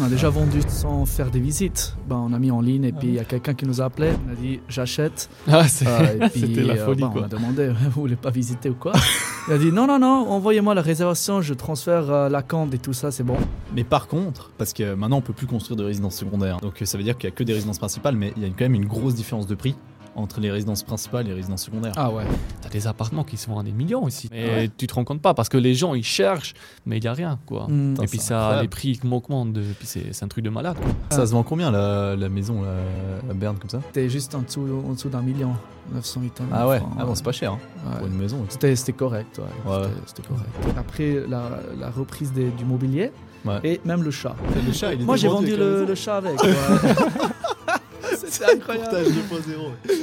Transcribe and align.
On 0.00 0.04
a 0.04 0.08
déjà 0.08 0.30
vendu 0.30 0.60
sans 0.66 1.04
faire 1.04 1.30
des 1.30 1.40
visites. 1.40 1.94
Ben, 2.08 2.16
on 2.16 2.32
a 2.32 2.38
mis 2.38 2.50
en 2.50 2.62
ligne 2.62 2.84
et 2.84 2.92
puis 2.92 3.08
il 3.08 3.14
y 3.14 3.18
a 3.18 3.24
quelqu'un 3.24 3.52
qui 3.52 3.66
nous 3.66 3.82
a 3.82 3.84
appelé. 3.84 4.12
On 4.26 4.32
a 4.32 4.34
dit 4.34 4.60
j'achète. 4.66 5.28
Ah, 5.46 5.68
c'est- 5.68 5.86
Euh, 5.86 6.24
et 6.26 6.28
puis, 6.30 6.40
c'était 6.40 6.62
la 6.62 6.74
euh, 6.74 6.86
folie, 6.86 7.02
ben, 7.02 7.10
quoi. 7.10 7.20
On 7.22 7.24
a 7.24 7.28
demandé 7.28 7.68
vous 7.84 8.00
voulez 8.00 8.16
pas 8.16 8.30
visiter 8.30 8.70
ou 8.70 8.74
quoi? 8.74 8.92
Il 9.48 9.54
a 9.54 9.58
dit 9.58 9.70
non, 9.72 9.86
non, 9.86 9.98
non, 9.98 10.26
envoyez-moi 10.30 10.74
la 10.74 10.80
réservation, 10.82 11.42
je 11.42 11.52
transfère 11.52 12.10
euh, 12.10 12.28
la 12.30 12.40
compte 12.42 12.72
et 12.72 12.78
tout 12.78 12.94
ça, 12.94 13.10
c'est 13.10 13.24
bon. 13.24 13.36
Mais 13.74 13.84
par 13.84 14.08
contre, 14.08 14.50
parce 14.56 14.72
que 14.72 14.94
maintenant 14.94 15.18
on 15.18 15.22
peut 15.22 15.34
plus 15.34 15.46
construire 15.46 15.76
de 15.76 15.84
résidences 15.84 16.16
secondaires, 16.16 16.58
donc 16.60 16.80
ça 16.82 16.96
veut 16.96 17.04
dire 17.04 17.18
qu'il 17.18 17.28
y 17.28 17.32
a 17.32 17.36
que 17.36 17.44
des 17.44 17.52
résidences 17.52 17.78
principales, 17.78 18.16
mais 18.16 18.32
il 18.36 18.42
y 18.42 18.46
a 18.46 18.48
quand 18.48 18.64
même 18.64 18.74
une 18.74 18.86
grosse 18.86 19.14
différence 19.14 19.46
de 19.46 19.54
prix 19.54 19.74
entre 20.16 20.40
les 20.40 20.50
résidences 20.50 20.82
principales 20.82 21.26
et 21.26 21.28
les 21.30 21.34
résidences 21.34 21.62
secondaires. 21.64 21.92
Ah 21.96 22.10
ouais. 22.10 22.24
T'as 22.62 22.68
des 22.68 22.86
appartements 22.86 23.24
qui 23.24 23.36
se 23.36 23.48
vendent 23.48 23.60
à 23.60 23.62
des 23.62 23.72
millions 23.72 24.06
ici. 24.08 24.28
Mais 24.32 24.44
Ouais. 24.44 24.70
tu 24.76 24.86
te 24.86 24.94
rends 24.94 25.04
compte 25.04 25.22
pas 25.22 25.34
parce 25.34 25.48
que 25.48 25.56
les 25.56 25.74
gens 25.74 25.94
ils 25.94 26.04
cherchent, 26.04 26.54
mais 26.86 26.98
il 26.98 27.04
y 27.04 27.08
a 27.08 27.12
rien 27.12 27.38
quoi. 27.46 27.66
Mm. 27.68 27.94
Et 28.02 28.06
puis 28.06 28.18
ça, 28.18 28.36
incroyable. 28.36 28.62
les 28.62 28.68
prix 28.68 29.00
augmentent, 29.10 29.52
de- 29.52 29.62
puis 29.62 29.86
c'est 29.86 30.12
c'est 30.12 30.24
un 30.24 30.28
truc 30.28 30.44
de 30.44 30.50
malade. 30.50 30.76
quoi. 30.76 30.86
Ça 31.10 31.26
se 31.26 31.32
vend 31.32 31.42
combien 31.42 31.70
la, 31.70 32.16
la 32.16 32.28
maison 32.28 32.62
la, 32.62 32.74
la 33.28 33.34
Berne 33.34 33.56
comme 33.58 33.70
ça? 33.70 33.80
C'était 33.86 34.08
juste 34.08 34.34
en 34.34 34.42
dessous, 34.42 34.66
en 34.88 34.92
dessous 34.92 35.08
d'un 35.08 35.22
million. 35.22 35.52
908 35.92 36.42
Ah 36.52 36.68
ouais, 36.68 36.80
ah 37.00 37.04
bon, 37.04 37.14
c'est 37.16 37.24
pas 37.24 37.32
cher 37.32 37.52
hein, 37.52 37.58
Ouais. 37.90 37.98
pour 37.98 38.06
une 38.06 38.14
maison. 38.16 38.44
C'était 38.48 38.76
c'était 38.76 38.92
correct, 38.92 39.38
ouais. 39.38 39.72
Ouais. 39.72 39.86
C'était- 40.06 40.22
correct. 40.22 40.78
Après 40.78 41.16
la, 41.28 41.42
la 41.80 41.90
reprise 41.90 42.32
des- 42.32 42.50
du 42.50 42.64
mobilier 42.64 43.10
Ouais. 43.44 43.58
et 43.64 43.80
même 43.84 44.02
le 44.02 44.10
chat. 44.10 44.36
Le 44.66 44.72
chat, 44.72 44.92
il 44.92 45.04
Moi 45.04 45.16
j'ai 45.16 45.26
vendu 45.28 45.56
le, 45.56 45.84
le 45.86 45.94
chat 45.94 46.16
avec. 46.18 46.38
C'était 48.26 48.52
incroyable. 48.56 48.86
Portage 48.90 49.06
2.0. 49.08 49.94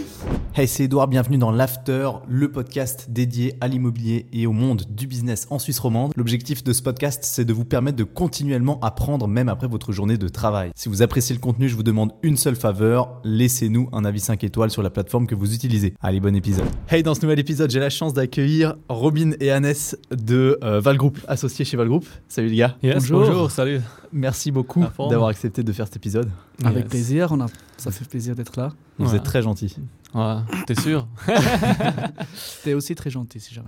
Hey, 0.55 0.67
c'est 0.67 0.85
Edouard, 0.85 1.07
bienvenue 1.07 1.37
dans 1.37 1.51
l'After, 1.51 2.09
le 2.27 2.51
podcast 2.51 3.07
dédié 3.09 3.55
à 3.61 3.67
l'immobilier 3.67 4.25
et 4.33 4.47
au 4.47 4.51
monde 4.51 4.83
du 4.89 5.05
business 5.07 5.45
en 5.51 5.59
Suisse 5.59 5.77
romande. 5.79 6.13
L'objectif 6.15 6.63
de 6.63 6.73
ce 6.73 6.81
podcast, 6.81 7.23
c'est 7.23 7.45
de 7.45 7.53
vous 7.53 7.65
permettre 7.65 7.97
de 7.97 8.03
continuellement 8.03 8.79
apprendre 8.81 9.27
même 9.27 9.49
après 9.49 9.67
votre 9.67 9.91
journée 9.91 10.17
de 10.17 10.27
travail. 10.27 10.71
Si 10.75 10.89
vous 10.89 11.01
appréciez 11.01 11.35
le 11.35 11.41
contenu, 11.41 11.69
je 11.69 11.75
vous 11.75 11.83
demande 11.83 12.11
une 12.23 12.37
seule 12.37 12.55
faveur, 12.55 13.21
laissez-nous 13.23 13.89
un 13.93 14.03
avis 14.05 14.19
5 14.19 14.43
étoiles 14.43 14.71
sur 14.71 14.81
la 14.81 14.89
plateforme 14.89 15.27
que 15.27 15.35
vous 15.35 15.53
utilisez. 15.53 15.93
Allez, 16.01 16.19
bon 16.19 16.35
épisode. 16.35 16.65
Hey, 16.89 17.03
dans 17.03 17.13
ce 17.15 17.21
nouvel 17.21 17.39
épisode, 17.39 17.69
j'ai 17.69 17.79
la 17.79 17.89
chance 17.91 18.13
d'accueillir 18.13 18.75
Robin 18.89 19.31
et 19.39 19.51
Annès 19.51 19.95
de 20.11 20.57
euh, 20.63 20.79
Val 20.79 20.97
Group, 20.97 21.19
associés 21.27 21.65
chez 21.65 21.77
Val 21.77 21.87
Group. 21.87 22.05
Salut 22.27 22.49
les 22.49 22.55
gars. 22.57 22.75
Yes, 22.81 23.09
Bonjour. 23.11 23.51
salut. 23.51 23.81
Merci 24.13 24.51
beaucoup 24.51 24.83
d'avoir 25.09 25.27
accepté 25.29 25.63
de 25.63 25.71
faire 25.73 25.85
cet 25.85 25.97
épisode. 25.97 26.29
Avec 26.63 26.83
Yes. 26.85 26.89
plaisir, 26.89 27.27
on 27.31 27.41
a, 27.41 27.47
ça 27.91 27.99
fait 27.99 28.09
plaisir 28.09 28.35
d'être 28.35 28.57
là. 28.59 28.73
Vous 28.99 29.15
êtes 29.15 29.23
très 29.23 29.41
gentils. 29.41 29.75
Ouais, 30.15 30.35
t'es 30.65 30.73
sûr? 30.75 31.05
T'es 32.63 32.73
aussi 32.73 32.95
très 32.95 33.09
gentil 33.09 33.39
si 33.39 33.53
jamais. 33.53 33.67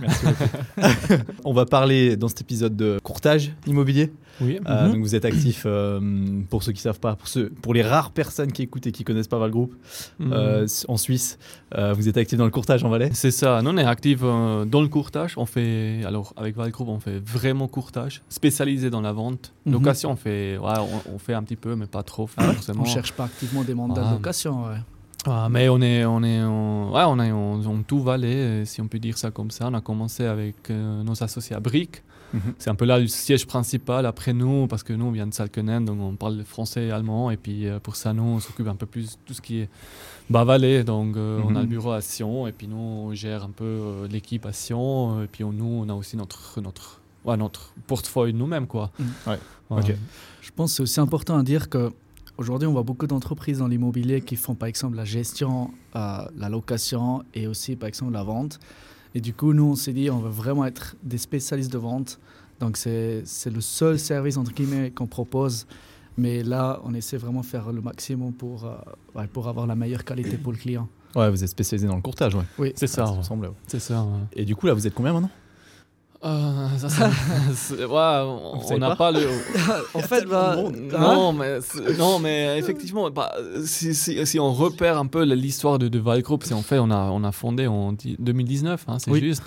Merci. 0.00 0.26
On 1.44 1.52
va 1.52 1.66
parler 1.66 2.16
dans 2.16 2.28
cet 2.28 2.40
épisode 2.42 2.76
de 2.76 2.98
courtage 3.02 3.52
immobilier. 3.66 4.12
Oui. 4.40 4.58
Euh, 4.66 4.86
Mhm. 4.86 4.92
donc 4.94 5.02
vous 5.02 5.14
êtes 5.14 5.24
actif, 5.24 5.62
euh, 5.66 6.00
pour 6.48 6.62
ceux 6.62 6.72
qui 6.72 6.80
savent 6.80 6.98
pas, 7.00 7.16
pour, 7.16 7.28
ceux, 7.28 7.50
pour 7.62 7.74
les 7.74 7.82
rares 7.82 8.10
personnes 8.12 8.50
qui 8.52 8.62
écoutent 8.62 8.86
et 8.86 8.92
qui 8.92 9.04
connaissent 9.04 9.28
pas 9.28 9.38
Val 9.38 9.50
Group, 9.50 9.74
Mhm. 10.20 10.32
euh, 10.32 10.66
en 10.88 10.96
Suisse, 10.96 11.38
euh, 11.76 11.92
vous 11.92 12.08
êtes 12.08 12.16
actif 12.16 12.38
dans 12.38 12.44
le 12.44 12.50
courtage 12.50 12.82
en 12.84 12.88
Valais? 12.88 13.10
C'est 13.12 13.30
ça, 13.30 13.60
nous 13.62 13.70
on 13.70 13.76
est 13.76 13.84
actifs 13.84 14.20
euh, 14.22 14.64
dans 14.64 14.80
le 14.80 14.88
courtage. 14.88 15.34
On 15.36 15.46
fait, 15.46 16.02
alors 16.04 16.32
avec 16.36 16.56
Val 16.56 16.70
Group, 16.70 16.88
on 16.88 17.00
fait 17.00 17.18
vraiment 17.18 17.68
courtage, 17.68 18.22
spécialisé 18.28 18.90
dans 18.90 19.00
la 19.00 19.12
vente. 19.12 19.52
Mhm. 19.66 19.72
Location, 19.72 20.10
on 20.12 20.16
fait, 20.16 20.56
ouais, 20.56 20.72
on, 21.06 21.14
on 21.14 21.18
fait 21.18 21.34
un 21.34 21.42
petit 21.42 21.56
peu, 21.56 21.74
mais 21.76 21.86
pas 21.86 22.02
trop 22.02 22.26
forcément. 22.26 22.82
On 22.82 22.86
cherche 22.86 23.12
pas 23.12 23.24
activement 23.24 23.62
des 23.64 23.74
mandats 23.74 24.02
Ah. 24.04 24.10
de 24.10 24.14
location. 24.14 24.64
Ouais. 24.66 24.76
Ah, 25.26 25.48
mais 25.50 25.68
on 25.68 25.80
est, 25.80 26.04
on 26.04 26.22
est, 26.22 26.42
en- 26.42 26.92
ouais, 26.92 27.02
on 27.06 27.18
est 27.20 27.32
en, 27.32 27.64
en 27.64 27.82
tout 27.82 28.00
Valais, 28.02 28.34
euh, 28.34 28.64
si 28.64 28.80
on 28.80 28.88
peut 28.88 28.98
dire 28.98 29.16
ça 29.16 29.30
comme 29.30 29.50
ça. 29.50 29.68
On 29.70 29.74
a 29.74 29.80
commencé 29.80 30.24
avec 30.24 30.70
euh, 30.70 31.02
nos 31.02 31.22
associés 31.22 31.56
à 31.56 31.60
Brick. 31.60 32.02
Mhm. 32.34 32.40
C'est 32.58 32.68
un 32.68 32.74
peu 32.74 32.84
là 32.84 32.98
le 32.98 33.06
siège 33.06 33.46
principal 33.46 34.06
après 34.06 34.32
nous, 34.32 34.66
parce 34.66 34.82
que 34.82 34.92
nous, 34.92 35.04
on 35.06 35.12
vient 35.12 35.26
de 35.26 35.32
Salkenen, 35.32 35.84
donc 35.84 35.98
on 36.00 36.16
parle 36.16 36.42
français 36.44 36.86
et 36.86 36.90
allemand. 36.90 37.30
Et 37.30 37.36
puis 37.36 37.66
euh, 37.68 37.78
pour 37.78 37.94
ça, 37.96 38.12
nous, 38.12 38.24
on 38.24 38.40
s'occupe 38.40 38.66
un 38.66 38.74
peu 38.74 38.86
plus 38.86 39.12
de 39.12 39.16
tout 39.24 39.34
ce 39.34 39.40
qui 39.40 39.60
est 39.60 39.68
bas 40.28 40.44
Valais. 40.44 40.82
Donc 40.84 41.16
euh, 41.16 41.40
on 41.44 41.50
a 41.50 41.52
Mhm. 41.52 41.60
le 41.60 41.66
bureau 41.66 41.92
à 41.92 42.00
Sion, 42.00 42.46
et 42.48 42.52
puis 42.52 42.66
nous, 42.66 42.76
on 42.76 43.14
gère 43.14 43.44
un 43.44 43.50
peu 43.50 43.64
euh, 43.64 44.08
l'équipe 44.08 44.44
à 44.46 44.52
Sion. 44.52 45.22
Et 45.22 45.26
puis 45.28 45.44
on- 45.44 45.52
nous, 45.52 45.64
on 45.86 45.88
a 45.88 45.94
aussi 45.94 46.16
notre, 46.16 46.60
notre, 46.60 47.00
ouais, 47.24 47.36
notre 47.36 47.72
portefeuille 47.86 48.32
nous-mêmes. 48.34 48.66
Quoi. 48.66 48.90
Mhm. 48.98 49.06
Ouais. 49.28 49.38
Ouais. 49.70 49.80
Ok. 49.80 49.94
Je 50.42 50.50
pense 50.54 50.72
que 50.72 50.76
c'est 50.76 50.82
aussi 50.82 51.00
important 51.00 51.38
à 51.38 51.42
dire 51.44 51.68
que 51.70 51.92
aujourd'hui 52.38 52.66
on 52.68 52.72
voit 52.72 52.82
beaucoup 52.82 53.06
d'entreprises 53.06 53.58
dans 53.58 53.68
l'immobilier 53.68 54.20
qui 54.20 54.36
font 54.36 54.54
par 54.54 54.68
exemple 54.68 54.96
la 54.96 55.04
gestion, 55.04 55.70
euh, 55.96 56.18
la 56.36 56.48
location 56.48 57.22
et 57.34 57.46
aussi 57.46 57.76
par 57.76 57.88
exemple 57.88 58.12
la 58.12 58.22
vente. 58.22 58.58
Et 59.14 59.20
du 59.20 59.32
coup, 59.32 59.52
nous 59.52 59.64
on 59.64 59.74
s'est 59.76 59.92
dit 59.92 60.10
on 60.10 60.18
veut 60.18 60.30
vraiment 60.30 60.64
être 60.64 60.96
des 61.02 61.18
spécialistes 61.18 61.72
de 61.72 61.78
vente. 61.78 62.18
Donc 62.60 62.76
c'est 62.76 63.22
c'est 63.24 63.50
le 63.50 63.60
seul 63.60 63.98
service 63.98 64.36
entre 64.36 64.52
guillemets 64.52 64.90
qu'on 64.90 65.06
propose. 65.06 65.66
Mais 66.16 66.44
là, 66.44 66.80
on 66.84 66.94
essaie 66.94 67.16
vraiment 67.16 67.40
de 67.40 67.46
faire 67.46 67.72
le 67.72 67.80
maximum 67.80 68.32
pour, 68.32 68.64
euh, 68.66 68.76
ouais, 69.16 69.26
pour 69.26 69.48
avoir 69.48 69.66
la 69.66 69.74
meilleure 69.74 70.04
qualité 70.04 70.36
pour 70.38 70.52
le 70.52 70.58
client. 70.58 70.88
Ouais, 71.16 71.28
vous 71.28 71.42
êtes 71.42 71.50
spécialisé 71.50 71.88
dans 71.88 71.96
le 71.96 72.02
courtage, 72.02 72.36
ouais. 72.36 72.44
Oui, 72.56 72.72
C'est 72.76 72.86
ça. 72.86 73.04
Ah, 73.08 73.10
ouais. 73.10 73.18
me 73.18 73.22
semble, 73.24 73.46
ouais. 73.46 73.52
C'est 73.66 73.80
ça. 73.80 74.00
ouais. 74.04 74.20
Et 74.34 74.44
du 74.44 74.54
coup, 74.54 74.66
là, 74.66 74.74
vous 74.74 74.86
êtes 74.86 74.94
combien 74.94 75.12
maintenant? 75.12 75.30
Euh, 76.24 76.68
ça, 76.78 77.10
ouais, 77.70 77.86
on 77.86 78.58
on 78.72 78.78
n'a 78.78 78.90
pas 78.90 78.96
pas, 78.96 79.12
le. 79.12 79.28
en 79.94 79.98
fait, 79.98 80.24
bah, 80.24 80.56
non, 80.90 81.32
mais 81.34 81.58
non, 81.98 82.18
mais 82.18 82.58
effectivement, 82.58 83.10
bah, 83.10 83.34
si, 83.66 83.94
si, 83.94 84.26
si 84.26 84.40
on 84.40 84.52
repère 84.52 84.96
un 84.96 85.06
peu 85.06 85.24
l'histoire 85.24 85.78
de, 85.78 85.88
de 85.88 85.98
Val 85.98 86.22
Group, 86.22 86.42
c'est 86.44 86.54
en 86.54 86.62
fait 86.62 86.78
on 86.78 86.90
a 86.90 87.10
on 87.10 87.24
a 87.24 87.32
fondé 87.32 87.66
en 87.66 87.92
di- 87.92 88.16
2019, 88.18 88.84
hein, 88.88 88.96
c'est 88.98 89.10
Oui. 89.10 89.20
juste. 89.20 89.42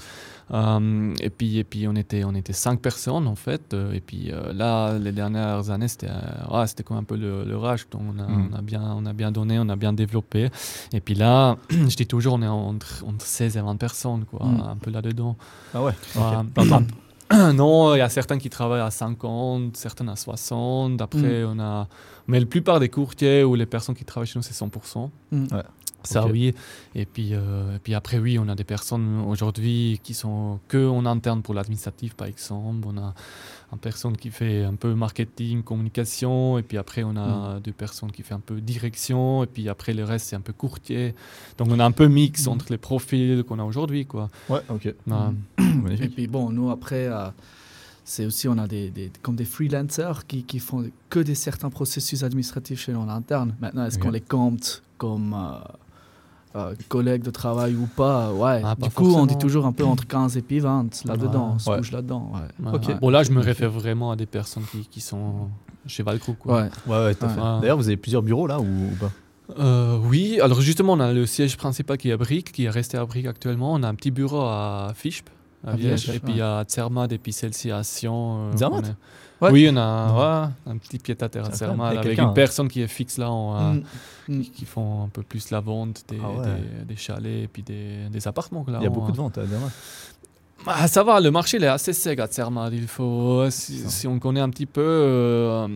Euh, 0.52 1.14
et 1.20 1.30
puis 1.30 1.58
et 1.58 1.64
puis 1.66 1.88
on 1.90 1.96
était 1.96 2.24
on 2.24 2.34
était 2.34 2.54
cinq 2.54 2.80
personnes 2.82 3.28
en 3.28 3.36
fait. 3.36 3.74
euh, 3.74 3.92
et 3.92 4.00
puis 4.00 4.32
euh, 4.32 4.54
là, 4.54 4.98
les 4.98 5.12
dernières 5.12 5.70
années, 5.70 5.88
c'était 5.90 6.08
ouais, 6.52 6.68
c'était 6.68 6.84
comme 6.84 6.98
un 6.98 7.04
peu 7.04 7.18
le, 7.18 7.44
le 7.44 7.58
rush. 7.58 7.90
Donc 7.90 8.02
on 8.16 8.20
a, 8.20 8.28
Mm. 8.28 8.50
on 8.54 8.58
a 8.58 8.62
bien 8.62 8.82
on 8.96 9.06
a 9.06 9.14
bien 9.14 9.32
donné, 9.32 9.60
on 9.60 9.68
a 9.70 9.76
bien 9.76 9.92
développé. 9.94 10.50
Et 10.94 11.02
puis 11.02 11.16
là, 11.16 11.58
je 11.70 11.96
dis 11.96 12.08
toujours, 12.08 12.36
on 12.36 12.42
est 12.42 12.48
entre, 12.48 13.04
entre 13.06 13.26
16 13.26 13.58
et 13.58 13.62
20 13.62 13.76
personnes, 13.78 14.26
quoi, 14.26 14.46
Mm. 14.46 14.62
un 14.62 14.76
peu 14.78 14.90
là 14.92 15.02
dedans. 15.02 15.36
Ah 15.74 15.84
ouais. 15.84 15.92
Ouais. 16.16 16.80
non, 17.54 17.94
il 17.96 17.98
y 17.98 18.02
a 18.02 18.08
certains 18.10 18.38
qui 18.38 18.50
travaillent 18.50 18.80
à 18.82 18.90
50, 18.90 19.76
certains 19.76 20.08
à 20.08 20.16
60. 20.16 21.02
Après, 21.02 21.44
on 21.44 21.60
a. 21.60 21.88
Mais 22.28 22.40
la 22.40 22.46
plupart 22.46 22.80
des 22.80 22.88
courtiers 22.90 23.44
ou 23.44 23.56
les 23.56 23.66
personnes 23.66 23.96
qui 23.96 24.06
travaillent 24.06 24.28
chez 24.28 24.40
nous, 24.40 24.44
c'est 24.44 24.54
100%. 24.54 25.10
Mm. 25.32 25.44
Ouais. 25.52 25.64
Ça, 26.04 26.26
oui. 26.28 26.54
Et 26.96 27.06
puis, 27.06 27.30
euh, 27.34 27.76
et 27.76 27.80
puis 27.80 27.94
après, 27.94 28.18
oui, 28.18 28.40
on 28.40 28.48
a 28.48 28.56
des 28.56 28.64
personnes 28.64 29.20
aujourd'hui 29.28 30.00
qui 30.04 30.14
sont 30.14 30.60
que 30.70 30.88
en 30.88 31.06
interne 31.06 31.42
pour 31.42 31.54
l'administratif, 31.54 32.14
par 32.14 32.28
exemple. 32.28 32.88
On 32.88 32.98
a 32.98 33.14
une 33.74 33.80
personne 33.80 34.16
qui 34.16 34.30
fait 34.30 34.64
un 34.64 34.76
peu 34.76 34.94
marketing, 34.94 35.64
communication. 35.64 36.58
Et 36.60 36.64
puis 36.64 36.78
après, 36.78 37.04
on 37.04 37.18
a 37.18 37.60
deux 37.60 37.74
personnes 37.74 38.12
qui 38.12 38.24
font 38.24 38.36
un 38.36 38.40
peu 38.40 38.62
direction. 38.62 39.44
Et 39.44 39.48
puis 39.48 39.68
après, 39.68 39.94
le 39.94 40.06
reste, 40.06 40.28
c'est 40.28 40.36
un 40.38 40.42
peu 40.42 40.54
courtier. 40.54 41.14
Donc, 41.58 41.68
on 41.72 41.80
a 41.80 41.84
un 41.86 41.92
peu 41.92 42.08
mix 42.08 42.46
Mm. 42.48 42.50
entre 42.52 42.66
les 42.70 42.78
profils 42.78 43.44
qu'on 43.44 43.60
a 43.60 43.64
aujourd'hui, 43.64 44.06
quoi. 44.06 44.30
Ouais, 44.50 44.62
ok. 44.70 44.94
Ouais. 45.08 45.96
Et 46.00 46.08
puis 46.10 46.28
bon, 46.28 46.52
nous 46.52 46.70
après, 46.70 47.08
euh, 47.08 47.28
c'est 48.06 48.26
aussi, 48.26 48.48
on 48.48 48.58
a 48.58 48.68
des, 48.68 48.90
des- 48.92 49.12
comme 49.22 49.36
des 49.36 49.44
freelancers 49.46 50.26
qui, 50.28 50.44
qui 50.44 50.60
font 50.60 50.90
que 51.10 51.20
des 51.20 51.36
certains 51.36 51.70
processus 51.70 52.24
administratifs 52.24 52.80
chez 52.80 52.94
nous 52.94 53.00
en 53.02 53.10
interne. 53.10 53.56
Maintenant, 53.60 53.86
est-ce 53.86 54.00
qu'on 54.00 54.12
les 54.12 54.22
compte 54.22 54.84
comme 54.98 55.34
euh, 55.34 55.58
euh, 56.58 56.74
collègues 56.90 57.24
de 57.24 57.30
travail 57.32 57.76
ou 57.76 57.88
pas 57.96 58.32
Ouais. 58.34 58.62
Ah, 58.66 58.76
pas 58.76 58.88
du 58.88 58.94
coup, 58.94 59.14
on 59.16 59.26
dit 59.26 59.38
toujours 59.38 59.66
un 59.66 59.72
peu 59.72 59.86
entre 59.86 60.06
15 60.08 60.38
et 60.38 60.42
puis 60.42 60.60
20 60.60 61.04
là-dedans. 61.06 61.48
Ouais. 61.50 61.54
On 61.56 61.60
se 61.60 61.70
Ouais. 61.70 61.78
bouge 61.78 61.92
là-dedans. 61.92 62.32
Ouais. 62.34 62.66
Ouais, 62.68 62.76
Ok. 62.76 62.88
ouais. 62.90 62.96
Bon, 63.02 63.10
là, 63.10 63.24
je 63.24 63.32
me 63.32 63.42
réfère 63.42 63.70
vraiment 63.72 64.12
à 64.12 64.16
des 64.16 64.26
personnes 64.26 64.64
qui, 64.72 64.86
qui 64.88 65.02
sont 65.02 65.50
chez 65.86 66.04
Valcro. 66.04 66.34
Quoi. 66.34 66.64
Ouais. 66.64 66.70
Ouais, 66.88 67.16
tout 67.16 67.26
à 67.26 67.30
fait. 67.30 67.40
D'ailleurs, 67.62 67.78
vous 67.78 67.88
avez 67.88 67.98
plusieurs 67.98 68.22
bureaux 68.22 68.48
là 68.48 68.60
ou, 68.60 68.64
ou 68.64 68.96
pas? 69.00 69.12
Euh, 69.60 69.98
oui, 70.04 70.40
alors 70.42 70.60
justement, 70.60 70.94
on 70.94 71.00
a 71.00 71.14
le 71.14 71.26
siège 71.26 71.56
principal 71.56 71.98
qui 71.98 72.10
est 72.10 72.12
à 72.14 72.18
Brick, 72.18 72.52
qui 72.52 72.66
est 72.66 72.70
resté 72.70 72.98
à 72.98 73.06
Brick 73.06 73.26
actuellement. 73.28 73.74
On 73.74 73.82
a 73.84 73.88
un 73.88 73.96
petit 73.96 74.12
bureau 74.12 74.42
à 74.42 74.92
Fischb, 74.94 75.26
à 75.66 75.72
À 75.72 75.76
Viège, 75.78 76.04
Viège, 76.04 76.16
et 76.18 76.20
puis 76.20 76.42
à 76.42 76.66
Zermatt, 76.68 77.10
et 77.14 77.18
puis 77.18 77.32
celle-ci 77.32 77.72
à 77.72 77.82
Sion. 77.84 78.50
euh, 78.52 78.58
Zermatt? 78.58 78.94
Ouais. 79.40 79.52
Oui, 79.52 79.70
on 79.72 79.78
a 79.78 80.48
ouais, 80.48 80.72
un 80.72 80.78
petit 80.78 80.98
pied-à-terre 80.98 81.46
à 81.46 81.48
incroyable. 81.50 81.84
avec 81.84 82.06
Avec 82.06 82.20
une 82.20 82.34
personne 82.34 82.68
qui 82.68 82.82
est 82.82 82.88
fixe 82.88 83.18
là, 83.18 83.28
euh, 83.30 83.74
Mm. 83.74 83.84
Mm. 84.30 84.42
qui, 84.42 84.50
qui 84.52 84.66
font 84.66 85.04
un 85.04 85.10
peu 85.10 85.22
plus 85.24 85.52
la 85.52 85.60
vente 85.60 86.04
des, 86.10 86.18
Ah 86.24 86.30
ouais. 86.32 86.46
des, 86.80 86.86
des 86.86 86.96
chalets 86.96 87.44
et 87.44 87.48
puis 87.48 87.62
des, 87.64 88.10
des 88.10 88.28
appartements. 88.28 88.66
Là, 88.68 88.80
Il 88.82 88.84
y 88.84 88.88
a 88.88 88.90
beaucoup 88.90 89.12
de 89.12 89.18
ventes 89.18 89.38
à 89.38 89.46
Zermatt. 89.46 89.72
Ah, 90.66 90.88
ça 90.88 91.04
va, 91.04 91.20
le 91.22 91.32
marché 91.32 91.58
il 91.58 91.64
est 91.64 91.68
assez 91.68 91.94
sec 91.94 92.20
à 92.20 92.28
Zermatt. 92.28 92.72
Il 92.74 92.88
faut, 92.88 93.46
si, 93.50 93.78
Ça. 93.80 93.90
si 93.90 94.08
on 94.08 94.20
connaît 94.20 94.42
un 94.42 94.50
petit 94.50 94.66
peu, 94.66 94.82
euh, 94.84 95.68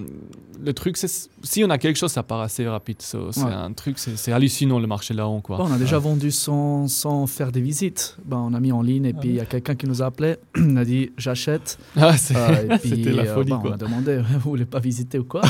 le 0.62 0.74
truc, 0.74 0.98
c'est 0.98 1.08
si 1.44 1.64
on 1.64 1.70
a 1.70 1.78
quelque 1.78 1.96
chose, 1.98 2.12
ça 2.12 2.24
part 2.24 2.42
assez 2.42 2.68
rapide. 2.68 3.02
So, 3.02 3.32
c'est 3.32 3.44
Ouais. 3.44 3.54
un 3.54 3.72
truc, 3.72 3.98
c'est 3.98 4.32
hallucinant 4.34 4.80
le 4.80 4.88
marché 4.88 5.14
là-haut, 5.14 5.40
quoi. 5.40 5.58
Bon, 5.58 5.68
on 5.70 5.72
a 5.74 5.78
déjà 5.78 5.98
vendu 5.98 6.30
sans, 6.32 6.88
sans 6.90 7.26
faire 7.26 7.52
des 7.54 7.62
visites. 7.62 8.18
Ben, 8.26 8.38
on 8.38 8.54
a 8.54 8.60
mis 8.60 8.72
en 8.74 8.82
ligne 8.82 9.06
et 9.06 9.14
puis 9.14 9.30
il 9.30 9.36
y 9.36 9.40
a 9.40 9.46
quelqu'un 9.46 9.76
qui 9.76 9.88
nous 9.88 10.02
a 10.02 10.08
appelé. 10.08 10.36
Il 10.58 10.78
a 10.78 10.84
dit 10.86 11.12
j'achète. 11.18 11.78
Ah, 11.96 12.18
c'est- 12.18 12.36
Euh, 12.36 12.76
et 12.76 12.78
puis, 12.80 12.90
C'était 12.90 13.12
la 13.12 13.24
euh, 13.24 13.34
folie, 13.34 13.50
ben, 13.52 13.58
On 13.58 13.62
quoi. 13.62 13.74
a 13.76 13.78
demandé 13.78 14.18
vous 14.34 14.50
voulez 14.50 14.66
pas 14.66 14.80
visiter 14.80 15.20
ou 15.20 15.24
quoi? 15.24 15.42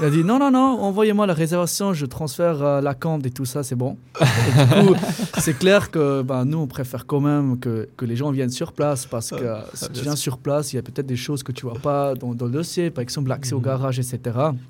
Il 0.00 0.06
a 0.06 0.10
dit 0.10 0.22
non, 0.24 0.38
non, 0.38 0.50
non, 0.50 0.78
envoyez-moi 0.82 1.26
la 1.26 1.34
réservation, 1.34 1.92
je 1.94 2.06
transfère 2.06 2.62
euh, 2.62 2.80
la 2.80 2.94
compte 2.94 3.26
et 3.26 3.30
tout 3.30 3.44
ça, 3.44 3.62
c'est 3.64 3.76
bon. 3.76 3.96
Et 4.20 4.82
du 4.82 4.86
coup, 4.88 4.94
c'est 5.38 5.58
clair 5.58 5.90
que 5.90 6.22
ben, 6.22 6.44
nous, 6.44 6.58
on 6.58 6.66
préfère 6.66 7.06
quand 7.06 7.20
même 7.20 7.58
que, 7.58 7.88
que 7.96 8.04
les 8.04 8.14
gens 8.16 8.30
viennent 8.30 8.50
sur 8.50 8.72
place 8.72 8.83
parce 9.10 9.30
que 9.30 9.36
euh, 9.36 9.60
si 9.74 9.88
tu 9.90 10.02
viens 10.02 10.16
sur 10.16 10.38
place, 10.38 10.72
il 10.72 10.76
y 10.76 10.78
a 10.78 10.82
peut-être 10.82 11.06
des 11.06 11.16
choses 11.16 11.42
que 11.42 11.52
tu 11.52 11.66
vois 11.66 11.74
pas 11.78 12.14
dans, 12.14 12.34
dans 12.34 12.46
le 12.46 12.52
dossier, 12.52 12.90
par 12.90 13.02
exemple 13.02 13.28
l'accès 13.28 13.54
au 13.54 13.58
Mhm. 13.58 13.64
garage, 13.64 13.98
etc. 13.98 14.18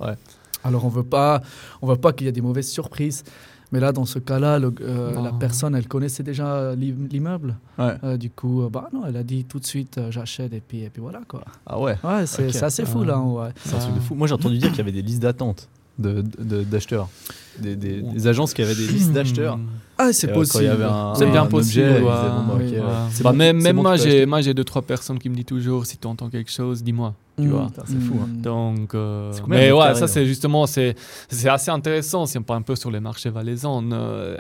Ouais. 0.01 0.15
Alors 0.63 0.85
on 0.85 0.89
veut 0.89 1.03
pas, 1.03 1.43
on 1.83 1.87
veut 1.87 1.97
pas 1.97 2.13
qu'il 2.13 2.27
y 2.27 2.29
ait 2.29 2.33
des 2.33 2.41
mauvaises 2.41 2.69
surprises. 2.71 3.23
Mais 3.73 3.81
là, 3.81 3.91
dans 3.91 4.05
ce 4.05 4.21
cas-là, 4.21 4.61
euh, 4.61 5.21
la 5.23 5.33
personne, 5.33 5.75
elle 5.75 5.89
connaissait 5.89 6.23
déjà 6.23 6.75
l'i- 6.77 6.95
l'immeuble. 7.11 7.57
Ouais. 7.79 7.95
Euh, 8.05 8.17
du 8.17 8.31
coup, 8.31 8.63
euh, 8.63 8.69
bah 8.69 8.89
non, 8.93 9.03
elle 9.05 9.17
a 9.17 9.25
dit 9.25 9.45
tout 9.47 9.59
de 9.59 9.65
suite, 9.67 9.99
j'achète 10.11 10.53
et 10.53 10.61
puis, 10.61 10.83
et 10.85 10.91
puis 10.91 11.03
voilà 11.03 11.23
quoi. 11.27 11.43
Ah 11.67 11.81
ouais. 11.81 11.97
Ouais, 12.05 12.25
c'est 12.27 12.63
assez 12.63 12.85
fou 12.85 13.01
Ah. 13.03 13.07
là. 13.07 13.19
Ouais. 13.19 13.49
C'est 13.65 13.75
un 13.75 13.79
truc 13.81 13.95
de 13.97 14.01
fou. 14.01 14.15
Moi, 14.15 14.29
j'ai 14.29 14.35
entendu 14.35 14.59
dire 14.59 14.69
qu'il 14.69 14.79
y 14.79 14.83
avait 14.83 14.93
des 14.93 15.03
listes 15.03 15.23
d'attente 15.23 15.69
de- 15.99 16.23
de- 16.39 16.63
d'acheteurs. 16.63 17.09
Des, 17.59 17.77
des- 17.77 18.03
des 18.03 18.27
agences 18.27 18.53
qui 18.55 18.63
avaient 18.63 18.75
des 18.75 18.87
listes 18.87 19.13
d'acheteurs. 19.13 19.59
Ah, 19.97 20.13
c'est 20.13 20.29
euh, 20.31 20.35
possible. 20.35 20.67
un 20.83 21.15
bien 21.31 21.49
objet, 21.53 21.93
ouais. 21.95 22.01
bon, 22.01 22.07
bah, 22.07 22.55
Oui. 22.59 22.65
Ouais. 22.73 22.81
Bah, 22.81 23.31
bon, 23.31 23.33
même 23.37 23.63
même 23.63 23.77
bon, 23.77 23.83
moi, 23.83 23.97
j'ai 23.97 24.27
moi 24.27 24.41
j'ai 24.41 24.53
deux 24.53 24.65
trois 24.65 24.83
personnes 24.83 25.21
qui 25.21 25.29
me 25.29 25.37
disent 25.37 25.45
toujours 25.45 25.87
si 25.87 25.99
tu 25.99 26.07
entends 26.09 26.29
quelque 26.31 26.51
chose, 26.51 26.83
dis-moi. 26.83 27.15
Tu 27.37 27.47
Mm. 27.47 27.51
vois. 27.51 27.67
C'est 27.85 27.99
fou, 28.01 28.15
hein. 28.23 28.29
Mm. 28.29 28.43
Donc, 28.43 28.95
euh, 28.95 29.33
mais 29.49 29.73
ouais, 29.73 29.95
ça 29.97 30.07
c'est 30.09 30.25
justement 30.27 30.67
c'est 30.67 30.95
c'est 31.29 31.49
assez 31.49 31.71
intéressant 31.71 32.27
si 32.27 32.39
on 32.39 32.43
parle 32.43 32.61
un 32.61 32.63
peu 32.63 32.75
sur 32.77 32.91
les 32.93 33.01
marchés 33.01 33.31
valaisans. 33.31 33.85
euh, 33.93 34.37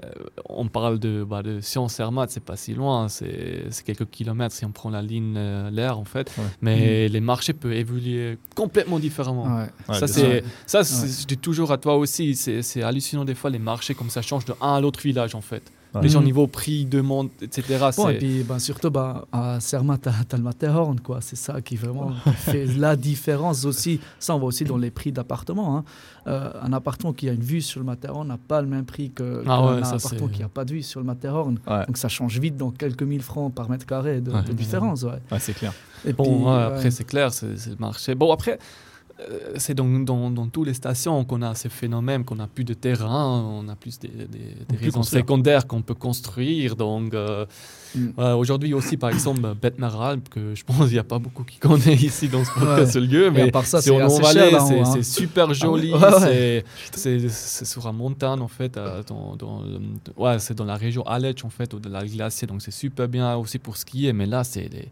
on 0.49 0.67
parle 0.69 0.99
de 1.00 1.25
bah, 1.28 1.43
de 1.43 1.60
Sciences 1.60 1.99
Hermat, 2.00 2.26
c'est 2.28 2.43
pas 2.43 2.56
si 2.56 2.72
loin, 2.75 3.08
c'est 3.08 3.64
c'est 3.70 3.84
quelques 3.84 4.08
kilomètres 4.10 4.55
si 4.55 4.64
on 4.64 4.70
prend 4.72 4.90
la 4.90 5.02
ligne 5.02 5.34
euh, 5.37 5.70
l'air 5.70 5.99
en 5.99 6.05
fait. 6.05 6.32
Ouais. 6.38 6.44
Mais 6.62 7.08
les 7.08 7.20
marchés 7.20 7.52
peuvent 7.52 7.72
évoluer 7.72 8.38
complètement 8.56 8.99
différemment. 9.00 9.67
Ça 9.93 10.06
c'est 10.08 10.43
ça 10.67 10.82
je 10.82 11.26
dis 11.26 11.37
toujours 11.38 11.70
à 11.72 11.78
toi 11.78 11.96
aussi, 11.96 12.34
c'est 12.37 12.62
c'est 12.62 12.82
hallucinant 13.04 13.24
des 13.24 13.34
fois 13.34 13.50
les 13.50 13.58
marchés 13.58 13.94
comme 13.94 14.10
ça 14.10 14.22
changent 14.22 14.44
de 14.46 14.54
un 14.60 14.74
à 14.74 14.80
l'autre 14.80 15.00
village 15.00 15.34
en 15.34 15.40
fait. 15.40 15.62
Ouais. 15.94 16.02
Les 16.02 16.08
gens 16.08 16.18
Mhm. 16.18 16.24
niveau 16.24 16.46
prix, 16.48 16.84
demande, 16.86 17.28
etc. 17.40 17.78
Bon, 17.96 18.08
et 18.08 18.18
puis 18.18 18.42
ben, 18.42 18.58
surtout 18.58 18.90
bah, 18.90 19.26
à 19.30 19.60
Sermat, 19.60 19.96
tu 19.98 20.08
as, 20.08 20.36
le 20.36 20.42
Matterhorn, 20.42 20.98
quoi. 20.98 21.20
C'est 21.20 21.36
ça 21.36 21.60
qui 21.60 21.76
vraiment 21.76 22.10
fait 22.36 22.66
la 22.66 22.96
différence 22.96 23.64
aussi. 23.64 24.00
Ça, 24.18 24.34
on 24.34 24.40
voit 24.40 24.48
aussi 24.48 24.64
dans 24.64 24.76
les 24.76 24.90
prix 24.90 25.12
d'appartements. 25.12 25.76
hein. 25.76 25.84
Euh, 26.26 26.50
un 26.60 26.72
appartement 26.72 27.12
qui 27.12 27.28
a 27.28 27.32
une 27.32 27.42
vue 27.44 27.60
sur 27.60 27.78
le 27.78 27.86
Matterhorn 27.86 28.26
n'a 28.26 28.38
pas 28.38 28.60
le 28.60 28.66
même 28.66 28.84
prix 28.86 29.12
que 29.12 29.42
Ah 29.46 29.60
qu'un 29.60 29.74
ouais, 29.76 29.84
ça, 29.84 29.94
appartement 29.94 30.26
qui 30.28 30.40
n'a 30.40 30.48
pas 30.48 30.64
de 30.64 30.72
vue 30.72 30.82
sur 30.82 30.98
le 30.98 31.06
Matterhorn. 31.06 31.60
Ouais, 31.68 31.86
Donc 31.86 31.96
ça 31.96 32.08
change 32.08 32.40
vite 32.40 32.56
dans 32.56 32.72
quelques 32.72 33.04
mille 33.04 33.22
francs 33.22 33.54
par 33.54 33.70
mètre 33.70 33.86
carré 33.86 34.20
de, 34.20 34.32
Ouais. 34.32 34.42
de 34.42 34.52
différence. 34.52 35.04
Ouais. 35.04 35.20
ouais, 35.30 35.38
c'est 35.38 35.54
clair. 35.54 35.72
Et 36.04 36.12
Bon, 36.12 36.24
puis, 36.24 36.32
ouais, 36.32 36.44
ouais. 36.50 36.62
après, 36.62 36.90
c'est 36.90 37.04
clair, 37.04 37.32
c'est 37.32 37.46
le 37.68 37.76
marché. 37.78 38.16
Bon, 38.16 38.32
après, 38.32 38.58
c'est 39.56 39.75
dans, 39.75 39.87
dans, 40.00 40.31
dans 40.31 40.46
toutes 40.49 40.66
les 40.66 40.75
stations 40.75 41.25
qu'on 41.25 41.43
a 41.43 41.55
ces 41.55 41.69
phénomènes, 41.69 42.25
qu'on 42.25 42.40
a 42.40 42.46
plus 42.46 42.64
de 42.64 42.75
terrain, 42.75 43.40
on 43.43 43.69
a 43.69 43.76
plus 43.76 43.99
des, 43.99 44.08
des, 44.08 44.90
construire. 44.90 45.22
secondaires 45.22 45.66
qu'on 45.66 45.82
peut 45.82 45.94
construire. 45.94 46.76
Donc, 46.76 47.14
euh, 47.14 47.46
Mm. 47.96 48.08
ouais, 48.19 48.32
aujourd'hui 48.32 48.75
aussi, 48.75 48.96
par 48.96 49.11
exemple, 49.11 49.40
Betmeralp, 49.62 50.28
que 50.28 50.52
je 50.56 50.64
pense 50.64 50.78
qu'il 50.87 50.94
n'y 50.94 50.99
a 50.99 51.05
pas 51.05 51.20
beaucoup 51.20 51.44
qui 51.44 51.58
connaissent 51.58 52.02
ici 52.02 52.26
dans 52.28 52.43
ce, 52.44 52.50
Ouais. 52.58 52.87
ce 52.87 52.99
lieu, 52.99 53.31
mais 53.31 53.43
à 53.43 53.50
part 53.52 53.66
ça, 53.66 53.81
c'est 53.81 53.90
c'est 54.08 54.81
hein. 54.81 55.02
super 55.05 55.55
joli, 55.55 55.93
ouais, 55.93 56.00
ouais. 56.00 56.64
c'est- 56.93 57.64
sur 57.64 57.84
la 57.84 57.93
montagne 57.93 58.40
en 58.40 58.49
fait, 58.49 58.76
euh, 58.76 59.00
dans, 59.06 59.37
dans 59.37 59.62
le- 59.62 59.81
ouais, 60.20 60.40
c'est 60.40 60.55
dans 60.55 60.64
la 60.64 60.75
région 60.75 61.06
Aletsch 61.06 61.44
en 61.44 61.50
fait, 61.50 61.72
ou 61.72 61.78
de 61.78 61.88
la 61.88 62.05
glacier, 62.05 62.49
donc 62.49 62.62
c'est 62.62 62.72
super 62.72 63.06
bien 63.06 63.37
aussi 63.37 63.60
pour 63.60 63.76
skier, 63.76 64.12
mais 64.12 64.26
là 64.26 64.43
c'est 64.43 64.69
des 64.69 64.88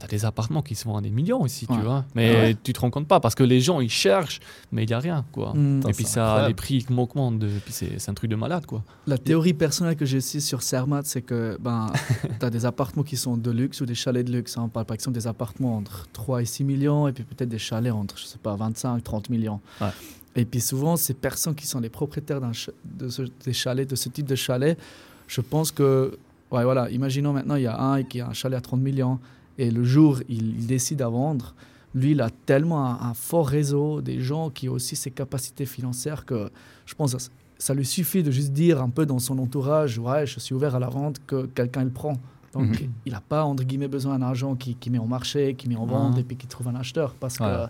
T'as 0.00 0.06
des 0.06 0.24
appartements 0.24 0.62
qui 0.62 0.76
se 0.76 0.84
vendent 0.84 0.98
à 0.98 1.00
des 1.00 1.10
millions 1.10 1.44
ici, 1.44 1.66
tu 1.66 1.72
vois. 1.80 2.04
Mais 2.14 2.30
Ouais. 2.30 2.56
tu 2.62 2.72
te 2.72 2.78
rends 2.80 2.90
compte 2.90 3.08
pas 3.08 3.18
parce 3.18 3.34
que 3.34 3.42
les 3.42 3.60
gens 3.60 3.80
ils 3.80 3.90
cherchent, 3.90 4.38
mais 4.70 4.84
il 4.84 4.86
n'y 4.86 4.92
a 4.92 5.00
rien, 5.00 5.24
quoi. 5.32 5.52
Mm. 5.54 5.80
Et 5.88 5.92
puis 5.92 6.04
ça, 6.04 6.22
incroyable. 6.24 6.48
les 6.48 6.54
prix 6.54 6.84
qui 6.84 6.92
augmentent, 6.92 7.38
de- 7.40 7.48
puis 7.64 7.72
c'est 7.72 7.98
c'est 7.98 8.08
un 8.10 8.14
truc 8.14 8.30
de 8.30 8.36
malade, 8.36 8.64
quoi. 8.64 8.84
La 9.08 9.18
théorie 9.18 9.54
personnelle 9.54 9.96
que 9.96 10.04
j'ai 10.06 10.18
aussi 10.18 10.40
sur 10.40 10.62
Cermat, 10.62 11.02
c'est 11.04 11.22
que 11.22 11.58
ben, 11.60 11.88
tu 12.38 12.46
as 12.46 12.50
des 12.50 12.64
appartements 12.64 13.02
qui 13.02 13.16
sont 13.16 13.36
de 13.36 13.50
luxe 13.50 13.80
ou 13.80 13.86
des 13.86 13.96
chalets 13.96 14.24
de 14.24 14.30
luxe. 14.32 14.56
hein. 14.56 14.62
On 14.66 14.68
parle 14.68 14.86
par 14.86 14.94
exemple 14.94 15.16
des 15.16 15.26
appartements 15.26 15.76
entre 15.76 16.06
3 16.12 16.42
et 16.42 16.44
6 16.44 16.62
millions 16.62 17.08
et 17.08 17.12
puis 17.12 17.24
peut-être 17.24 17.48
des 17.48 17.58
chalets 17.58 17.92
entre, 17.92 18.16
je 18.18 18.24
sais 18.24 18.38
pas, 18.38 18.54
25, 18.54 19.02
30 19.02 19.30
millions. 19.30 19.60
Ouais. 19.80 19.88
Et 20.36 20.44
puis 20.44 20.60
souvent, 20.60 20.96
ces 20.96 21.14
personnes 21.14 21.56
qui 21.56 21.66
sont 21.66 21.80
les 21.80 21.88
propriétaires 21.88 22.40
d'un 22.40 22.52
ch- 22.52 22.70
de 22.84 23.08
ce, 23.08 23.22
des 23.44 23.52
chalets, 23.52 23.90
de 23.90 23.96
ce 23.96 24.08
type 24.10 24.26
de 24.26 24.36
chalet, 24.36 24.78
je 25.26 25.40
pense 25.40 25.72
que, 25.72 26.16
ouais, 26.52 26.62
voilà, 26.62 26.88
imaginons 26.90 27.32
maintenant, 27.32 27.56
il 27.56 27.62
y 27.62 27.66
a 27.66 27.76
un 27.80 28.04
qui 28.04 28.20
a 28.20 28.28
un 28.28 28.32
chalet 28.32 28.56
à 28.56 28.60
30 28.60 28.80
millions 28.80 29.18
et 29.58 29.70
le 29.70 29.84
jour 29.84 30.20
il, 30.28 30.58
il 30.60 30.66
décide 30.66 31.02
à 31.02 31.08
vendre, 31.08 31.54
lui, 31.94 32.12
il 32.12 32.20
a 32.20 32.30
tellement 32.46 32.84
un, 32.86 33.08
un 33.10 33.14
fort 33.14 33.48
réseau 33.48 34.00
des 34.02 34.20
gens 34.20 34.50
qui 34.50 34.68
ont 34.68 34.72
aussi 34.72 34.94
ses 34.94 35.10
capacités 35.10 35.66
financières 35.66 36.24
que 36.24 36.50
je 36.86 36.94
pense 36.94 37.14
que 37.14 37.20
ça- 37.20 37.30
ça 37.58 37.74
lui 37.74 37.84
suffit 37.86 38.22
de 38.22 38.30
juste 38.30 38.52
dire 38.52 38.80
un 38.80 38.88
peu 38.90 39.04
dans 39.04 39.18
son 39.18 39.38
entourage, 39.38 39.98
ouais, 39.98 40.26
je 40.26 40.38
suis 40.38 40.54
ouvert 40.54 40.74
à 40.76 40.78
la 40.78 40.88
vente, 40.88 41.16
que 41.26 41.46
quelqu'un 41.46 41.82
le 41.84 41.90
prend. 41.90 42.16
Donc, 42.52 42.80
Mhm. 42.80 42.88
il 43.06 43.12
n'a 43.12 43.20
pas, 43.20 43.42
entre 43.44 43.64
guillemets, 43.64 43.88
besoin 43.88 44.18
d'un 44.18 44.26
agent 44.28 44.54
qui, 44.54 44.74
qui 44.76 44.90
met 44.90 44.98
en 44.98 45.06
marché, 45.06 45.54
qui 45.54 45.68
met 45.68 45.76
en 45.76 45.84
vente 45.86 46.14
Ah. 46.16 46.20
et 46.20 46.22
puis 46.22 46.36
qui 46.36 46.46
trouve 46.46 46.68
un 46.68 46.76
acheteur. 46.76 47.14
Parce 47.18 47.36
que 47.38 47.42
Ouais. 47.42 47.66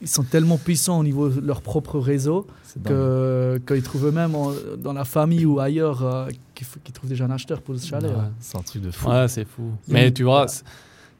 ils 0.00 0.08
sont 0.08 0.22
tellement 0.24 0.56
puissants 0.56 0.98
au 1.00 1.04
niveau 1.04 1.28
de 1.28 1.40
leur 1.40 1.60
propre 1.62 1.98
réseau 1.98 2.46
que- 2.84 3.60
qu'ils 3.66 3.82
trouvent 3.82 4.06
eux-mêmes 4.06 4.34
dans 4.78 4.92
la 4.92 5.04
famille 5.04 5.44
ou 5.46 5.60
ailleurs 5.60 6.02
euh, 6.02 6.28
qu'ils 6.54 6.92
trouvent 6.92 7.10
déjà 7.10 7.24
un 7.26 7.30
acheteur 7.30 7.60
pour 7.60 7.76
ce 7.78 7.86
chalet. 7.86 8.10
Ouais. 8.10 8.16
ouais. 8.16 8.22
C'est 8.40 8.56
un 8.56 8.62
truc 8.62 8.82
de 8.82 8.90
fou. 8.90 9.08
Ouais, 9.08 9.28
c'est 9.28 9.44
fou. 9.44 9.72
Mais 9.88 10.10
tu 10.12 10.22
vois, 10.24 10.46
voilà. 10.46 10.52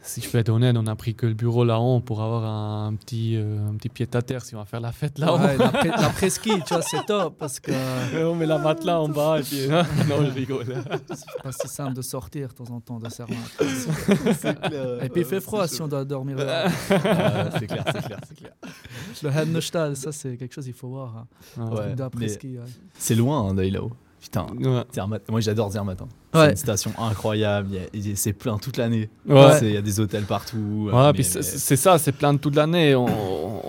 Si 0.06 0.20
je 0.20 0.30
peux 0.30 0.38
être 0.38 0.48
honnête, 0.50 0.76
on 0.78 0.86
a 0.86 0.94
pris 0.94 1.14
que 1.14 1.26
le 1.26 1.34
bureau 1.34 1.64
là-haut 1.64 2.00
pour 2.00 2.22
avoir 2.22 2.44
un 2.44 2.94
petit, 2.94 3.36
euh, 3.36 3.68
un 3.68 3.74
petit 3.74 3.88
pied 3.88 4.06
à 4.12 4.22
terre 4.22 4.44
si 4.44 4.54
on 4.54 4.58
va 4.58 4.64
faire 4.64 4.80
la 4.80 4.92
fête 4.92 5.18
là-haut. 5.18 5.38
Ouais, 5.38 5.56
la, 5.56 5.68
pré- 5.72 5.88
la 5.88 6.08
presqu'île, 6.10 6.62
tu 6.64 6.74
vois, 6.74 6.82
c'est 6.82 7.04
top 7.06 7.36
parce 7.38 7.58
que 7.60 7.72
Et 8.14 8.24
on 8.24 8.34
met 8.34 8.46
la 8.46 8.58
matelas 8.58 9.00
en 9.00 9.08
bas 9.08 9.40
et 9.40 9.42
puis. 9.42 9.66
non, 9.68 10.24
je 10.24 10.30
rigole. 10.32 10.66
c'est 11.14 11.42
pas 11.42 11.52
si 11.52 11.68
simple 11.68 11.94
de 11.94 12.02
sortir 12.02 12.48
de 12.48 12.52
temps 12.54 12.70
en 12.72 12.80
temps 12.80 12.98
de 12.98 13.08
clair. 13.08 13.26
Et 15.02 15.08
puis 15.08 15.22
il 15.22 15.26
fait 15.26 15.40
froid 15.40 15.66
si 15.66 15.82
on 15.82 15.88
doit 15.88 16.04
dormir 16.04 16.36
là. 16.36 16.66
Ouais, 16.66 16.72
c'est 17.58 17.66
clair, 17.66 17.84
c'est 17.92 18.04
clair, 18.04 18.20
c'est 18.28 18.36
clair. 18.36 18.52
Le 19.22 19.30
Hemnestal, 19.30 19.96
ça 19.96 20.12
c'est 20.12 20.36
quelque 20.36 20.54
chose 20.54 20.64
qu'il 20.64 20.74
faut 20.74 20.88
voir. 20.88 21.26
Hein. 21.58 21.70
Ouais. 21.70 21.94
C'est 22.98 23.14
loin 23.14 23.48
hein, 23.48 23.54
d'aller 23.54 23.70
là-haut. 23.70 23.92
Putain, 24.26 24.46
Ouais. 24.58 24.82
Zermatt. 24.92 25.22
Moi 25.30 25.40
j'adore 25.40 25.70
Zermatt. 25.70 26.02
hein. 26.02 26.08
C'est 26.34 26.38
Ouais. 26.40 26.50
une 26.50 26.56
station 26.56 26.92
incroyable. 26.98 27.68
C'est 28.16 28.32
plein 28.32 28.58
toute 28.58 28.76
l'année. 28.76 29.08
Ouais. 29.28 29.58
Il 29.62 29.70
y 29.70 29.76
a 29.76 29.82
des 29.82 30.00
hôtels 30.00 30.24
partout. 30.24 30.90
Ouais, 30.92 30.94
euh, 30.94 31.12
puis 31.12 31.22
mais- 31.34 31.42
c'est 31.42 31.76
ça, 31.76 31.96
c'est 31.98 32.10
plein 32.12 32.36
toute 32.36 32.56
l'année. 32.56 32.94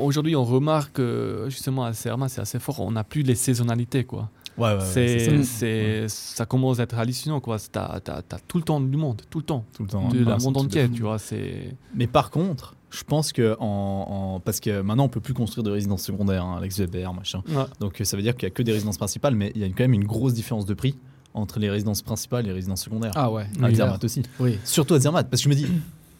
Aujourd'hui, 0.01 0.35
on 0.35 0.43
remarque 0.43 0.93
que 0.93 1.45
justement 1.49 1.85
à 1.85 1.93
Serma, 1.93 2.27
c'est 2.27 2.41
assez 2.41 2.59
fort. 2.59 2.79
On 2.79 2.91
n'a 2.91 3.03
plus 3.03 3.21
les 3.21 3.35
saisonnalités, 3.35 4.03
quoi. 4.03 4.29
Ouais, 4.57 4.69
ouais, 4.69 4.73
ouais, 4.77 4.79
c'est, 4.81 5.43
c'est 5.43 6.05
ça. 6.07 6.47
commence 6.47 6.79
à 6.79 6.83
être 6.83 6.97
hallucinant, 6.97 7.39
quoi. 7.39 7.57
T'as, 7.71 7.99
t'as 7.99 8.21
tout 8.47 8.57
le 8.57 8.63
temps 8.63 8.81
du 8.81 8.97
monde, 8.97 9.21
tout 9.29 9.37
le 9.37 9.43
temps, 9.45 9.63
tout 9.75 9.83
le 9.83 9.89
temps. 9.89 10.09
de 10.09 10.19
la 10.25 10.37
monde 10.39 10.57
fou. 10.59 10.67
tu 10.67 11.01
vois. 11.03 11.19
C'est 11.19 11.75
Mais 11.93 12.07
par 12.07 12.31
contre, 12.31 12.73
je 12.89 13.03
pense 13.03 13.33
que 13.33 13.55
en, 13.59 14.35
en- 14.35 14.39
parce 14.39 14.59
que 14.59 14.81
maintenant 14.81 15.05
on 15.05 15.09
peut 15.09 15.19
plus 15.19 15.33
construire 15.33 15.63
de 15.63 15.71
résidences 15.71 16.03
secondaires, 16.03 16.43
hein, 16.45 16.55
Alex 16.57 16.79
Weber, 16.79 17.13
machin. 17.13 17.41
Ouais. 17.49 17.63
Donc 17.79 17.99
euh, 17.99 18.03
ça 18.03 18.15
veut 18.17 18.23
dire 18.23 18.35
qu'il 18.35 18.43
y 18.43 18.51
a 18.51 18.53
que 18.53 18.63
des 18.63 18.71
résidences 18.71 18.97
principales, 18.97 19.35
mais 19.35 19.51
il 19.55 19.61
y 19.61 19.65
a 19.65 19.67
quand 19.67 19.79
même 19.83 19.93
une 19.93 20.05
grosse 20.05 20.33
différence 20.33 20.65
de 20.65 20.73
prix 20.73 20.95
entre 21.33 21.59
les 21.59 21.69
résidences 21.69 22.01
principales 22.01 22.45
et 22.45 22.47
les 22.47 22.53
résidences 22.53 22.81
secondaires. 22.83 23.11
Ah 23.15 23.29
ouais. 23.31 23.43
à 23.61 23.67
oui, 23.67 23.75
Zermatt 23.75 24.03
aussi. 24.03 24.23
Oui. 24.39 24.57
Surtout 24.63 24.93
à 24.95 24.99
Zermatt, 24.99 25.29
parce 25.29 25.41
que 25.41 25.49
je 25.49 25.49
me 25.49 25.55
dis, 25.59 25.67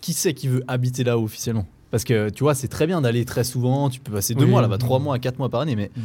qui 0.01 0.13
c'est 0.13 0.33
qui 0.33 0.47
veut 0.47 0.63
habiter 0.67 1.03
là 1.03 1.17
officiellement? 1.17 1.65
Parce 1.89 2.03
que 2.03 2.29
tu 2.29 2.43
vois, 2.43 2.53
c'est 2.53 2.67
très 2.67 2.85
bien 2.85 2.99
d'aller 3.01 3.23
très 3.25 3.43
souvent, 3.45 3.89
tu 3.89 3.99
peux 4.01 4.11
passer 4.11 4.35
deux 4.35 4.43
Oui. 4.43 4.49
mois 4.51 4.61
là-bas, 4.61 4.77
trois 4.77 4.99
mois, 4.99 5.17
quatre 5.19 5.39
mois 5.39 5.49
par 5.49 5.61
année, 5.61 5.75
mais 5.77 5.89
Mm. 5.95 6.01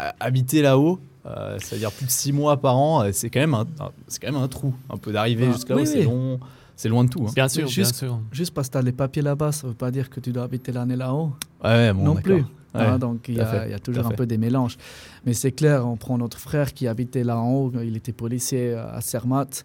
euh, 0.00 0.10
habiter 0.20 0.62
là-haut, 0.62 0.98
euh, 1.26 1.56
c'est-à-dire 1.60 1.92
plus 1.92 2.06
de 2.06 2.10
six 2.10 2.32
mois 2.32 2.56
par 2.56 2.76
an, 2.76 3.02
euh, 3.04 3.10
c'est 3.12 3.30
quand 3.30 3.40
même 3.40 3.54
un, 3.54 3.66
un- 3.80 3.90
c'est 4.08 4.20
quand 4.20 4.32
même 4.32 4.42
un 4.42 4.48
trou, 4.48 4.74
un 4.90 4.96
peu 4.96 5.12
d'arriver 5.12 5.46
Ah, 5.48 5.52
jusqu'à 5.52 5.74
là 5.74 5.80
oui, 5.80 5.86
c'est 5.86 6.02
long, 6.02 6.38
c'est 6.76 6.88
loin 6.88 7.02
de 7.04 7.08
tout. 7.10 7.24
hein. 7.26 7.32
bien 7.34 7.48
sûr, 7.48 7.66
juste- 7.66 7.92
bien 7.92 7.98
sûr. 8.08 8.20
Juste 8.30 8.54
parce 8.54 8.68
que 8.68 8.72
tu 8.72 8.78
as 8.78 8.82
les 8.82 8.92
papiers 8.92 9.22
là-bas, 9.22 9.50
ça 9.52 9.66
veut 9.66 9.74
pas 9.74 9.90
dire 9.90 10.08
que 10.10 10.20
tu 10.20 10.30
dois 10.32 10.44
habiter 10.44 10.70
l'année 10.72 10.96
là-haut. 10.96 11.32
Ouais, 11.64 11.92
bon, 11.92 12.04
non 12.04 12.14
plus. 12.16 12.34
Ouais. 12.74 12.82
Hein, 12.82 12.98
donc 12.98 13.26
il 13.28 13.36
y, 13.36 13.40
a, 13.40 13.46
fait, 13.46 13.68
il 13.68 13.70
y 13.70 13.74
a 13.74 13.78
tout 13.78 13.90
toujours 13.90 14.06
un 14.06 14.10
fait. 14.10 14.16
peu 14.16 14.26
des 14.26 14.36
mélanges. 14.36 14.76
Mais 15.24 15.32
c'est 15.32 15.52
clair, 15.52 15.86
on 15.88 15.96
prend 15.96 16.18
notre 16.18 16.38
frère 16.38 16.74
qui 16.74 16.86
habitait 16.86 17.24
là 17.24 17.38
en 17.38 17.50
haut, 17.50 17.72
il 17.82 17.96
était 17.96 18.12
policier 18.12 18.74
à 18.74 19.00
Zermatt. 19.00 19.64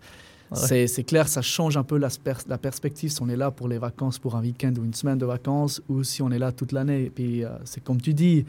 Ouais. 0.52 0.88
C'est- 0.88 1.04
clair, 1.04 1.28
ça 1.28 1.42
change 1.42 1.76
un 1.78 1.84
peu 1.84 1.98
la 1.98 2.58
perspective 2.58 3.10
si 3.12 3.22
on 3.22 3.28
est 3.30 3.36
là 3.38 3.52
pour 3.52 3.68
les 3.68 3.78
vacances, 3.78 4.18
pour 4.20 4.36
un 4.36 4.42
week-end 4.42 4.74
ou 4.80 4.84
une 4.86 4.94
semaine 4.94 5.18
de 5.18 5.26
vacances, 5.26 5.82
ou 5.90 6.04
si 6.04 6.22
on 6.22 6.30
est 6.32 6.40
là 6.40 6.52
toute 6.54 6.72
l'année. 6.72 7.06
Et 7.06 7.10
puis, 7.10 7.44
euh, 7.44 7.50
c'est 7.66 7.84
comme 7.84 8.00
tu 8.02 8.14
dis, 8.14 8.46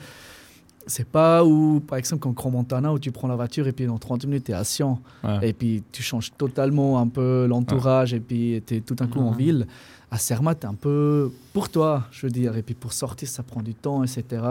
c'est 0.86 1.06
pas 1.06 1.44
où, 1.44 1.80
par 1.80 1.98
exemple, 1.98 2.22
comme 2.22 2.32
Grand 2.32 2.50
Montana, 2.50 2.92
où 2.92 2.98
tu 2.98 3.10
prends 3.12 3.28
la 3.28 3.36
voiture 3.36 3.66
et 3.66 3.72
puis 3.72 3.86
dans 3.86 3.98
30 3.98 4.24
minutes, 4.26 4.44
tu 4.44 4.52
es 4.52 4.54
à 4.54 4.64
Sion. 4.64 4.98
Ouais. 5.24 5.50
Et 5.50 5.52
puis, 5.52 5.82
tu 5.92 6.02
changes 6.02 6.32
totalement 6.36 6.98
un 6.98 7.08
peu 7.08 7.46
l'entourage 7.48 8.14
et 8.14 8.20
puis 8.20 8.62
tu 8.66 8.76
es 8.76 8.80
tout 8.80 8.94
d'un 8.94 9.06
coup 9.06 9.20
en 9.20 9.32
ville. 9.32 9.66
À 10.10 10.18
Zermatt, 10.18 10.64
un 10.64 10.74
peu 10.74 11.32
pour 11.52 11.68
toi, 11.68 12.04
je 12.10 12.26
veux 12.26 12.32
dire. 12.32 12.56
Et 12.56 12.62
puis, 12.62 12.74
pour 12.74 12.92
sortir, 12.92 13.28
ça 13.28 13.42
prend 13.42 13.62
du 13.62 13.74
temps, 13.74 14.04
etc. 14.04 14.42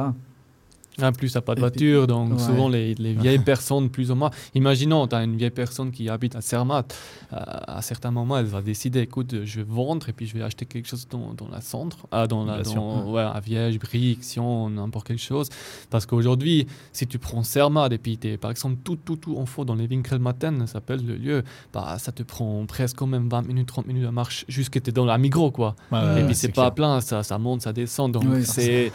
En 1.01 1.11
plus, 1.13 1.31
t'as 1.31 1.41
pas 1.41 1.55
de 1.55 1.59
voiture, 1.61 2.05
donc 2.05 2.33
ouais. 2.33 2.39
souvent 2.39 2.67
les, 2.67 2.95
les 2.95 3.13
vieilles 3.13 3.39
personnes, 3.39 3.89
plus 3.89 4.11
ou 4.11 4.15
moins. 4.15 4.29
Imaginons, 4.55 5.07
tu 5.07 5.15
as 5.15 5.23
une 5.23 5.37
vieille 5.37 5.49
personne 5.49 5.91
qui 5.91 6.09
habite 6.09 6.35
à 6.35 6.41
Zermatt. 6.41 6.93
euh, 7.33 7.37
à 7.39 7.81
certains 7.81 8.11
moments, 8.11 8.37
elle 8.37 8.45
va 8.45 8.61
décider 8.61 8.99
écoute, 8.99 9.45
je 9.45 9.61
vais 9.61 9.65
vendre 9.67 10.09
et 10.09 10.13
puis 10.13 10.27
je 10.27 10.37
vais 10.37 10.43
acheter 10.43 10.65
quelque 10.65 10.87
chose 10.87 11.07
dans, 11.09 11.33
dans 11.33 11.47
la 11.47 11.61
centre, 11.61 11.97
ah, 12.11 12.27
dans 12.27 12.43
la, 12.43 12.61
dans, 12.63 13.09
ouais, 13.11 13.21
à 13.21 13.39
Viège, 13.39 13.79
Brique, 13.79 14.23
Sion, 14.23 14.69
n'importe 14.69 15.07
quelque 15.07 15.21
chose. 15.21 15.47
Parce 15.89 16.05
qu'aujourd'hui, 16.05 16.67
si 16.91 17.07
tu 17.07 17.19
prends 17.19 17.43
Zermatt 17.43 17.91
et 17.93 17.97
puis 17.97 18.17
tu 18.17 18.27
es 18.27 18.37
par 18.37 18.51
exemple 18.51 18.77
tout, 18.83 18.97
tout, 18.97 19.15
tout 19.15 19.37
en 19.37 19.45
fond 19.45 19.63
dans 19.63 19.75
les 19.75 19.87
Winkelmatten, 19.87 20.59
ça 20.67 20.73
s'appelle 20.73 21.05
le 21.05 21.15
lieu, 21.15 21.43
bah, 21.73 21.97
ça 21.99 22.11
te 22.11 22.23
prend 22.23 22.65
presque 22.65 22.97
quand 22.97 23.07
même 23.07 23.29
20 23.29 23.43
minutes, 23.47 23.67
30 23.69 23.87
minutes 23.87 24.03
de 24.03 24.09
marche 24.09 24.45
jusqu'à 24.49 24.79
tu 24.81 24.89
es 24.89 24.93
dans 24.93 25.05
la 25.05 25.17
Migros, 25.17 25.51
quoi. 25.51 25.75
Et 26.19 26.23
puis 26.25 26.35
c'est 26.35 26.49
pas 26.53 26.71
plein, 26.71 26.99
ça, 27.01 27.23
ça 27.23 27.37
monte, 27.37 27.61
ça 27.61 27.71
descend. 27.73 28.11
Donc 28.11 28.25
c'est. 28.43 28.91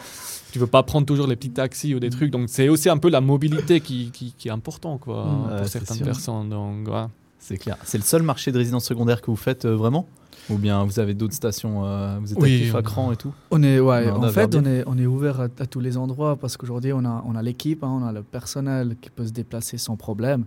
Tu 0.57 0.61
veux 0.61 0.67
pas 0.67 0.81
prendre 0.83 1.05
toujours 1.05 1.27
les 1.27 1.35
petits 1.35 1.51
taxis 1.51 1.93
ou 1.93 1.99
des 1.99 2.09
trucs. 2.09 2.31
Donc 2.31 2.49
c'est 2.49 2.67
aussi 2.67 2.89
un 2.89 2.97
peu 2.97 3.09
la 3.09 3.21
mobilité 3.21 3.79
qui, 3.79 4.09
qui, 4.11 4.33
qui 4.37 4.47
est 4.47 4.51
important 4.51 4.97
quoi, 4.97 5.25
Mm. 5.25 5.51
Ouais, 5.51 5.57
pour 5.59 5.67
certaines 5.67 5.97
sûr. 5.97 6.05
personnes. 6.05 6.49
Donc 6.49 6.87
ouais. 6.87 7.05
C'est 7.39 7.57
clair. 7.57 7.77
C'est 7.83 7.97
le 7.99 8.03
seul 8.03 8.23
marché 8.23 8.51
de 8.51 8.57
résidence 8.57 8.85
secondaire 8.85 9.21
que 9.21 9.27
vous 9.31 9.37
faites 9.37 9.65
euh, 9.65 9.75
vraiment? 9.75 10.07
Ou 10.49 10.57
bien 10.57 10.83
vous 10.85 10.99
avez 10.99 11.13
d'autres 11.13 11.33
stations 11.35 11.85
euh, 11.85 12.17
Vous 12.21 12.31
êtes 12.33 12.39
Oui, 12.41 12.55
actif 12.55 12.73
on 12.73 12.77
à 12.77 12.79
a- 12.79 12.83
Cran 12.83 13.11
et 13.11 13.15
tout? 13.17 13.33
On 13.51 13.61
est, 13.63 13.79
ouais, 13.79 14.09
en 14.09 14.29
fait, 14.31 14.55
on 14.55 14.65
est, 14.65 14.83
on 14.87 14.97
est 14.97 15.05
ouvert 15.05 15.41
à, 15.41 15.43
à 15.59 15.65
tous 15.65 15.79
les 15.81 15.97
endroits 15.97 16.37
parce 16.37 16.55
qu'aujourd'hui, 16.57 16.91
on 16.93 17.03
a, 17.05 17.23
on 17.27 17.35
a 17.35 17.41
l'équipe, 17.43 17.83
hein, 17.83 17.99
on 18.01 18.05
a 18.05 18.11
le 18.13 18.23
personnel 18.23 18.95
qui 19.01 19.09
peut 19.09 19.25
se 19.27 19.31
déplacer 19.33 19.77
sans 19.77 19.97
problème. 19.97 20.45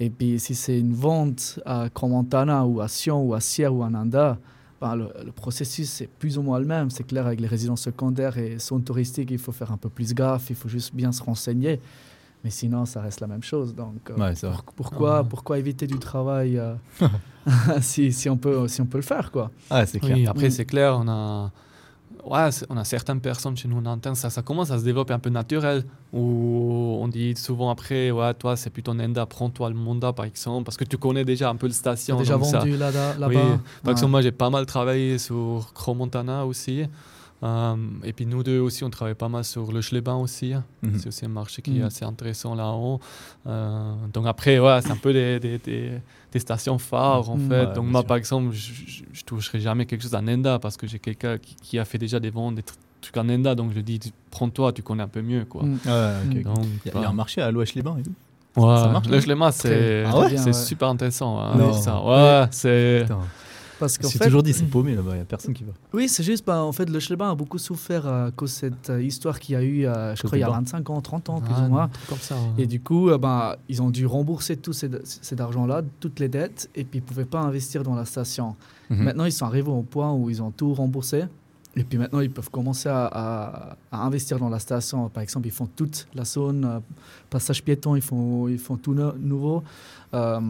Et 0.00 0.08
puis, 0.10 0.40
si 0.40 0.54
c'est 0.54 0.78
une 0.78 0.94
vente 0.94 1.60
à 1.66 1.88
Cromontana 1.92 2.64
ou 2.66 2.80
à 2.80 2.88
Sion 2.88 3.22
ou 3.22 3.34
à 3.34 3.40
Sierre 3.40 3.74
ou 3.74 3.82
à 3.82 3.90
Nanda, 3.90 4.38
ben, 4.82 4.96
le, 4.96 5.08
le 5.24 5.32
processus 5.32 5.88
c'est 5.88 6.08
plus 6.08 6.36
ou 6.38 6.42
moins 6.42 6.58
le 6.58 6.66
même. 6.66 6.90
C'est 6.90 7.04
clair, 7.04 7.26
avec 7.26 7.40
les 7.40 7.46
résidences 7.46 7.82
secondaires 7.82 8.36
et 8.36 8.58
zones 8.58 8.84
touristiques, 8.84 9.30
il 9.30 9.38
faut 9.38 9.52
faire 9.52 9.70
un 9.72 9.76
peu 9.78 9.88
plus 9.88 10.12
gaffe, 10.12 10.50
il 10.50 10.56
faut 10.56 10.68
juste 10.68 10.94
bien 10.94 11.12
se 11.12 11.22
renseigner. 11.22 11.80
Mais 12.44 12.50
sinon, 12.50 12.84
ça 12.86 13.00
reste 13.00 13.20
la 13.20 13.28
même 13.28 13.44
chose. 13.44 13.72
Donc, 13.72 14.10
euh, 14.10 14.16
Ouais, 14.16 14.34
pour- 14.40 14.64
pourquoi, 14.74 15.18
Ah. 15.18 15.24
pourquoi 15.24 15.58
éviter 15.60 15.86
du 15.86 15.98
travail 16.00 16.58
euh, 16.58 16.74
si, 17.80 18.12
si, 18.12 18.28
on 18.28 18.36
peut, 18.36 18.66
si 18.68 18.80
on 18.80 18.86
peut 18.86 18.98
le 18.98 19.02
faire 19.04 19.30
quoi. 19.30 19.50
Ah, 19.70 19.86
c'est 19.86 20.00
clair. 20.00 20.16
Oui, 20.16 20.26
après 20.26 20.48
Mm. 20.48 20.50
c'est 20.50 20.64
clair, 20.64 20.96
on 20.98 21.06
a. 21.08 21.52
Ouais, 22.24 22.48
on 22.70 22.76
a 22.76 22.84
certaines 22.84 23.20
personnes 23.20 23.56
chez 23.56 23.66
nous 23.66 23.78
en 23.78 23.86
interne, 23.86 24.14
ça, 24.14 24.30
ça 24.30 24.42
commence 24.42 24.70
à 24.70 24.78
se 24.78 24.84
développer 24.84 25.12
un 25.12 25.18
peu 25.18 25.28
naturel, 25.30 25.84
où 26.12 26.98
on 27.00 27.08
dit 27.08 27.34
souvent 27.36 27.68
après, 27.70 28.10
ouais, 28.12 28.32
toi 28.34 28.56
c'est 28.56 28.70
plutôt 28.70 28.94
Nenda, 28.94 29.26
prends-toi 29.26 29.68
le 29.70 29.74
Monda 29.74 30.12
par 30.12 30.24
exemple, 30.24 30.64
parce 30.64 30.76
que 30.76 30.84
tu 30.84 30.96
connais 30.98 31.24
déjà 31.24 31.50
un 31.50 31.56
peu 31.56 31.66
le 31.66 31.72
station. 31.72 32.16
déjà 32.18 32.34
donc 32.38 32.44
vendu 32.44 32.76
là-bas 32.76 33.14
là 33.18 33.28
Oui, 33.28 33.36
Par 33.82 33.90
exemple, 33.92 34.10
moi, 34.12 34.22
j'ai 34.22 34.30
pas 34.32 34.50
mal 34.50 34.66
travaillé 34.66 35.18
sur 35.18 35.72
Cromontana 35.74 36.46
aussi. 36.46 36.84
Euh, 37.44 37.74
et 38.04 38.12
puis 38.12 38.24
nous 38.24 38.44
deux 38.44 38.60
aussi, 38.60 38.84
on 38.84 38.90
travaille 38.90 39.16
pas 39.16 39.28
mal 39.28 39.42
sur 39.42 39.72
le 39.72 39.80
Schleben 39.80 40.14
aussi. 40.14 40.54
Mhm. 40.82 40.98
C'est 41.00 41.08
aussi 41.08 41.24
un 41.24 41.28
marché 41.28 41.60
qui 41.60 41.76
est 41.76 41.80
Mhm. 41.80 41.86
assez 41.86 42.04
intéressant 42.04 42.54
là-haut. 42.54 43.00
Euh, 43.48 43.94
donc 44.12 44.28
après, 44.28 44.60
ouais, 44.60 44.78
c'est 44.80 44.92
un 44.92 44.96
peu 44.96 45.12
des, 45.12 45.40
des, 45.40 45.58
des- 45.58 45.98
des 46.32 46.38
stations 46.38 46.78
phares 46.78 47.30
en 47.30 47.36
Mhm. 47.36 47.48
fait. 47.48 47.66
Ouais, 47.66 47.72
donc 47.74 47.86
moi, 47.86 48.00
sûr. 48.00 48.06
par 48.08 48.16
exemple, 48.16 48.52
je, 48.52 49.22
toucherai 49.24 49.60
jamais 49.60 49.86
quelque 49.86 50.02
chose 50.02 50.14
à 50.14 50.20
Nenda 50.22 50.58
parce 50.58 50.76
que 50.76 50.86
j'ai 50.86 50.98
quelqu'un 50.98 51.38
qui, 51.38 51.54
qui 51.56 51.78
a 51.78 51.84
fait 51.84 51.98
déjà 51.98 52.18
des 52.20 52.30
ventes, 52.30 52.54
des 52.56 52.62
tr- 52.62 52.74
trucs 53.00 53.16
à 53.16 53.22
Nenda. 53.22 53.54
Donc 53.54 53.72
je 53.74 53.80
dis, 53.80 54.00
prends-toi, 54.30 54.72
tu 54.72 54.82
connais 54.82 55.02
un 55.02 55.08
peu 55.08 55.22
mieux. 55.22 55.44
Quoi. 55.44 55.62
Mm. 55.62 55.78
Ouais. 55.86 56.42
Donc, 56.42 56.56
Il 56.84 56.90
y, 56.92 56.94
a- 56.94 56.98
il 56.98 57.02
y 57.02 57.04
a 57.04 57.08
un 57.08 57.12
marché 57.12 57.40
à 57.42 57.50
l'Ouest-les-Bains 57.50 57.96
et 57.98 58.02
tout 58.02 58.12
ouais, 58.56 58.76
ça 58.76 58.88
marche, 58.88 59.08
le 59.08 59.20
Schlema, 59.20 59.50
c'est 59.52 60.04
Ah 60.06 60.18
ouais 60.18 60.38
ouais. 60.38 60.52
super 60.52 60.88
intéressant. 60.88 61.38
hein, 61.40 61.72
ça. 61.74 62.02
Ouais, 62.02 62.46
c'est. 62.50 63.06
Parce 63.82 63.98
qu'en 63.98 64.08
fait, 64.08 64.24
toujours 64.26 64.42
dit, 64.44 64.52
c'est 64.52 64.64
paumé 64.66 64.94
là-bas, 64.94 65.10
il 65.12 65.16
n'y 65.16 65.20
a 65.22 65.24
personne 65.24 65.52
qui 65.54 65.64
va. 65.64 65.72
oui, 65.92 66.08
c'est 66.08 66.22
juste, 66.22 66.46
bah, 66.46 66.62
en 66.62 66.70
fait, 66.72 66.88
le 66.88 67.00
Schleben 67.00 67.28
a 67.28 67.34
beaucoup 67.34 67.58
souffert 67.58 68.06
à 68.06 68.30
cause 68.30 68.50
de 68.50 68.54
cette 68.54 68.90
euh, 68.90 69.02
histoire 69.02 69.40
qu'il 69.40 69.54
y 69.54 69.56
a 69.56 69.62
eu, 69.62 69.86
euh, 69.86 70.14
je 70.14 70.22
crois, 70.22 70.38
il 70.38 70.40
y 70.40 70.44
a 70.44 70.46
des 70.46 70.52
bancs. 70.52 70.60
25 70.62 70.90
ans, 70.90 71.00
30 71.00 71.30
ans, 71.30 71.40
plus 71.40 71.52
Ah, 71.56 71.64
ou 71.64 71.68
moins. 71.68 71.90
comme 72.08 72.18
ça. 72.18 72.36
ouais. 72.36 72.62
Et 72.62 72.66
du 72.66 72.80
coup, 72.80 73.08
euh, 73.10 73.18
bah, 73.18 73.58
ils 73.68 73.82
ont 73.82 73.90
dû 73.90 74.06
rembourser 74.06 74.56
tout 74.56 74.72
ces- 74.72 74.90
cet 75.04 75.40
argent-là, 75.40 75.82
toutes 76.00 76.20
les 76.20 76.28
dettes, 76.28 76.70
et 76.76 76.84
puis 76.84 77.00
ils 77.00 77.02
ne 77.02 77.06
pouvaient 77.06 77.24
pas 77.24 77.40
investir 77.40 77.82
dans 77.82 77.94
la 77.96 78.04
station. 78.04 78.54
Mhm. 78.90 79.02
Maintenant, 79.04 79.24
ils 79.24 79.32
sont 79.32 79.46
arrivés 79.46 79.70
au 79.70 79.82
point 79.82 80.12
où 80.12 80.30
ils 80.30 80.40
ont 80.42 80.50
tout 80.52 80.72
remboursé. 80.74 81.24
Et 81.74 81.84
puis 81.84 81.96
maintenant, 81.98 82.20
ils 82.20 82.30
peuvent 82.30 82.50
commencer 82.50 82.90
à, 82.90 83.06
à- 83.06 83.76
à 83.90 84.04
investir 84.04 84.38
dans 84.38 84.50
la 84.50 84.58
station. 84.58 85.08
Par 85.08 85.22
exemple, 85.22 85.46
ils 85.46 85.52
font 85.52 85.66
toute 85.74 86.06
la 86.14 86.24
zone, 86.26 86.64
euh, 86.66 86.80
passage 87.30 87.64
piéton, 87.64 87.96
ils 87.96 88.02
font, 88.02 88.46
ils 88.46 88.58
font 88.58 88.76
tout 88.76 88.92
no- 88.92 89.14
nouveau. 89.18 89.62
Euh, 90.12 90.40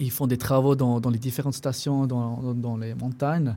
ils 0.00 0.10
font 0.10 0.26
des 0.26 0.38
travaux 0.38 0.74
dans, 0.74 1.00
dans 1.00 1.10
les 1.10 1.18
différentes 1.18 1.54
stations, 1.54 2.06
dans, 2.06 2.40
dans- 2.40 2.54
dans 2.54 2.76
les 2.76 2.94
montagnes. 2.94 3.56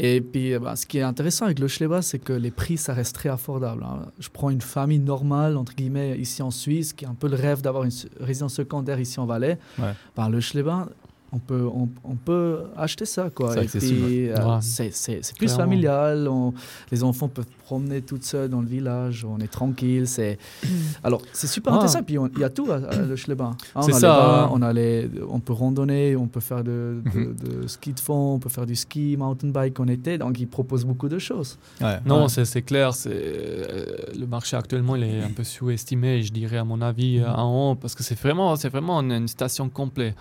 Et 0.00 0.20
puis, 0.20 0.54
euh, 0.54 0.60
bah, 0.60 0.76
ce 0.76 0.86
qui 0.86 0.98
est 0.98 1.02
intéressant 1.02 1.46
avec 1.46 1.58
le 1.58 1.66
Schleba, 1.66 2.02
c'est 2.02 2.20
que 2.20 2.32
les 2.32 2.52
prix, 2.52 2.76
ça 2.76 2.94
reste 2.94 3.16
très 3.16 3.28
affordable. 3.28 3.82
hein. 3.84 4.06
Je 4.20 4.28
prends 4.28 4.48
une 4.50 4.60
famille 4.60 5.00
normale, 5.00 5.56
entre 5.56 5.74
guillemets, 5.74 6.16
ici 6.18 6.40
en 6.40 6.52
Suisse, 6.52 6.92
qui 6.92 7.04
a 7.04 7.08
un 7.08 7.14
peu 7.14 7.28
le 7.28 7.34
rêve 7.34 7.62
d'avoir 7.62 7.82
une 7.84 7.90
résidence 8.20 8.54
secondaire 8.54 9.00
ici 9.00 9.18
en 9.18 9.26
Valais. 9.26 9.58
Ouais. 9.78 9.92
Ben, 10.16 10.28
le 10.28 10.40
Schleba, 10.40 10.88
on 11.32 11.38
peut, 11.38 11.68
on, 11.74 11.88
on 12.04 12.14
peut 12.16 12.60
acheter 12.76 13.04
ça. 13.04 13.28
Quoi. 13.28 13.54
C'est 13.68 13.78
puis, 13.78 14.28
euh, 14.30 14.34
Ouais. 14.36 14.58
c'est- 14.62 14.90
c'est 14.94 15.18
c'est 15.22 15.36
plus 15.36 15.46
Clairement. 15.46 15.64
familial. 15.64 16.26
on- 16.28 16.54
les 16.90 17.04
enfants 17.04 17.28
peuvent 17.28 17.44
promener 17.64 18.00
toutes 18.00 18.24
seules 18.24 18.48
dans 18.48 18.62
le 18.62 18.66
village. 18.66 19.26
On 19.28 19.38
est 19.38 19.46
tranquille. 19.52 20.06
C'est 20.08 20.38
alors 21.04 21.20
c'est 21.34 21.46
super 21.46 21.72
Ah. 21.74 21.76
intéressant. 21.76 22.02
Puis 22.02 22.16
il 22.34 22.40
y 22.40 22.44
a 22.44 22.48
tout 22.48 22.70
à, 22.72 22.76
à 22.76 22.96
le 22.96 23.14
Schleba. 23.16 23.44
Hein, 23.74 23.82
C'est 23.82 23.92
on 23.92 23.96
a 23.96 24.00
ça, 24.00 24.08
les 24.08 24.16
bains, 24.16 24.42
hein. 24.44 24.50
on 24.52 24.62
a 24.62 24.72
les, 24.72 25.10
on 25.28 25.40
peut 25.40 25.52
randonner, 25.52 26.16
on 26.16 26.28
peut 26.28 26.40
faire 26.40 26.64
de, 26.64 27.02
de- 27.12 27.18
Mhm. 27.20 27.36
de 27.62 27.66
ski 27.66 27.92
de 27.92 28.00
fond, 28.00 28.34
on 28.34 28.38
peut 28.38 28.48
faire 28.48 28.64
du 28.66 28.74
ski, 28.76 29.16
mountain 29.18 29.48
bike 29.48 29.78
en 29.80 29.88
été. 29.88 30.16
Donc 30.16 30.40
ils 30.40 30.46
proposent 30.48 30.86
beaucoup 30.86 31.08
de 31.10 31.18
choses. 31.18 31.58
Ouais. 31.82 31.98
Non, 32.06 32.22
Ouais. 32.26 32.44
c'est 32.44 32.62
clair. 32.62 32.94
c'est 32.94 33.10
euh, 33.12 33.96
le 34.18 34.26
marché 34.26 34.56
actuellement, 34.56 34.96
il 34.96 35.02
est 35.04 35.22
un 35.22 35.30
peu 35.30 35.44
sous-estimé, 35.44 36.22
je 36.22 36.32
dirais 36.32 36.56
à 36.56 36.64
mon 36.64 36.80
avis, 36.80 37.18
euh, 37.18 37.28
en 37.30 37.72
haut, 37.72 37.74
parce 37.74 37.94
que 37.94 38.02
c'est 38.02 38.18
vraiment, 38.18 38.56
c'est 38.56 38.68
vraiment 38.70 39.00
une, 39.00 39.12
une 39.12 39.28
station 39.28 39.68
complète. 39.68 40.14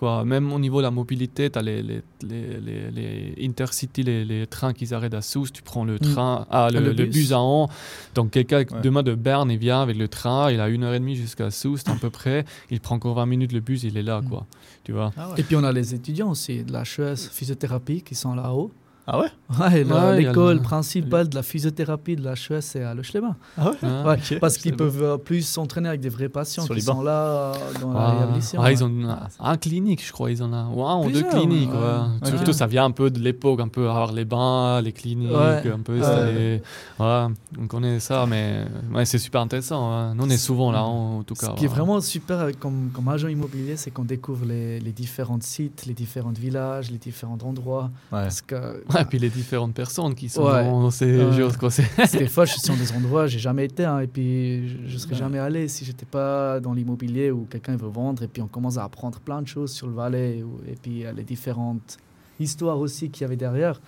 Quoi. 0.00 0.24
Même 0.24 0.50
au 0.50 0.58
niveau 0.58 0.78
de 0.78 0.84
la 0.84 0.90
mobilité, 0.90 1.50
tu 1.50 1.58
as 1.58 1.62
les, 1.62 1.82
les, 1.82 2.00
les, 2.22 2.58
les, 2.66 2.90
les 2.90 3.46
intercity, 3.46 4.02
les, 4.02 4.24
les 4.24 4.46
trains 4.46 4.72
qui 4.72 4.86
s'arrêtent 4.86 5.12
à 5.12 5.20
Sousse, 5.20 5.52
tu 5.52 5.60
prends 5.62 5.84
le 5.84 5.98
train, 5.98 6.46
ah, 6.50 6.68
le, 6.72 6.80
Le 6.80 6.92
le 6.92 7.04
bus. 7.04 7.32
à 7.32 7.40
haut. 7.40 7.68
Donc 8.14 8.30
quelqu'un 8.30 8.60
Ouais. 8.60 8.80
demain 8.82 9.02
de 9.02 9.14
Berne, 9.14 9.50
il 9.50 9.58
vient 9.58 9.82
avec 9.82 9.98
le 9.98 10.08
train, 10.08 10.50
il 10.50 10.58
a 10.58 10.68
une 10.70 10.84
heure 10.84 10.94
et 10.94 10.98
demie 11.00 11.16
jusqu'à 11.16 11.50
Sousse 11.50 11.82
à 11.86 11.94
peu 11.96 12.08
près, 12.08 12.46
il 12.70 12.80
prend 12.80 12.94
encore 12.96 13.14
20 13.16 13.26
minutes 13.26 13.52
le 13.52 13.60
bus, 13.60 13.82
il 13.84 13.98
est 13.98 14.02
là, 14.02 14.22
Mm. 14.22 14.28
quoi. 14.30 14.46
Tu 14.84 14.92
vois? 14.92 15.12
Ah 15.18 15.28
ouais. 15.28 15.34
Et 15.40 15.42
puis 15.42 15.54
on 15.56 15.64
a 15.64 15.70
les 15.72 15.94
étudiants 15.94 16.30
aussi 16.30 16.64
de 16.64 16.72
la 16.72 16.82
HES 16.84 17.28
physiothérapie 17.30 18.00
qui 18.00 18.14
sont 18.14 18.34
là-haut. 18.34 18.70
Ah 19.12 19.18
ouais? 19.18 19.26
Ouais, 19.58 19.82
Ouais, 19.84 20.20
l'école 20.22 20.56
le- 20.58 20.62
principale 20.62 21.28
de 21.28 21.34
la 21.34 21.42
physiothérapie 21.42 22.14
de 22.14 22.22
la 22.22 22.34
HES, 22.34 22.60
c'est 22.60 22.84
à 22.84 22.94
Le 22.94 23.02
Schleba. 23.02 23.34
Ah 23.58 23.70
ouais? 23.70 23.88
Ouais, 24.06 24.14
ok, 24.14 24.38
parce 24.38 24.56
qu'ils 24.56 24.76
peuvent 24.76 25.02
euh, 25.02 25.16
plus 25.16 25.42
s'entraîner 25.42 25.88
avec 25.88 26.00
des 26.00 26.08
vrais 26.10 26.28
patients 26.28 26.62
Sur 26.62 26.74
qui 26.76 26.80
les 26.80 26.86
sont 26.86 27.02
là 27.02 27.52
dans 27.80 27.92
la 27.92 27.98
Ah, 28.00 28.10
réhabilitation. 28.12 28.60
ah, 28.62 28.70
ils 28.70 28.78
ouais. 28.78 28.82
ont 28.84 29.08
un, 29.10 29.28
un 29.40 29.56
clinique, 29.56 30.06
je 30.06 30.12
crois, 30.12 30.30
ils 30.30 30.40
en 30.44 30.52
ont 30.52 30.86
un 30.86 31.04
ou 31.04 31.10
deux 31.10 31.24
cliniques. 31.24 31.72
ouais. 31.72 31.76
ouais. 32.22 32.28
Surtout, 32.28 32.52
ça 32.52 32.68
vient 32.68 32.84
un 32.84 32.92
peu 32.92 33.10
de 33.10 33.18
l'époque, 33.18 33.58
un 33.58 33.66
peu 33.66 33.88
avoir 33.88 34.12
les 34.12 34.24
bains, 34.24 34.80
les 34.80 34.92
cliniques, 34.92 35.32
Ouais. 35.32 35.68
un 35.68 35.80
peu. 35.80 35.98
Ouais. 36.00 36.32
les- 36.32 36.62
ouais, 37.00 37.26
on 37.60 37.66
connaît 37.66 37.98
ça, 37.98 38.26
mais 38.28 38.64
ouais, 38.94 39.04
c'est 39.04 39.18
super 39.18 39.40
intéressant. 39.40 40.14
Nous, 40.14 40.24
on 40.24 40.30
est 40.30 40.36
souvent 40.36 40.70
là, 40.70 40.84
en 40.84 41.24
tout 41.24 41.34
Ce 41.34 41.46
cas. 41.46 41.52
qui 41.54 41.64
est 41.64 41.68
ouais. 41.68 41.74
vraiment 41.74 42.00
super 42.00 42.46
comme, 42.60 42.90
comme 42.94 43.08
agent 43.08 43.26
immobilier, 43.26 43.76
c'est 43.76 43.90
qu'on 43.90 44.04
découvre 44.04 44.44
les, 44.46 44.78
les 44.78 44.92
différents 44.92 45.40
sites, 45.40 45.86
les 45.86 45.94
différents 45.94 46.30
villages, 46.30 46.92
les 46.92 46.98
différents 46.98 47.38
endroits. 47.42 47.90
Ouais. 48.12 48.22
Parce 48.22 48.40
que 48.42 48.84
Et 49.00 49.04
puis 49.04 49.18
les 49.18 49.30
différentes 49.30 49.74
personnes 49.74 50.14
qui 50.14 50.28
sont 50.28 50.44
Ouais. 50.44 50.64
dans 50.64 50.90
ces 50.90 51.24
Ouais. 51.24 51.36
choses. 51.36 51.56
Quoi. 51.56 51.68
des 52.12 52.26
fois, 52.28 52.44
je 52.44 52.52
suis 52.54 52.68
dans 52.68 52.76
des 52.76 52.92
endroits, 52.92 53.26
j'ai 53.26 53.38
jamais 53.38 53.64
été, 53.66 53.84
hein, 53.84 54.00
et 54.00 54.06
puis 54.06 54.68
je, 54.68 54.76
je 54.86 54.98
serais 54.98 55.12
Ouais. 55.12 55.18
jamais 55.18 55.38
allé 55.38 55.68
si 55.68 55.84
j'étais 55.84 56.06
pas 56.06 56.60
dans 56.60 56.72
l'immobilier 56.72 57.30
où 57.30 57.46
quelqu'un 57.50 57.76
veut 57.76 57.88
vendre, 57.88 58.22
et 58.22 58.28
puis 58.28 58.42
on 58.42 58.48
commence 58.48 58.76
à 58.78 58.84
apprendre 58.84 59.18
plein 59.20 59.42
de 59.42 59.46
choses 59.48 59.72
sur 59.72 59.86
le 59.86 59.94
Valais, 59.94 60.44
et 60.68 60.74
puis 60.80 61.04
euh, 61.06 61.12
les 61.12 61.24
différentes 61.24 61.98
histoires 62.38 62.78
aussi 62.78 63.10
qu'il 63.10 63.22
y 63.22 63.24
avait 63.26 63.36
derrière. 63.36 63.80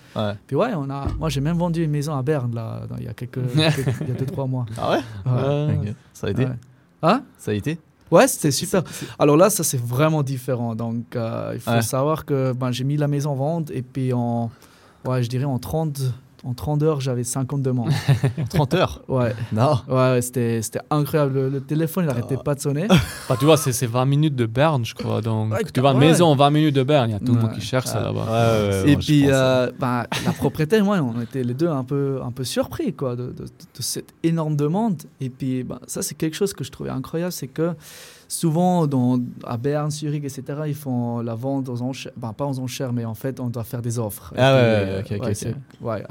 Puis 0.45 0.55
ouais, 0.55 0.69
on 0.75 0.89
a, 0.89 1.07
moi 1.17 1.29
j'ai 1.29 1.41
même 1.41 1.57
vendu 1.57 1.83
une 1.83 1.89
maison 1.91 2.15
à 2.15 2.21
Berne 2.21 2.53
là, 2.53 2.81
dans- 2.87 2.97
il 2.97 3.05
y 3.05 3.07
a 3.07 3.13
quelques, 3.13 3.39
quelques- 3.55 3.95
il 4.01 4.07
y 4.09 4.11
a 4.11 4.13
deux 4.13 4.25
trois 4.27 4.45
mois. 4.45 4.65
Ah 4.77 4.91
ouais? 4.91 4.99
Ok. 5.75 5.93
Ça 6.13 6.27
a 6.27 6.29
été? 6.29 6.45
Ouais. 6.45 6.51
Hein? 7.01 7.23
Ça 7.37 7.51
a 7.51 7.53
été? 7.55 7.79
Ouais, 8.11 8.27
c'était 8.27 8.51
super. 8.51 8.83
Alors 9.17 9.37
là, 9.37 9.49
ça 9.49 9.63
c'est 9.63 9.81
vraiment 9.81 10.21
différent. 10.21 10.75
Donc 10.75 11.15
euh, 11.15 11.51
il 11.55 11.59
faut 11.59 11.71
Ouais. 11.71 11.81
savoir 11.81 12.25
que 12.25 12.53
ben, 12.53 12.71
j'ai 12.71 12.83
mis 12.83 12.95
la 12.95 13.07
maison 13.07 13.31
en 13.31 13.35
vente 13.35 13.71
et 13.71 13.81
puis 13.81 14.13
en, 14.13 14.51
ouais, 15.05 15.23
je 15.23 15.29
dirais 15.29 15.45
en 15.45 15.59
30, 15.59 16.01
en 16.45 16.53
30 16.53 16.83
heures, 16.83 16.99
j'avais 17.01 17.23
50 17.23 17.61
demandes. 17.61 17.91
30 18.49 18.73
heures? 18.73 19.01
Ouais, 19.07 19.33
Non 19.53 19.79
ouais, 19.87 20.21
c'était 20.21 20.61
c'était 20.61 20.81
incroyable. 20.89 21.33
Le, 21.35 21.49
le 21.49 21.61
téléphone, 21.61 22.03
il 22.03 22.07
n'arrêtait 22.07 22.35
pas 22.37 22.53
de 22.55 22.59
sonner. 22.59 22.87
Bah, 23.29 23.37
tu 23.39 23.45
vois, 23.45 23.55
c'est 23.55 23.71
c'est 23.71 23.87
20 23.87 24.03
minutes 24.05 24.35
de 24.35 24.45
Berne, 24.45 24.83
je 24.83 24.93
crois. 24.93 25.21
Donc, 25.21 25.53
Ouais, 25.53 25.63
tu 25.73 25.79
vois, 25.79 25.93
ouais. 25.93 25.99
maison, 25.99 26.35
20 26.35 26.49
minutes 26.49 26.75
de 26.75 26.83
Berne, 26.83 27.09
il 27.09 27.13
y 27.13 27.15
a 27.15 27.19
tout 27.19 27.33
le 27.33 27.39
monde 27.39 27.53
qui 27.53 27.61
cherche 27.61 27.85
ça 27.85 27.99
Ouais, 27.99 28.03
là-bas. 28.13 28.25
ouais, 28.25 28.83
ouais, 28.83 28.91
et 28.91 28.97
puis 28.97 29.23
euh, 29.27 29.71
ben, 29.79 30.03
la 30.25 30.33
propriétaire, 30.33 30.83
moi, 30.83 30.97
on 30.99 31.21
était 31.21 31.43
les 31.43 31.53
deux 31.53 31.69
un 31.69 31.85
peu, 31.85 32.19
un 32.21 32.31
peu 32.31 32.43
surpris 32.43 32.91
quoi, 32.93 33.15
de, 33.15 33.27
de- 33.27 33.43
de 33.45 33.81
cette 33.81 34.13
énorme 34.23 34.57
demande. 34.57 35.01
Et 35.21 35.29
puis 35.29 35.63
ben, 35.63 35.79
ça, 35.87 36.01
c'est 36.01 36.15
quelque 36.15 36.35
chose 36.35 36.53
que 36.53 36.65
je 36.65 36.71
trouvais 36.71 36.89
incroyable, 36.89 37.31
c'est 37.31 37.47
que 37.47 37.71
souvent, 38.39 38.87
dans, 38.87 39.19
à 39.45 39.57
Berne, 39.57 39.91
Zurich, 39.91 40.23
etc., 40.23 40.43
ils 40.67 40.75
font 40.75 41.19
la 41.19 41.35
vente 41.35 41.69
aux 41.69 41.81
enchères. 41.81 42.11
Ben, 42.17 42.33
pas 42.33 42.45
aux 42.45 42.59
enchères, 42.59 42.91
mais 42.93 43.05
en 43.05 43.13
fait, 43.13 43.39
on 43.39 43.47
doit 43.49 43.63
faire 43.63 43.81
des 43.81 43.99
offres. 43.99 44.33
Ah 44.37 44.53
ouais, 44.55 45.03
puis, 45.03 45.15
ok, 45.15 45.21
ok, 45.21 45.27
ouais, 45.81 46.03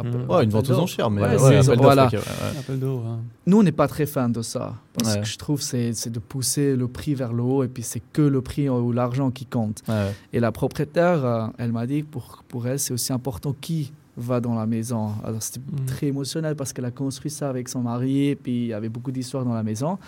une 0.44 0.50
vente 0.50 0.70
aux 0.70 0.78
enchères, 0.78 1.10
mais 1.10 1.22
Ouais, 1.22 1.28
ouais, 1.30 1.38
c'est- 1.38 1.44
appel 1.56 1.66
d'offres, 1.66 1.82
voilà. 1.82 2.08
hein. 2.08 3.20
Nous, 3.46 3.58
on 3.58 3.62
n'est 3.62 3.72
pas 3.72 3.88
très 3.88 4.06
fan 4.06 4.30
de 4.32 4.42
ça. 4.42 4.74
Parce 4.94 5.14
Ouais. 5.14 5.20
que 5.20 5.26
je 5.26 5.38
trouve 5.38 5.58
que 5.58 5.64
c'est 5.64 5.92
c'est 5.94 6.10
de 6.10 6.18
pousser 6.18 6.76
le 6.76 6.86
prix 6.86 7.14
vers 7.14 7.32
le 7.32 7.42
haut 7.42 7.62
et 7.64 7.68
puis 7.68 7.82
c'est 7.82 8.02
que 8.12 8.22
le 8.22 8.42
prix 8.42 8.68
ou 8.68 8.92
l'argent 8.92 9.30
qui 9.30 9.46
compte. 9.46 9.82
Ouais. 9.88 10.12
Et 10.32 10.40
la 10.40 10.52
propriétaire, 10.52 11.24
euh, 11.24 11.46
elle 11.58 11.72
m'a 11.72 11.86
dit 11.86 12.02
que 12.02 12.06
pour, 12.08 12.44
pour 12.46 12.66
elle, 12.66 12.78
c'est 12.78 12.92
aussi 12.92 13.12
important 13.12 13.54
qui 13.58 13.92
va 14.18 14.40
dans 14.40 14.54
la 14.54 14.66
maison. 14.66 15.12
Alors 15.24 15.42
c'était 15.42 15.60
Mhm. 15.60 15.86
très 15.86 16.06
émotionnel 16.08 16.54
parce 16.56 16.72
qu'elle 16.74 16.84
a 16.84 16.90
construit 16.90 17.30
ça 17.30 17.48
avec 17.48 17.68
son 17.70 17.80
mari 17.80 18.28
et 18.28 18.36
puis 18.36 18.52
il 18.64 18.66
y 18.68 18.74
avait 18.74 18.90
beaucoup 18.90 19.10
d'histoires 19.10 19.44
dans 19.46 19.54
la 19.54 19.62
maison. 19.62 19.98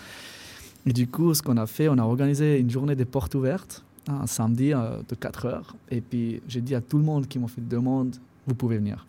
Et 0.85 0.93
du 0.93 1.07
coup, 1.07 1.33
ce 1.33 1.41
qu'on 1.41 1.57
a 1.57 1.65
fait, 1.65 1.89
on 1.89 1.97
a 1.97 2.03
organisé 2.03 2.59
une 2.59 2.69
journée 2.69 2.95
des 2.95 3.05
portes 3.05 3.33
ouvertes, 3.35 3.83
hein, 4.07 4.19
un 4.23 4.27
samedi 4.27 4.73
euh, 4.73 4.97
de 5.09 5.15
4 5.15 5.45
heures. 5.45 5.75
Et 5.89 6.01
puis 6.01 6.41
j'ai 6.47 6.61
dit 6.61 6.75
à 6.75 6.81
tout 6.81 6.97
le 6.97 7.03
monde 7.03 7.27
qui 7.27 7.39
m'ont 7.39 7.47
fait 7.47 7.61
une 7.61 7.67
demande, 7.67 8.15
vous 8.47 8.55
pouvez 8.55 8.77
venir. 8.77 9.05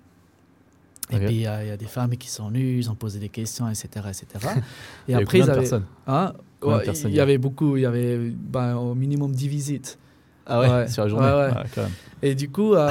Et 1.11 1.19
puis 1.19 1.35
il 1.37 1.41
y, 1.43 1.47
a 1.47 1.63
il 1.63 1.69
y 1.69 1.71
a 1.71 1.77
des 1.77 1.87
femmes 1.87 2.17
qui 2.17 2.29
sont 2.29 2.49
venues, 2.49 2.79
ils 2.79 2.91
ont 2.91 2.97
posé 2.97 3.21
des 3.21 3.29
questions, 3.29 3.69
etc. 3.69 3.89
etc. 4.09 4.27
Et 4.57 4.61
Il 5.09 5.13
y 5.13 5.15
avait 5.15 5.25
après, 5.25 5.81
Hein 6.09 6.33
Ouais, 6.63 6.83
personnes 6.83 7.11
il 7.11 7.17
y 7.17 7.21
avait 7.21 7.39
beaucoup, 7.39 7.77
il 7.77 7.83
y 7.83 7.87
avait 7.87 8.19
ben, 8.19 8.75
au 8.77 8.95
minimum 8.95 9.31
10 9.31 9.47
visites. 9.49 9.99
Ah 10.47 10.61
ouais, 10.61 10.69
Ouais. 10.69 10.89
sur 10.89 11.03
la 11.05 11.09
journée 11.09 11.27
Ouais, 11.27 11.55
ouais. 11.55 11.65
quand 11.75 11.83
même. 11.83 11.91
Et 12.23 12.35
du 12.35 12.49
coup, 12.49 12.75
euh, 12.75 12.89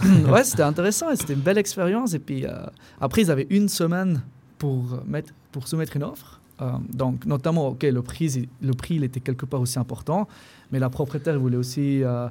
ouais, 0.28 0.44
c'était 0.44 0.62
intéressant 0.64 1.06
c'était 1.14 1.34
une 1.34 1.40
belle 1.40 1.58
expérience. 1.58 2.12
Et 2.12 2.18
puis 2.18 2.44
euh, 2.44 2.50
après, 3.00 3.22
ils 3.22 3.30
avaient 3.30 3.46
une 3.50 3.68
semaine 3.68 4.20
pour, 4.58 5.00
mettre, 5.06 5.32
pour 5.52 5.68
soumettre 5.68 5.96
une 5.96 6.02
offre. 6.04 6.40
Euh, 6.62 6.70
donc, 6.92 7.26
notamment, 7.26 7.68
ok, 7.68 7.82
le 7.82 8.02
prix, 8.02 8.48
le 8.62 8.72
prix, 8.74 8.94
il 8.96 9.04
était 9.04 9.20
quelque 9.20 9.44
part 9.44 9.60
aussi 9.60 9.78
important, 9.78 10.28
mais 10.70 10.78
la 10.78 10.88
propriétaire 10.88 11.38
voulait 11.38 11.56
aussi 11.56 12.02
euh, 12.04 12.28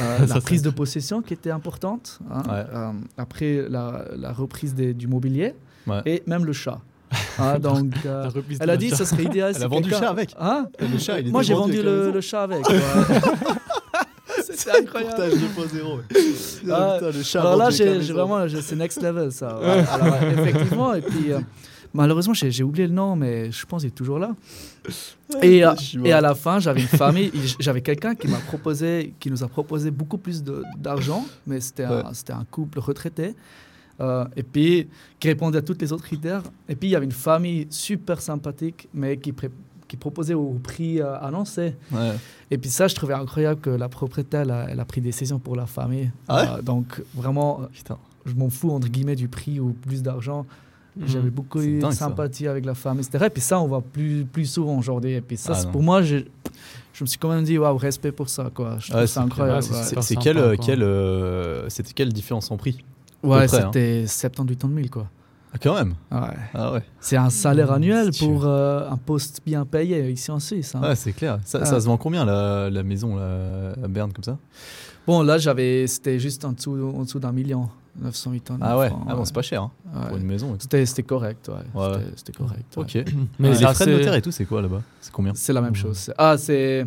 euh, 0.00 0.26
la 0.26 0.40
prise 0.40 0.62
de 0.62 0.70
possession 0.70 1.20
qui 1.20 1.34
était 1.34 1.50
importante. 1.50 2.18
hein. 2.30 2.42
Ouais. 2.48 2.64
Euh, 2.74 2.92
après, 3.18 3.66
la, 3.68 4.04
la 4.16 4.32
reprise 4.32 4.74
des- 4.74 4.94
du 4.94 5.06
mobilier 5.06 5.54
Ouais. 5.86 6.02
et 6.06 6.22
même 6.26 6.44
le 6.44 6.52
chat. 6.52 6.80
Hein, 7.38 7.58
donc, 7.60 7.92
euh, 8.04 8.28
elle 8.60 8.68
a 8.70 8.76
dit 8.76 8.90
chat. 8.90 8.96
ça 8.96 9.04
serait 9.06 9.22
idéal. 9.24 9.52
Elle 9.56 9.62
a 9.62 9.68
vendu 9.68 9.88
le 9.90 9.96
chat 9.96 10.10
avec 10.10 10.34
Hein 10.40 10.66
Le 10.80 10.98
chat, 10.98 11.20
il 11.20 11.30
Moi, 11.30 11.42
j'ai 11.42 11.54
vendu 11.54 11.80
le, 11.82 12.20
chat 12.20 12.42
avec. 12.42 12.64
C'était 14.44 14.78
incroyable. 14.80 15.14
Portage 15.14 15.32
2.0. 15.34 16.70
Ah, 16.70 16.98
le 17.00 17.22
chat 17.22 17.40
Alors 17.40 17.56
là, 17.56 17.70
j'ai 17.70 17.98
vraiment, 18.12 18.46
c'est 18.48 18.76
next 18.76 19.02
level 19.02 19.30
ça. 19.32 19.58
Ouais. 19.60 19.84
Alors, 19.90 20.06
ouais, 20.20 20.32
effectivement, 20.48 20.94
et 20.94 21.00
puis 21.00 21.32
euh, 21.32 21.40
malheureusement, 21.94 22.34
j'ai 22.34 22.62
oublié 22.62 22.86
le 22.86 22.92
nom, 22.94 23.16
mais 23.16 23.50
je 23.50 23.66
pense 23.66 23.82
qu'il 23.82 23.88
est 23.88 23.92
toujours 23.94 24.18
là. 24.18 24.34
Et, 25.42 25.62
à 25.62 26.20
la 26.20 26.34
fin, 26.34 26.58
j'avais 26.58 26.80
une 26.80 26.86
famille, 26.88 27.30
il- 27.34 27.54
j'avais 27.60 27.82
quelqu'un 27.82 28.14
qui 28.14 28.28
m'a 28.28 28.38
proposé, 28.38 29.14
qui 29.20 29.30
nous 29.30 29.42
a 29.42 29.48
proposé 29.48 29.90
beaucoup 29.90 30.18
plus 30.18 30.42
d'argent, 30.76 31.24
mais 31.46 31.60
c'était 31.60 31.84
un, 31.84 31.96
Ouais. 31.98 32.02
c'était 32.12 32.32
un 32.32 32.44
couple 32.50 32.78
retraité. 32.80 33.34
euh, 34.00 34.24
et 34.36 34.44
puis 34.44 34.86
qui 35.18 35.26
répondait 35.26 35.58
à 35.58 35.62
toutes 35.62 35.82
les 35.82 35.92
autres 35.92 36.04
critères. 36.04 36.44
Et 36.68 36.76
puis 36.76 36.88
il 36.88 36.92
y 36.92 36.94
avait 36.94 37.04
une 37.04 37.10
famille 37.10 37.66
super 37.68 38.20
sympathique, 38.20 38.88
mais 38.94 39.16
qui, 39.16 39.32
proposait 39.98 40.34
au 40.34 40.52
prix 40.62 41.00
euh, 41.00 41.18
annoncé. 41.20 41.74
Ouais. 41.90 42.12
Et 42.48 42.58
puis 42.58 42.70
ça, 42.70 42.86
je 42.86 42.94
trouvais 42.94 43.14
incroyable 43.14 43.60
que 43.60 43.70
la 43.70 43.88
propriétaire, 43.88 44.42
elle 44.42 44.52
a, 44.52 44.66
elle 44.70 44.78
a 44.78 44.84
pris 44.84 45.00
des 45.00 45.08
décisions 45.08 45.40
pour 45.40 45.56
la 45.56 45.66
famille. 45.66 46.12
Ah 46.28 46.36
ouais? 46.36 46.48
Euh, 46.58 46.62
donc 46.62 47.02
vraiment, 47.12 47.62
Putain. 47.72 47.98
je 48.24 48.34
m'en 48.34 48.50
fous 48.50 48.70
entre 48.70 48.86
guillemets 48.86 49.16
du 49.16 49.26
prix 49.26 49.58
ou 49.58 49.72
plus 49.72 50.00
d'argent. 50.00 50.46
Mhm. 50.96 51.06
J'avais 51.06 51.30
beaucoup 51.30 51.60
eu 51.60 51.78
de 51.78 51.84
ça. 51.86 51.92
sympathie 51.92 52.46
avec 52.48 52.64
la 52.64 52.74
femme, 52.74 52.98
etc. 52.98 53.24
Et 53.26 53.30
puis 53.30 53.40
ça, 53.42 53.60
on 53.60 53.66
voit 53.68 53.82
plus, 53.82 54.24
plus 54.24 54.46
souvent 54.46 54.76
aujourd'hui. 54.78 55.12
Et 55.12 55.20
puis 55.20 55.36
ça, 55.36 55.52
Ah 55.56 55.66
pour 55.70 55.82
moi, 55.82 56.02
je, 56.02 56.16
je 56.92 57.04
me 57.04 57.06
suis 57.06 57.18
quand 57.18 57.28
même 57.30 57.44
dit, 57.44 57.56
waouh, 57.58 57.76
respect 57.76 58.10
pour 58.12 58.28
ça. 58.28 58.50
Quoi. 58.52 58.76
Je 58.80 58.88
trouve 58.88 59.00
Ouais, 59.00 59.06
ça 59.06 59.20
c'est 59.20 59.26
incroyable. 59.26 59.62
Ouais, 59.64 59.70
ouais. 59.70 59.82
C'est 59.84 60.02
sympa, 60.02 60.20
quelle, 60.22 60.38
euh, 60.38 60.56
euh, 60.82 61.64
c'était 61.68 61.92
quelle 61.92 62.12
différence 62.12 62.50
en 62.50 62.56
prix 62.56 62.78
Ouais, 63.22 63.44
hein. 63.44 63.48
c'était 63.48 64.04
70-80 64.06 64.74
000. 64.74 64.86
Quoi. 64.90 65.06
Ah, 65.52 65.56
quand 65.62 65.74
même 65.74 65.94
Ouais. 66.10 66.36
Ah 66.52 66.72
ouais. 66.72 66.82
C'est 67.00 67.16
un 67.16 67.30
salaire 67.30 67.72
annuel 67.72 68.10
pour 68.18 68.44
euh, 68.44 68.88
un 68.90 68.96
poste 68.96 69.40
bien 69.46 69.64
payé 69.64 70.10
ici 70.10 70.30
en 70.30 70.40
Suisse. 70.40 70.74
hein. 70.74 70.82
Ouais, 70.82 70.94
c'est 70.96 71.12
clair. 71.12 71.38
Ça, 71.44 71.60
Ah. 71.62 71.64
ça 71.64 71.80
se 71.80 71.86
vend 71.86 71.96
combien 71.96 72.24
la, 72.24 72.68
la 72.70 72.82
maison 72.82 73.16
là, 73.16 73.72
à 73.82 73.88
Berne 73.88 74.12
comme 74.12 74.24
ça? 74.24 74.36
Bon, 75.06 75.22
là, 75.22 75.38
j'avais, 75.38 75.86
c'était 75.86 76.18
juste 76.18 76.44
en 76.44 76.52
dessous, 76.52 76.92
en 76.94 77.02
dessous 77.04 77.18
d'un 77.18 77.32
million, 77.32 77.68
908 78.00 78.50
ans. 78.52 78.58
Ah 78.60 78.78
ouais, 78.78 78.90
ah 79.08 79.14
bon, 79.14 79.24
c'est 79.24 79.34
pas 79.34 79.42
cher 79.42 79.62
hein, 79.62 79.70
Ouais. 79.94 80.08
pour 80.08 80.16
une 80.16 80.24
maison. 80.26 80.54
C'était, 80.58 80.84
c'était 80.86 81.02
correct, 81.02 81.48
ouais. 81.48 81.80
Ouais, 81.80 81.92
C'était, 81.94 82.12
c'était 82.16 82.32
correct. 82.32 82.76
ouais. 82.76 82.82
Ok. 82.82 83.14
Mais 83.38 83.50
les 83.50 83.66
frais 83.74 83.86
de 83.86 83.92
notaire 83.92 84.14
et 84.14 84.22
tout, 84.22 84.30
c'est 84.30 84.44
quoi 84.44 84.62
là-bas? 84.62 84.82
C'est 85.00 85.12
combien? 85.12 85.32
C'est 85.34 85.52
la 85.52 85.60
même 85.60 85.70
Mhm. 85.70 85.76
chose. 85.76 86.12
Ah, 86.18 86.36
c'est, 86.38 86.86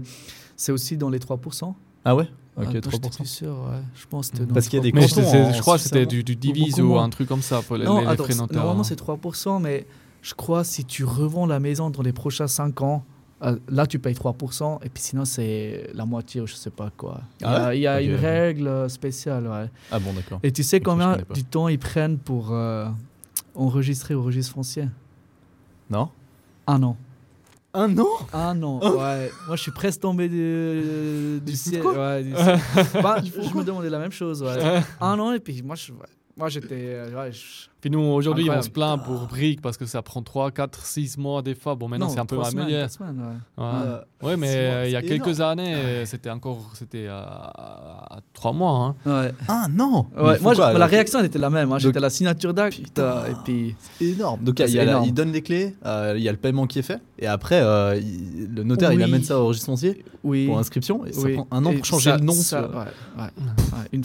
c'est 0.55 0.71
aussi 0.71 0.97
dans 0.97 1.09
les 1.09 1.19
3%. 1.19 1.75
Ah 2.05 2.15
ouais? 2.15 2.27
Ok, 2.57 2.65
Ah, 2.67 2.71
j'étais 2.73 2.89
3%. 2.89 3.15
plus 3.17 3.25
sûr, 3.27 3.49
ouais. 3.51 3.79
Je 3.95 4.05
pense 4.07 4.29
que 4.29 4.37
c'était 4.37 4.45
dans 4.47 4.53
Parce 4.53 4.65
les 4.65 4.69
qu'il 4.71 4.77
y 4.77 4.81
a 4.81 4.83
des 4.83 4.91
3%. 4.91 5.21
Mais 5.21 5.23
cantons 5.31 5.49
en 5.49 5.53
je 5.53 5.61
crois 5.61 5.77
que 5.77 5.83
c'était 5.83 6.05
du, 6.05 6.23
du 6.23 6.35
divise 6.35 6.75
beaucoup 6.75 6.81
ou 6.87 6.93
moins. 6.93 7.03
un 7.05 7.09
truc 7.09 7.27
comme 7.29 7.41
ça 7.41 7.61
pour 7.61 7.77
les, 7.77 7.85
Non, 7.85 7.99
les- 7.99 8.05
les 8.05 8.11
attends, 8.11 8.23
frais 8.25 8.33
c'est- 8.33 8.39
notaires. 8.39 8.57
normalement 8.57 8.81
hein. 8.81 8.83
c'est 8.83 8.95
3%, 8.95 9.59
mais 9.61 9.85
je 10.21 10.33
crois 10.33 10.63
si 10.63 10.83
tu 10.85 11.03
revends 11.05 11.45
la 11.45 11.59
maison 11.59 11.89
dans 11.89 12.01
les 12.01 12.11
prochains 12.13 12.47
5 12.47 12.81
ans, 12.81 13.03
là 13.69 13.87
tu 13.87 13.97
payes 13.99 14.13
3%, 14.13 14.79
et 14.83 14.89
puis 14.89 15.01
sinon 15.03 15.25
c'est 15.25 15.89
la 15.93 16.05
moitié 16.05 16.41
ou 16.41 16.47
je 16.47 16.53
sais 16.55 16.69
pas 16.69 16.91
quoi. 16.95 17.21
Il 17.39 17.43
y 17.43 17.45
Ah 17.47 17.49
a, 17.65 17.67
ouais 17.69 17.77
il 17.77 17.81
y 17.81 17.87
a 17.87 18.01
une 18.01 18.15
règle 18.15 18.89
spéciale, 18.89 19.47
ouais. 19.47 19.69
Ah 19.91 19.99
bon, 19.99 20.13
d'accord. 20.13 20.39
Et 20.43 20.51
tu 20.51 20.63
sais 20.63 20.79
combien 20.79 21.17
du 21.33 21.43
temps 21.43 21.67
ils 21.67 21.79
prennent 21.79 22.17
pour 22.19 22.51
euh, 22.51 22.87
enregistrer 23.55 24.13
au 24.13 24.21
registre 24.23 24.53
foncier? 24.53 24.87
Non 25.89 26.09
Un 26.67 26.83
an. 26.83 26.97
Un 27.73 27.97
an? 27.97 28.05
Un 28.33 28.61
an, 28.63 28.79
ouais. 28.81 29.31
Moi, 29.47 29.55
je 29.55 29.61
suis 29.61 29.71
presque 29.71 30.01
tombé 30.01 30.27
du, 30.29 31.39
du 31.43 31.55
ciel. 31.55 31.81
Ouais, 31.85 32.23
du 32.23 32.35
ciel. 32.35 32.59
Bah, 33.01 33.21
je 33.23 33.55
me 33.57 33.63
demandais 33.63 33.89
la 33.89 33.99
même 33.99 34.11
chose, 34.11 34.43
ouais. 34.43 34.81
Un 35.01 35.17
an, 35.19 35.31
et 35.33 35.39
puis 35.39 35.61
moi, 35.63 35.75
je, 35.75 35.91
moi 36.37 36.49
j'étais. 36.49 36.75
euh, 36.95 37.15
ouais, 37.15 37.31
je- 37.31 37.69
Puis 37.81 37.89
nous, 37.89 37.99
aujourd'hui, 37.99 38.47
on 38.49 38.61
se 38.61 38.69
plaint 38.69 39.03
pour 39.03 39.25
briques 39.27 39.59
parce 39.61 39.75
que 39.75 39.85
ça 39.87 40.01
prend 40.03 40.21
3, 40.21 40.51
4, 40.51 40.85
6 40.85 41.17
mois 41.17 41.41
des 41.41 41.55
fois. 41.55 41.73
Bon, 41.75 41.87
maintenant, 41.87 42.05
Non, 42.07 42.13
c'est 42.13 42.19
un 42.19 42.25
peu 42.27 42.39
amélioré. 42.39 42.83
ouais. 42.83 43.07
Ouais, 43.07 43.63
Euh, 43.65 43.99
Ouais, 44.21 44.37
mais 44.37 44.53
euh, 44.55 44.85
il 44.85 44.91
y 44.91 44.95
a 44.95 45.01
quelques 45.01 45.37
énorme. 45.39 45.59
années, 45.59 45.73
euh, 45.73 46.05
c'était 46.05 46.29
encore 46.29 46.69
c'était 46.75 47.07
à, 47.07 48.19
3 48.33 48.53
mois. 48.53 48.95
Hein. 49.05 49.29
Il 49.35 50.35
faut 50.37 50.43
moi, 50.43 50.53
je- 50.53 50.77
la 50.77 50.85
réaction 50.85 51.19
elle 51.19 51.25
était 51.25 51.39
la 51.39 51.49
même. 51.49 51.71
Hein. 51.71 51.79
J'étais 51.79 51.97
à 51.97 52.01
la 52.01 52.09
signature 52.11 52.53
d'acte, 52.53 52.77
Putain. 52.83 53.25
et 53.25 53.33
puis. 53.43 53.75
C'est 53.97 54.05
énorme. 54.05 54.43
Donc 54.43 54.59
Ah, 54.59 54.65
il, 54.67 54.75
la- 54.75 54.99
donne 55.11 55.31
les 55.31 55.41
clés, 55.41 55.75
euh, 55.85 56.13
il 56.17 56.21
y 56.23 56.29
a 56.29 56.31
le 56.31 56.37
paiement 56.37 56.67
qui 56.67 56.77
est 56.79 56.83
fait, 56.83 56.99
et 57.17 57.25
après 57.25 57.61
euh, 57.61 57.95
il- 57.99 58.53
le 58.53 58.63
notaire 58.63 58.93
il 58.93 59.01
amène 59.01 59.23
ça 59.23 59.39
au 59.39 59.47
registre 59.47 59.65
foncier 59.65 60.05
Oui. 60.23 60.45
pour 60.45 60.59
inscription, 60.59 61.03
et 61.05 61.13
ça 61.13 61.21
oui. 61.23 61.33
prend 61.33 61.47
un 61.49 61.65
an 61.65 61.71
Et 61.71 61.77
pour 61.77 61.85
changer 61.85 62.11
ça- 62.11 62.17
le 62.17 62.23
nom. 62.23 62.33
ça- 62.33 62.41
sur- 62.61 62.69
ouais, 62.69 62.75
ouais, 63.17 63.23
ouais, 63.57 63.87
une. 63.91 64.03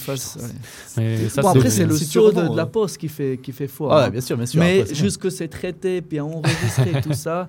Mais 0.97 1.19
bon, 1.43 1.49
après, 1.49 1.71
c'est- 1.71 1.85
le 1.85 1.97
saut 1.97 2.33
de, 2.33 2.57
la 2.57 2.62
euh, 2.62 2.67
poste 2.67 2.97
qui 2.99 3.09
fait, 3.09 3.39
qui 3.67 3.73
fait 3.73 3.77
foi. 3.77 3.89
Ah, 3.95 3.99
hein. 4.01 4.05
ouais, 4.07 4.11
bien 4.11 4.21
sûr, 4.21 4.37
bien 4.37 4.47
sûr. 4.47 4.61
Mais 4.61 4.81
après, 4.81 4.87
c'est 4.89 4.95
bon. 4.95 5.05
juste 5.05 5.19
que 5.19 5.31
c'est 5.31 5.49
traité, 5.49 6.03
puis 6.03 6.21
enregistré, 6.21 7.01
tout 7.03 7.13
ça. 7.13 7.49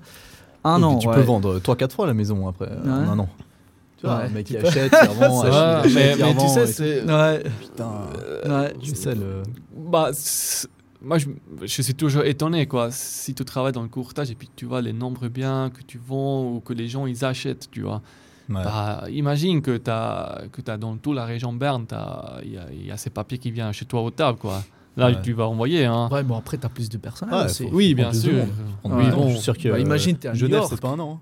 Un 0.64 0.82
an. 0.84 0.98
tu 0.98 1.08
ouais. 1.08 1.16
peux 1.16 1.22
vendre 1.22 1.60
3-4 1.60 1.92
fois 1.92 2.08
la 2.08 2.14
maison 2.14 2.48
après, 2.48 2.70
euh, 2.70 2.84
Ouais. 2.84 3.08
un 3.10 3.20
an. 3.20 3.30
Tu 4.00 4.06
vois, 4.06 4.18
Ouais. 4.18 4.28
le 4.28 4.34
mec 4.34 4.50
il 4.50 4.58
achète, 4.58 4.94
il 5.04 5.10
revend, 5.22 5.42
achète, 5.42 5.92
il 5.92 5.96
mais, 5.96 6.02
achète, 6.12 6.20
il 6.20 6.26
mais 6.26 6.42
tu 6.42 6.48
sais, 6.50 6.68
c'est. 6.68 7.04
Ouais. 7.04 7.44
Putain, 7.62 7.92
ouais. 8.46 8.74
je 8.84 8.94
sais 8.96 9.16
le. 9.16 9.44
Bah, 9.76 10.12
moi, 11.02 11.18
je, 11.20 11.28
je 11.62 11.82
suis 11.82 11.94
toujours 11.96 12.24
étonné, 12.24 12.66
quoi. 12.66 12.90
Si 12.92 13.34
tu 13.34 13.46
travailles 13.46 13.72
dans 13.72 13.84
le 13.84 13.88
courtage 13.88 14.32
et 14.32 14.36
puis 14.36 14.50
tu 14.56 14.66
vois 14.66 14.82
les 14.82 14.94
nombres 14.94 15.28
biens 15.28 15.70
que 15.70 15.82
tu 15.84 16.00
vends 16.04 16.44
ou 16.52 16.60
que 16.60 16.74
les 16.74 16.88
gens 16.88 17.06
ils 17.06 17.24
achètent, 17.24 17.70
tu 17.72 17.82
vois. 17.82 18.02
Ouais. 18.50 18.64
Bah, 18.64 19.04
imagine 19.12 19.62
que 19.62 19.78
tu 19.78 19.92
as, 19.92 20.42
que 20.52 20.62
as 20.72 20.78
dans 20.78 20.96
toute 20.98 21.16
la 21.16 21.26
région 21.26 21.54
Berne, 21.54 21.86
y, 22.44 22.58
il 22.74 22.86
y 22.88 22.92
a 22.92 22.98
ces 22.98 23.10
papiers 23.10 23.38
qui 23.38 23.52
viennent 23.52 23.74
chez 23.74 23.86
toi 23.86 24.02
au 24.02 24.10
table, 24.10 24.38
quoi. 24.40 24.64
Là, 24.98 25.08
Ouais. 25.08 25.22
tu 25.22 25.32
vas 25.34 25.48
envoyer, 25.48 25.86
hein. 25.86 26.10
Ouais, 26.12 26.24
bon, 26.24 26.36
après, 26.36 26.58
t'as 26.58 26.70
plus 26.70 26.90
de 26.90 26.98
personnel 26.98 27.36
Ouais, 27.36 27.46
aussi. 27.46 27.64
faut- 27.70 27.76
Oui, 27.76 27.94
bien 27.94 28.12
sûr. 28.12 28.46
Prendre 28.82 28.98
Ouais. 28.98 29.12
Bon, 29.12 29.28
je 29.30 29.34
suis 29.36 29.42
sûr 29.44 29.58
que 29.58 29.70
bah, 29.70 29.80
imagine, 29.80 30.18
t'es 30.18 30.28
à 30.28 30.34
New 30.34 30.40
Genève 30.40 30.58
York. 30.58 30.68
c'est 30.72 30.82
pas 30.82 30.90
un 30.90 31.00
an. 31.00 31.22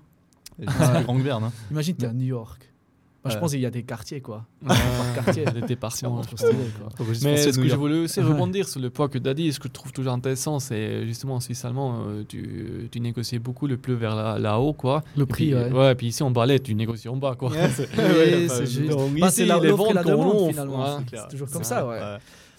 Berne. 1.22 1.44
Hein. 1.44 1.52
Imagine, 1.70 1.94
t'es 1.96 2.06
à 2.06 2.12
New 2.12 2.24
York. 2.26 2.62
Bah, 3.22 3.32
Je 3.34 3.38
pense 3.38 3.50
qu'il 3.50 3.60
y 3.60 3.66
a 3.66 3.70
des 3.70 3.82
quartiers, 3.82 4.20
quoi. 4.20 4.44
Euh, 4.70 4.72
quartier. 5.16 5.44
des 5.46 5.74
registre 7.02 7.26
Mais 7.28 7.36
ce 7.36 7.58
que 7.58 7.66
je 7.68 7.74
voulais 7.74 7.98
aussi 7.98 8.20
rebondir 8.20 8.68
sur 8.68 8.80
le 8.80 8.88
point 8.88 9.08
que 9.08 9.18
tu 9.18 9.28
as 9.28 9.34
dit, 9.34 9.52
ce 9.52 9.58
que 9.58 9.66
je 9.66 9.72
trouve 9.72 9.92
toujours 9.92 10.12
intéressant, 10.12 10.60
c'est 10.60 11.04
justement 11.06 11.34
en 11.34 11.40
Suisse 11.40 11.64
allemand, 11.64 12.02
euh, 12.06 12.22
tu, 12.28 12.88
tu 12.90 13.00
négocies 13.00 13.40
beaucoup 13.40 13.66
le 13.66 13.78
plus 13.78 13.94
vers 13.94 14.14
la- 14.14 14.38
là-haut, 14.38 14.72
quoi. 14.74 15.02
Le 15.16 15.24
Et 15.24 15.26
prix, 15.26 15.46
puis, 15.46 15.54
ouais. 15.56 15.72
ouais, 15.72 15.94
puis 15.96 16.06
ici 16.06 16.22
en 16.22 16.30
balai, 16.30 16.60
tu 16.60 16.72
négocies 16.76 17.08
en 17.08 17.16
bas, 17.16 17.34
quoi. 17.36 17.50
Ouais. 17.50 17.68
C'est- 18.48 18.66
juste. 18.66 18.90
donc 18.90 19.12
Bah, 19.18 19.26
ici, 19.26 19.36
c'est 19.38 19.44
la- 19.46 19.58
ventes 19.58 20.02
qu'on 20.04 20.48
finalement. 20.48 20.78
ouais. 20.98 21.02
C'est- 21.10 21.16
C'est 21.16 21.28
toujours 21.28 21.50
comme 21.50 21.64
ça, 21.64 21.84
ouais. 21.86 21.98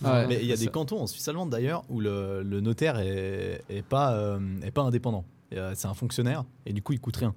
Ouais. 0.01 0.09
Ouais. 0.09 0.27
Mais 0.27 0.37
il 0.41 0.45
y 0.47 0.53
a 0.53 0.57
des 0.57 0.65
ça. 0.65 0.69
cantons 0.71 0.99
en 1.01 1.07
Suisse 1.07 1.27
allemande 1.27 1.49
d'ailleurs 1.49 1.83
où 1.89 1.99
le, 1.99 2.43
le 2.43 2.61
notaire 2.61 2.99
est, 2.99 3.63
est 3.69 3.81
pas, 3.81 4.13
euh, 4.13 4.39
est 4.63 4.71
pas 4.71 4.81
indépendant. 4.83 5.25
Euh, 5.53 5.73
C'est 5.75 5.87
un 5.87 5.93
fonctionnaire 5.93 6.43
et 6.65 6.73
du 6.73 6.81
coup 6.81 6.93
il 6.93 6.99
coûte 6.99 7.17
rien. 7.17 7.33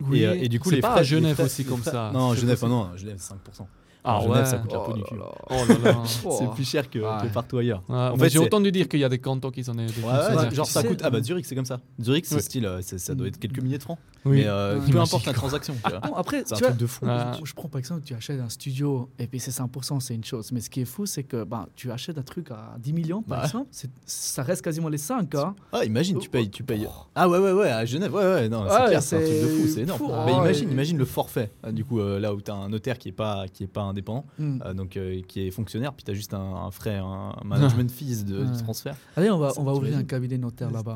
Oui, 0.00 0.20
et, 0.22 0.26
euh, 0.26 0.34
et 0.34 0.48
du 0.48 0.60
coup 0.60 0.68
c'est 0.70 0.76
les 0.76 0.80
pas 0.82 0.88
frais, 0.90 0.98
à 0.98 1.02
les 1.02 1.08
Genève 1.08 1.34
frais- 1.36 1.44
aussi 1.44 1.62
les 1.64 1.68
comme 1.68 1.82
ça. 1.82 2.10
Non, 2.12 2.34
Genève, 2.34 2.58
possible. 2.58 2.70
non, 2.70 2.96
Genève 2.96 3.16
5%. 3.18 3.66
Ah 4.08 4.20
Genève, 4.22 4.36
ouais. 4.36 4.44
ça 4.46 4.58
coûte 4.58 4.72
un 4.74 4.78
peu 4.80 4.90
Oh 4.92 4.96
du 4.96 5.02
cul. 5.02 5.14
Oh 5.18 5.54
là 5.68 5.78
là. 5.92 6.02
C'est 6.38 6.50
plus 6.54 6.64
cher 6.68 6.88
que, 6.90 6.98
Ouais. 7.00 7.26
que 7.28 7.32
partout 7.32 7.58
ailleurs. 7.58 7.82
Ouais, 7.88 7.96
En 7.96 8.16
fait, 8.16 8.28
j'ai 8.28 8.38
entendu 8.38 8.70
dire 8.70 8.88
qu'il 8.88 9.00
y 9.00 9.04
a 9.04 9.08
des 9.08 9.18
cantons 9.18 9.50
qui 9.50 9.64
sont 9.64 9.74
des, 9.74 9.86
des 9.86 10.00
Ouais, 10.02 10.54
genre 10.54 10.66
ça 10.66 10.82
coûte. 10.84 11.00
Ah 11.02 11.10
bah. 11.10 11.20
Zurich 11.22 11.44
c'est 11.46 11.54
comme 11.56 11.64
ça. 11.64 11.80
Zurich 12.00 12.26
c'est 12.26 12.36
Ouais. 12.36 12.40
style, 12.40 12.66
euh, 12.66 12.82
ça 12.82 13.14
doit 13.14 13.26
être 13.28 13.38
quelques 13.38 13.60
milliers 13.60 13.78
de 13.78 13.82
francs. 13.82 13.98
Oui. 14.26 14.38
Mais 14.38 14.46
euh, 14.46 14.78
Ouais. 14.80 14.90
peu 14.92 15.00
importe 15.00 15.24
la 15.26 15.32
transaction. 15.32 15.74
tu 15.82 15.90
vois. 15.90 16.00
Bon, 16.00 16.14
après, 16.14 16.42
C'est 16.44 16.54
un 16.54 16.56
tu 16.56 16.62
vois, 16.62 16.68
truc 16.70 16.80
de 16.80 16.86
fou. 16.86 17.06
Ah. 17.08 17.32
je 17.42 17.52
prends 17.54 17.68
par 17.68 17.78
exemple, 17.78 18.02
tu 18.04 18.14
achètes 18.14 18.40
un 18.40 18.48
studio 18.48 19.08
et 19.18 19.26
puis 19.26 19.38
c'est 19.40 19.50
100%, 19.52 20.00
c'est 20.00 20.14
une 20.14 20.24
chose. 20.24 20.52
Mais 20.52 20.60
ce 20.60 20.68
qui 20.70 20.80
est 20.80 20.84
fou, 20.84 21.06
c'est 21.06 21.22
que 21.22 21.44
ben, 21.44 21.66
tu 21.76 21.90
achètes 21.92 22.18
un 22.18 22.22
truc 22.22 22.50
à 22.50 22.76
10 22.78 22.92
millions, 22.92 23.22
par 23.22 23.38
Bah. 23.38 23.44
exemple, 23.44 23.68
ça 24.04 24.42
reste 24.42 24.62
quasiment 24.62 24.88
les 24.88 24.98
5. 24.98 25.34
Hein. 25.34 25.54
Ah, 25.72 25.84
imagine, 25.84 26.18
tu 26.18 26.28
payes, 26.28 26.50
tu 26.50 26.62
payes. 26.62 26.86
Ah 27.14 27.28
ouais, 27.28 27.38
ouais, 27.38 27.52
ouais, 27.52 27.70
à 27.70 27.84
Genève, 27.84 28.12
ouais, 28.14 28.22
ouais, 28.24 28.48
non, 28.48 28.64
c'est 28.68 28.86
clair, 28.86 29.02
c'est 29.02 29.16
un 29.16 29.20
truc 29.20 29.30
de 29.42 29.46
fou, 29.46 29.66
c'est 29.68 29.80
énorme. 29.82 29.98
fou, 29.98 30.08
Mais 30.26 30.32
ouais. 30.32 30.38
imagine, 30.38 30.70
imagine 30.70 30.98
le 30.98 31.04
forfait, 31.04 31.50
euh, 31.64 31.72
du 31.72 31.84
coup, 31.84 32.00
euh, 32.00 32.18
là 32.18 32.34
où 32.34 32.40
tu 32.40 32.50
as 32.50 32.54
un 32.54 32.68
notaire 32.68 32.98
qui 32.98 33.08
est 33.08 33.12
pas, 33.12 33.46
qui 33.52 33.62
est 33.64 33.68
pas 33.68 33.82
indépendant, 33.82 34.24
Hmm. 34.38 34.58
euh, 34.64 34.74
donc 34.74 34.96
euh, 34.96 35.20
qui 35.28 35.46
est 35.46 35.50
fonctionnaire, 35.50 35.92
puis 35.92 36.04
tu 36.04 36.10
as 36.10 36.14
juste 36.14 36.34
un, 36.34 36.38
un 36.66 36.70
frais, 36.70 36.96
un 36.96 37.34
management 37.44 37.90
fees 37.96 38.24
de, 38.24 38.44
transfert. 38.62 38.96
Allez, 39.16 39.30
on 39.30 39.38
va, 39.38 39.52
on 39.56 39.64
va 39.64 39.72
ouvrir 39.74 39.96
un 39.96 40.04
cabinet 40.04 40.38
notaire 40.38 40.70
là-bas. 40.70 40.94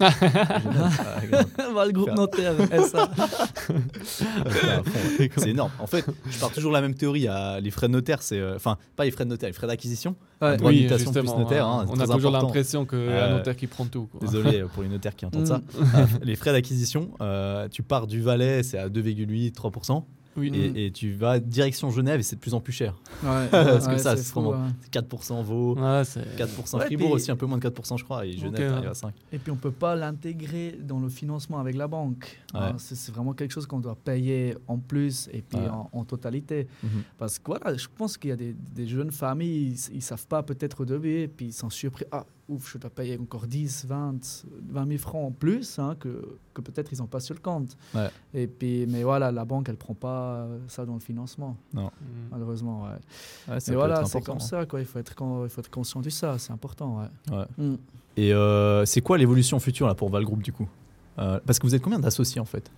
Ah, 0.00 0.10
grave. 0.60 1.46
on 1.70 1.72
va 1.72 1.86
le 1.86 1.92
groupe 1.92 2.10
notaire, 2.14 2.54
C'est 5.36 5.50
énorme. 5.50 5.70
En 5.78 5.86
fait, 5.86 6.04
je 6.30 6.38
pars 6.38 6.50
toujours 6.52 6.72
la 6.72 6.80
même 6.80 6.94
théorie. 6.94 7.28
à 7.28 7.60
les 7.60 7.70
frais 7.70 7.88
de 7.88 7.92
notaire, 7.92 8.22
c'est. 8.22 8.38
euh, 8.38 8.56
Enfin, 8.56 8.78
pas 8.96 9.04
les 9.04 9.10
frais 9.10 9.24
de 9.24 9.30
notaire, 9.30 9.48
les 9.48 9.52
frais 9.52 9.66
d'acquisition. 9.66 10.16
Ouais. 10.42 10.56
Oui, 10.62 10.82
mutation 10.82 11.12
plus 11.12 11.22
justement. 11.22 11.40
notaire, 11.40 11.66
hein, 11.66 11.84
c'est 11.86 11.92
on 11.92 12.00
a 12.00 12.06
toujours 12.06 12.30
l'impression 12.30 12.84
qu'un 12.84 12.96
Ouais. 12.98 13.30
notaire 13.30 13.56
qui 13.56 13.66
prend 13.66 13.84
tout. 13.86 14.06
quoi. 14.06 14.20
Désolé 14.20 14.60
euh, 14.60 14.66
pour 14.66 14.82
les 14.82 14.88
notaires 14.88 15.14
qui 15.16 15.26
entendent 15.26 15.46
ça. 15.46 15.60
Euh, 15.94 16.06
les 16.22 16.34
frais 16.36 16.52
d'acquisition, 16.52 17.10
euh, 17.20 17.68
tu 17.68 17.82
pars 17.82 18.06
du 18.06 18.20
Valais, 18.20 18.62
c'est 18.62 18.78
à 18.78 18.88
2,8, 18.88 19.52
3%. 19.52 20.04
Oui. 20.36 20.50
Et, 20.54 20.86
et 20.86 20.90
tu 20.90 21.12
vas 21.12 21.38
direction 21.38 21.90
Genève 21.90 22.20
et 22.20 22.22
c'est 22.22 22.36
de 22.36 22.40
plus 22.40 22.54
en 22.54 22.60
plus 22.60 22.72
cher. 22.72 22.94
Ouais, 23.22 23.46
Parce 23.50 23.86
que 23.86 23.92
ouais, 23.92 23.98
ça, 23.98 24.16
c'est 24.16 24.32
vraiment-. 24.34 24.68
C'est 24.82 24.92
4% 25.00 25.42
Vaud, 25.42 25.76
Ouais, 25.78 26.02
c'est... 26.04 26.20
4% 26.36 26.76
Ouais, 26.78 26.86
Fribourg 26.86 27.06
puis- 27.08 27.14
aussi, 27.14 27.30
un 27.30 27.36
peu 27.36 27.46
moins 27.46 27.58
de 27.58 27.68
4%, 27.68 27.98
je 27.98 28.04
crois. 28.04 28.26
Et 28.26 28.32
Genève, 28.32 28.52
Ok. 28.52 28.58
t'arrives 28.74 28.88
à 28.90 28.94
5. 28.94 29.14
Et 29.32 29.38
puis 29.38 29.50
on 29.52 29.56
peut 29.56 29.70
pas 29.70 29.94
l'intégrer 29.94 30.78
dans 30.82 30.98
le 31.00 31.08
financement 31.08 31.58
avec 31.60 31.76
la 31.76 31.86
banque. 31.86 32.40
Ouais. 32.52 32.60
Hein, 32.60 32.74
c'est 32.78 33.12
vraiment 33.14 33.32
quelque 33.32 33.52
chose 33.52 33.66
qu'on 33.66 33.80
doit 33.80 33.94
payer 33.96 34.56
en 34.66 34.78
plus 34.78 35.28
et 35.32 35.42
puis 35.42 35.58
Ouais. 35.58 35.68
en, 35.68 35.88
en 35.92 36.04
totalité. 36.04 36.66
Mhm. 36.82 36.90
Parce 37.18 37.38
que 37.38 37.44
voilà, 37.46 37.76
je 37.76 37.86
pense 37.96 38.16
qu'il 38.18 38.30
y 38.30 38.32
a 38.32 38.36
des, 38.36 38.54
des 38.74 38.86
jeunes 38.86 39.12
familles, 39.12 39.74
ils, 39.90 39.96
ils 39.96 40.02
savent 40.02 40.26
pas 40.26 40.42
peut-être 40.42 40.80
au 40.80 40.84
début, 40.84 41.20
et 41.20 41.28
puis 41.28 41.46
ils 41.46 41.52
sont 41.52 41.70
surpris. 41.70 42.04
Ah, 42.10 42.24
ouf, 42.48 42.70
je 42.72 42.78
dois 42.78 42.90
payer 42.90 43.18
encore 43.18 43.46
10, 43.46 43.86
20, 43.86 44.44
20 44.70 44.86
000 44.86 44.98
francs 44.98 45.26
en 45.26 45.30
plus 45.30 45.78
hein, 45.78 45.96
que, 45.98 46.36
que 46.52 46.60
peut-être 46.60 46.92
ils 46.92 46.98
n'ont 46.98 47.06
pas 47.06 47.20
sur 47.20 47.34
le 47.34 47.40
compte. 47.40 47.76
Ouais. 47.94 48.08
Et 48.34 48.46
puis, 48.46 48.86
mais 48.86 49.02
voilà, 49.02 49.32
la 49.32 49.44
banque, 49.44 49.68
elle 49.68 49.76
prend 49.76 49.94
pas 49.94 50.46
ça 50.68 50.84
dans 50.84 50.94
le 50.94 51.00
financement, 51.00 51.56
Mm. 51.72 51.80
malheureusement. 52.30 52.82
Ouais. 52.84 53.58
Mais 53.68 53.74
voilà, 53.74 54.04
c'est 54.04 54.18
important, 54.18 54.20
comme 54.32 54.36
hein. 54.36 54.46
ça, 54.46 54.66
quoi. 54.66 54.80
Il 54.80 54.86
faut 54.86 54.98
être, 54.98 55.14
il 55.44 55.48
faut 55.48 55.60
être 55.60 55.70
conscient 55.70 56.00
de 56.00 56.10
ça, 56.10 56.38
c'est 56.38 56.52
important. 56.52 57.00
Ouais. 57.30 57.36
Ouais. 57.38 57.46
Mm. 57.56 57.76
Et 58.16 58.32
euh, 58.34 58.84
c'est 58.84 59.00
quoi 59.00 59.18
l'évolution 59.18 59.58
future 59.58 59.86
là, 59.86 59.94
pour 59.94 60.08
Val 60.10 60.24
Group 60.24 60.42
du 60.42 60.52
coup? 60.52 60.68
Euh, 61.18 61.40
Parce 61.46 61.58
que 61.58 61.66
vous 61.66 61.74
êtes 61.74 61.82
combien 61.82 61.98
d'associés 61.98 62.40
en 62.40 62.44
fait? 62.44 62.70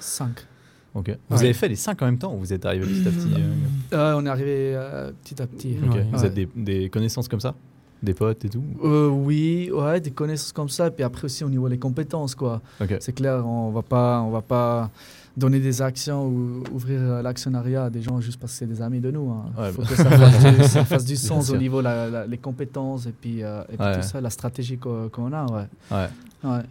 Cinq. 0.00 0.46
Ok. 0.94 1.08
Vous 1.30 1.36
Ouais. 1.36 1.44
avez 1.44 1.52
fait 1.54 1.68
les 1.68 1.76
5 1.76 2.02
en 2.02 2.06
même 2.06 2.18
temps 2.18 2.34
ou 2.34 2.38
vous 2.38 2.52
êtes 2.52 2.66
arrivé 2.66 2.84
petit 2.86 3.08
à 3.08 3.10
petit? 3.10 3.34
Euh, 3.34 3.54
Euh, 3.96 4.14
on 4.16 4.26
est 4.26 4.28
arrivé 4.28 4.74
euh, 4.76 5.10
petit 5.24 5.40
à 5.40 5.46
petit. 5.46 5.78
Ouais. 5.78 6.02
Vous 6.12 6.18
Ouais. 6.20 6.26
êtes 6.26 6.34
des, 6.34 6.48
des 6.54 6.90
connaissances 6.90 7.28
comme 7.28 7.40
ça? 7.40 7.54
Des 8.02 8.14
potes 8.14 8.44
et 8.44 8.48
tout 8.48 8.64
Euh, 8.84 9.08
oui, 9.08 9.70
ouais, 9.72 10.00
des 10.00 10.10
connaissances 10.10 10.52
comme 10.52 10.68
ça. 10.68 10.90
Puis 10.90 11.04
après 11.04 11.26
aussi 11.26 11.44
au 11.44 11.48
niveau 11.48 11.68
des 11.68 11.78
compétences, 11.78 12.34
quoi. 12.34 12.60
C'est 13.00 13.12
clair, 13.14 13.46
on 13.46 13.70
va 13.70 13.82
pas, 13.82 14.20
on 14.22 14.30
va 14.30 14.40
pas 14.42 14.90
donner 15.36 15.60
des 15.60 15.80
actions 15.80 16.26
ou 16.26 16.62
ouvrir 16.74 17.00
euh, 17.00 17.22
l'actionnariat 17.22 17.84
à 17.84 17.90
des 17.90 18.02
gens 18.02 18.20
juste 18.20 18.38
parce 18.38 18.52
que 18.52 18.58
c'est 18.58 18.66
des 18.66 18.82
amis 18.82 19.00
de 19.00 19.10
nous. 19.10 19.30
hein. 19.30 19.44
Il 19.56 19.60
Ouais, 19.62 19.72
faut 19.72 19.82
bah. 19.82 19.88
que 19.88 19.94
ça 19.94 20.10
fasse 20.10 20.44
du, 20.58 20.62
ça 20.68 20.84
fasse 20.84 21.04
du 21.04 21.14
Bien 21.14 21.22
sens 21.22 21.50
au 21.50 21.56
niveau 21.56 21.80
les 22.28 22.38
compétences 22.38 23.06
et 23.06 23.12
puis, 23.18 23.42
euh, 23.42 23.62
et 23.72 23.76
puis 23.76 23.86
Ouais. 23.86 24.00
tout 24.00 24.06
ça, 24.06 24.20
la 24.20 24.30
stratégie 24.30 24.76
qu'on 24.78 25.32
a. 25.32 25.46
Ouais. 25.90 26.08
Ouais. 26.44 26.62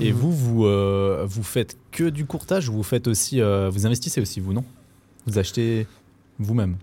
Et 0.00 0.12
Mhm. 0.12 0.18
vous, 0.18 0.32
vous, 0.32 0.66
euh, 0.66 1.24
vous 1.26 1.42
faites 1.42 1.76
que 1.90 2.08
du 2.08 2.24
courtage 2.24 2.68
ou 2.68 2.74
vous 2.74 2.82
faites 2.84 3.08
aussi, 3.08 3.40
vous 3.40 3.86
investissez 3.86 4.20
aussi, 4.20 4.38
vous, 4.38 4.52
non? 4.52 4.64
Vous 5.26 5.38
achetez 5.38 5.86
vous-même? 6.38 6.76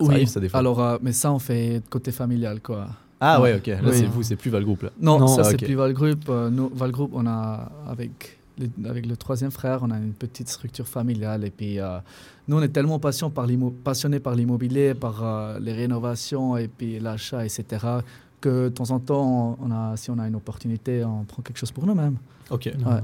Ça 0.00 0.06
Oui. 0.06 0.14
arrive, 0.14 0.28
ça, 0.28 0.40
des 0.40 0.48
fois. 0.48 0.60
Alors, 0.60 0.80
euh, 0.82 0.98
mais 1.02 1.12
ça, 1.12 1.32
on 1.32 1.38
fait 1.38 1.82
côté 1.90 2.12
familial, 2.12 2.60
quoi. 2.60 2.86
Ah 3.20 3.40
ouais, 3.40 3.52
Ouais. 3.52 3.58
ok. 3.58 3.66
Là, 3.66 3.78
Oui. 3.84 3.90
c'est 3.94 4.06
vous, 4.06 4.22
c'est 4.22 4.36
plus 4.36 4.50
Val 4.50 4.64
Group. 4.64 4.82
Là. 4.82 4.90
Non, 5.00 5.18
Non, 5.18 5.26
ça, 5.26 5.42
ah, 5.44 5.48
c'est 5.50 5.56
plus 5.56 5.74
Val 5.74 5.92
Group. 5.92 6.28
Euh, 6.28 6.50
nous, 6.50 6.70
Val 6.72 6.92
Group, 6.92 7.10
on 7.14 7.26
a, 7.26 7.68
avec, 7.88 8.38
les- 8.58 8.70
avec 8.88 9.06
le 9.06 9.16
troisième 9.16 9.50
frère, 9.50 9.80
on 9.82 9.90
a 9.90 9.96
une 9.98 10.12
petite 10.12 10.48
structure 10.48 10.86
familiale. 10.86 11.44
Et 11.44 11.50
puis, 11.50 11.80
euh, 11.80 11.98
nous, 12.46 12.56
on 12.58 12.62
est 12.62 12.68
tellement 12.68 13.00
par 13.00 13.12
passionnés 13.82 14.20
par 14.20 14.34
l'immobilier, 14.36 14.94
par 14.94 15.24
euh, 15.24 15.58
les 15.60 15.72
rénovations 15.72 16.56
et 16.56 16.68
puis 16.68 17.00
l'achat, 17.00 17.44
etc., 17.44 17.64
que 18.40 18.64
de 18.66 18.68
temps 18.68 18.92
en 18.92 19.00
temps, 19.00 19.58
on 19.60 19.70
a, 19.72 19.96
si 19.96 20.10
on 20.12 20.18
a 20.20 20.28
une 20.28 20.36
opportunité, 20.36 21.02
on 21.04 21.24
prend 21.24 21.42
quelque 21.42 21.58
chose 21.58 21.72
pour 21.72 21.84
nous-mêmes. 21.86 22.18
Ok. 22.50 22.70
Non. 22.78 22.92
Ouais. 22.92 23.00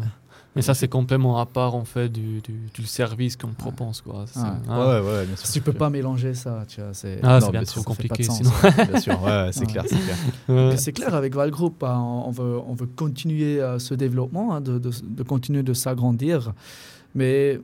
Mais 0.56 0.62
ça, 0.62 0.72
c'est 0.74 0.86
complètement 0.88 1.38
à 1.40 1.46
part 1.46 1.74
en 1.74 1.84
fait 1.84 2.08
du, 2.08 2.40
du, 2.40 2.54
du 2.72 2.86
service 2.86 3.36
qu'on 3.36 3.48
propose. 3.48 4.00
Quoi. 4.02 4.24
Ah. 4.36 4.54
Ouais, 4.68 5.00
ouais, 5.00 5.26
bien 5.26 5.36
sûr. 5.36 5.50
Tu 5.52 5.60
peux 5.60 5.72
pas 5.72 5.90
mélanger 5.90 6.32
ça, 6.34 6.64
tu 6.68 6.80
vois. 6.80 6.90
C'est, 6.94 7.18
Ah, 7.24 7.40
Non, 7.40 7.46
c'est 7.46 7.50
bien 7.50 7.60
bien 7.60 7.66
trop 7.66 7.80
sûr, 7.80 7.84
compliqué 7.84 8.22
sens. 8.22 8.36
sinon. 8.38 8.50
Bien 8.90 9.00
sûr, 9.00 9.20
ouais, 9.22 9.30
ouais, 9.30 9.48
c'est 9.52 9.60
Ouais. 9.60 9.66
clair, 9.66 9.84
c'est 9.88 9.96
clair. 9.98 10.16
Ouais. 10.48 10.74
Et 10.74 10.76
c'est 10.76 10.92
clair, 10.92 11.14
avec 11.14 11.34
Val 11.34 11.50
Group, 11.50 11.82
hein, 11.82 11.98
on, 11.98 12.28
on 12.28 12.30
veut, 12.30 12.58
on 12.68 12.74
veut 12.74 12.86
continuer 12.86 13.60
euh, 13.60 13.78
ce 13.80 13.94
développement, 13.94 14.54
hein, 14.54 14.60
de, 14.60 14.78
de- 14.78 14.90
de 15.02 15.22
continuer 15.24 15.62
de 15.64 15.72
s'agrandir. 15.74 16.52
Mais 17.16 17.60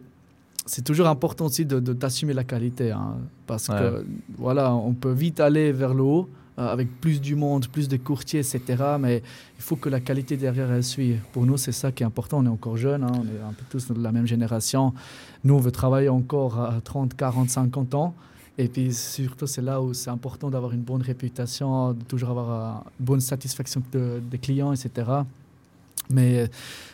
c'est 0.66 0.82
toujours 0.82 1.06
important 1.06 1.46
aussi 1.46 1.64
de, 1.64 1.78
de- 1.80 1.92
d'assumer 1.92 2.32
la 2.34 2.44
qualité. 2.44 2.90
hein, 2.90 3.14
parce 3.46 3.68
Ouais. 3.68 3.76
que, 3.78 4.06
voilà, 4.38 4.74
on 4.74 4.94
peut 4.94 5.12
vite 5.12 5.38
aller 5.40 5.70
vers 5.72 5.94
le 5.94 6.02
haut 6.02 6.28
euh, 6.28 6.39
avec 6.68 7.00
plus 7.00 7.20
du 7.20 7.34
monde, 7.36 7.66
plus 7.68 7.88
de 7.88 7.96
courtiers, 7.96 8.40
etc. 8.40 8.60
Mais 9.00 9.22
il 9.58 9.62
faut 9.62 9.76
que 9.76 9.88
la 9.88 10.00
qualité 10.00 10.36
derrière, 10.36 10.70
elle 10.70 10.84
suit. 10.84 11.16
Pour 11.32 11.46
nous, 11.46 11.56
c'est 11.56 11.72
ça 11.72 11.90
qui 11.92 12.02
est 12.02 12.06
important. 12.06 12.38
On 12.38 12.46
est 12.46 12.48
encore 12.48 12.76
jeunes, 12.76 13.02
hein, 13.04 13.12
on 13.14 13.22
est 13.24 13.40
un 13.48 13.52
peu 13.52 13.64
tous 13.70 13.88
de 13.90 14.02
la 14.02 14.12
même 14.12 14.26
génération. 14.26 14.92
Nous, 15.44 15.54
on 15.54 15.60
veut 15.60 15.72
travailler 15.72 16.08
encore 16.08 16.58
à 16.60 16.80
30, 16.82 17.14
40, 17.14 17.48
50 17.50 17.94
ans. 17.94 18.14
Et 18.58 18.68
puis 18.68 18.92
surtout, 18.92 19.46
c'est 19.46 19.62
là 19.62 19.80
où 19.80 19.94
c'est 19.94 20.10
important 20.10 20.50
d'avoir 20.50 20.72
une 20.72 20.82
bonne 20.82 21.00
réputation, 21.00 21.94
de 21.94 22.02
toujours 22.04 22.30
avoir 22.30 22.50
euh, 22.50 22.90
une 22.98 23.06
bonne 23.06 23.20
satisfaction 23.20 23.82
de- 23.92 24.20
des 24.30 24.36
clients, 24.38 24.72
etc. 24.72 25.10
Mais 26.12 26.40
euh, 26.40 26.46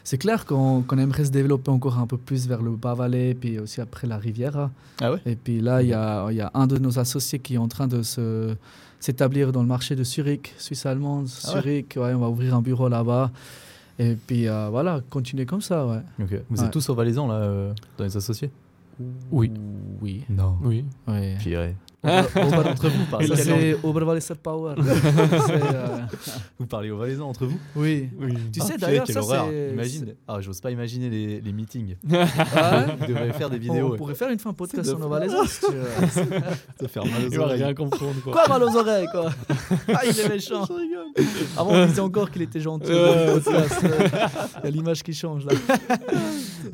c'est 0.05 0.19
clair 0.19 0.45
qu'on 0.45 0.85
aimerait 0.99 1.25
se 1.25 1.31
développer 1.31 1.71
encore 1.71 1.99
un 1.99 2.07
peu 2.07 2.19
plus 2.19 2.47
vers 2.47 2.61
le 2.63 2.73
Bas-Valais, 2.73 3.35
puis 3.35 3.59
aussi 3.59 3.81
après 3.81 4.07
la 4.07 4.19
Riviera. 4.19 4.71
Ah 5.01 5.13
ouais? 5.13 5.19
Et 5.25 5.37
puis 5.37 5.61
là, 5.61 5.83
il 5.83 5.89
y 5.89 5.95
a, 5.95 6.27
il 6.31 6.37
y 6.37 6.41
a 6.43 6.51
un 6.55 6.67
de 6.67 6.77
nos 6.79 6.99
associés 6.99 7.39
qui 7.39 7.55
est 7.55 7.59
en 7.59 7.69
train 7.69 7.87
de 7.89 8.03
se 8.03 8.55
s'établir 9.01 9.53
dans 9.53 9.63
le 9.63 9.69
marché 9.69 9.95
de 9.97 10.05
Zurich, 10.05 10.55
Suisse 10.59 10.87
allemande, 10.87 11.29
Ah 11.45 11.55
ouais 11.55 11.61
Zurich. 11.63 11.95
Ouais, 11.97 12.15
on 12.15 12.19
va 12.21 12.29
ouvrir 12.29 12.55
un 12.55 12.63
bureau 12.63 12.89
là-bas. 12.89 13.31
Et 13.99 14.15
puis 14.15 14.47
euh, 14.49 14.69
voilà, 14.71 15.01
continuer 15.11 15.47
comme 15.47 15.63
ça, 15.63 15.87
ouais. 15.87 16.01
Vous 16.19 16.59
Ouais. 16.61 16.65
êtes 16.67 16.71
tous 16.71 16.89
au 16.91 16.95
Valaisan, 16.95 17.27
là, 17.29 17.35
euh, 17.35 17.73
dans 17.99 18.05
les 18.05 18.17
associés? 18.17 18.51
Oui. 19.31 19.51
Oui. 20.01 20.25
Non. 20.29 20.57
Oui. 20.63 20.85
Ouais. 21.09 21.37
Pire. 22.07 22.47
Ober 22.47 22.65
d'entre 22.65 22.89
vous, 22.89 23.35
c'est 23.37 23.77
Oberwalliser 23.85 24.35
Power. 24.43 24.75
Euh, 24.87 25.99
Vous 26.59 26.67
parlez 26.67 26.91
au 26.91 26.97
Valaisan 26.99 27.29
entre 27.29 27.47
vous 27.47 27.59
oui. 27.75 28.09
oui. 28.21 28.35
Tu 28.53 28.61
Ah, 28.63 28.65
sais, 28.67 28.75
purée, 28.75 28.79
d'ailleurs, 28.93 29.07
ça, 29.07 29.23
c'est- 29.23 29.73
Imagine. 29.73 30.15
Ah, 30.29 30.41
j'ose 30.41 30.61
pas 30.61 30.71
imaginer 30.71 31.09
les, 31.11 31.41
les 31.41 31.53
meetings. 31.53 31.97
Ouais. 32.09 32.25
Vous 33.01 33.07
devriez 33.07 33.33
faire 33.33 33.51
des 33.51 33.59
vidéos. 33.59 33.87
On 33.87 33.91
ouais. 33.93 33.97
pourrait 33.99 34.15
faire 34.15 34.31
une 34.31 34.39
fin 34.39 34.53
podcast 34.53 34.89
en 34.91 34.95
de- 34.95 35.01
Novalaisan, 35.01 35.45
si 35.47 35.61
tu 35.61 35.73
veux. 35.73 35.85
Ça 36.81 36.89
faire 36.89 37.05
mal 37.05 37.15
aux 37.27 37.31
Il 37.31 37.39
va 37.39 37.45
oreilles. 37.45 37.63
rien 37.65 37.75
comprendre. 37.75 38.15
Quoi. 38.23 38.33
Quoi, 38.33 38.49
mal 38.49 38.63
aux 38.63 38.77
oreilles, 38.77 39.09
quoi 39.11 39.31
Ah, 39.95 40.01
il 40.05 40.19
est 40.21 40.29
méchant. 40.29 40.65
Je 40.67 40.73
rigole. 40.73 41.27
Avant, 41.57 41.71
on 41.73 41.87
disait 41.87 42.01
encore 42.01 42.31
qu'il 42.31 42.43
était 42.43 42.61
gentil. 42.61 42.91
Il 42.91 42.95
y 44.65 44.67
a 44.67 44.71
l'image 44.71 45.03
qui 45.03 45.13
change, 45.15 45.45
là. 45.47 45.53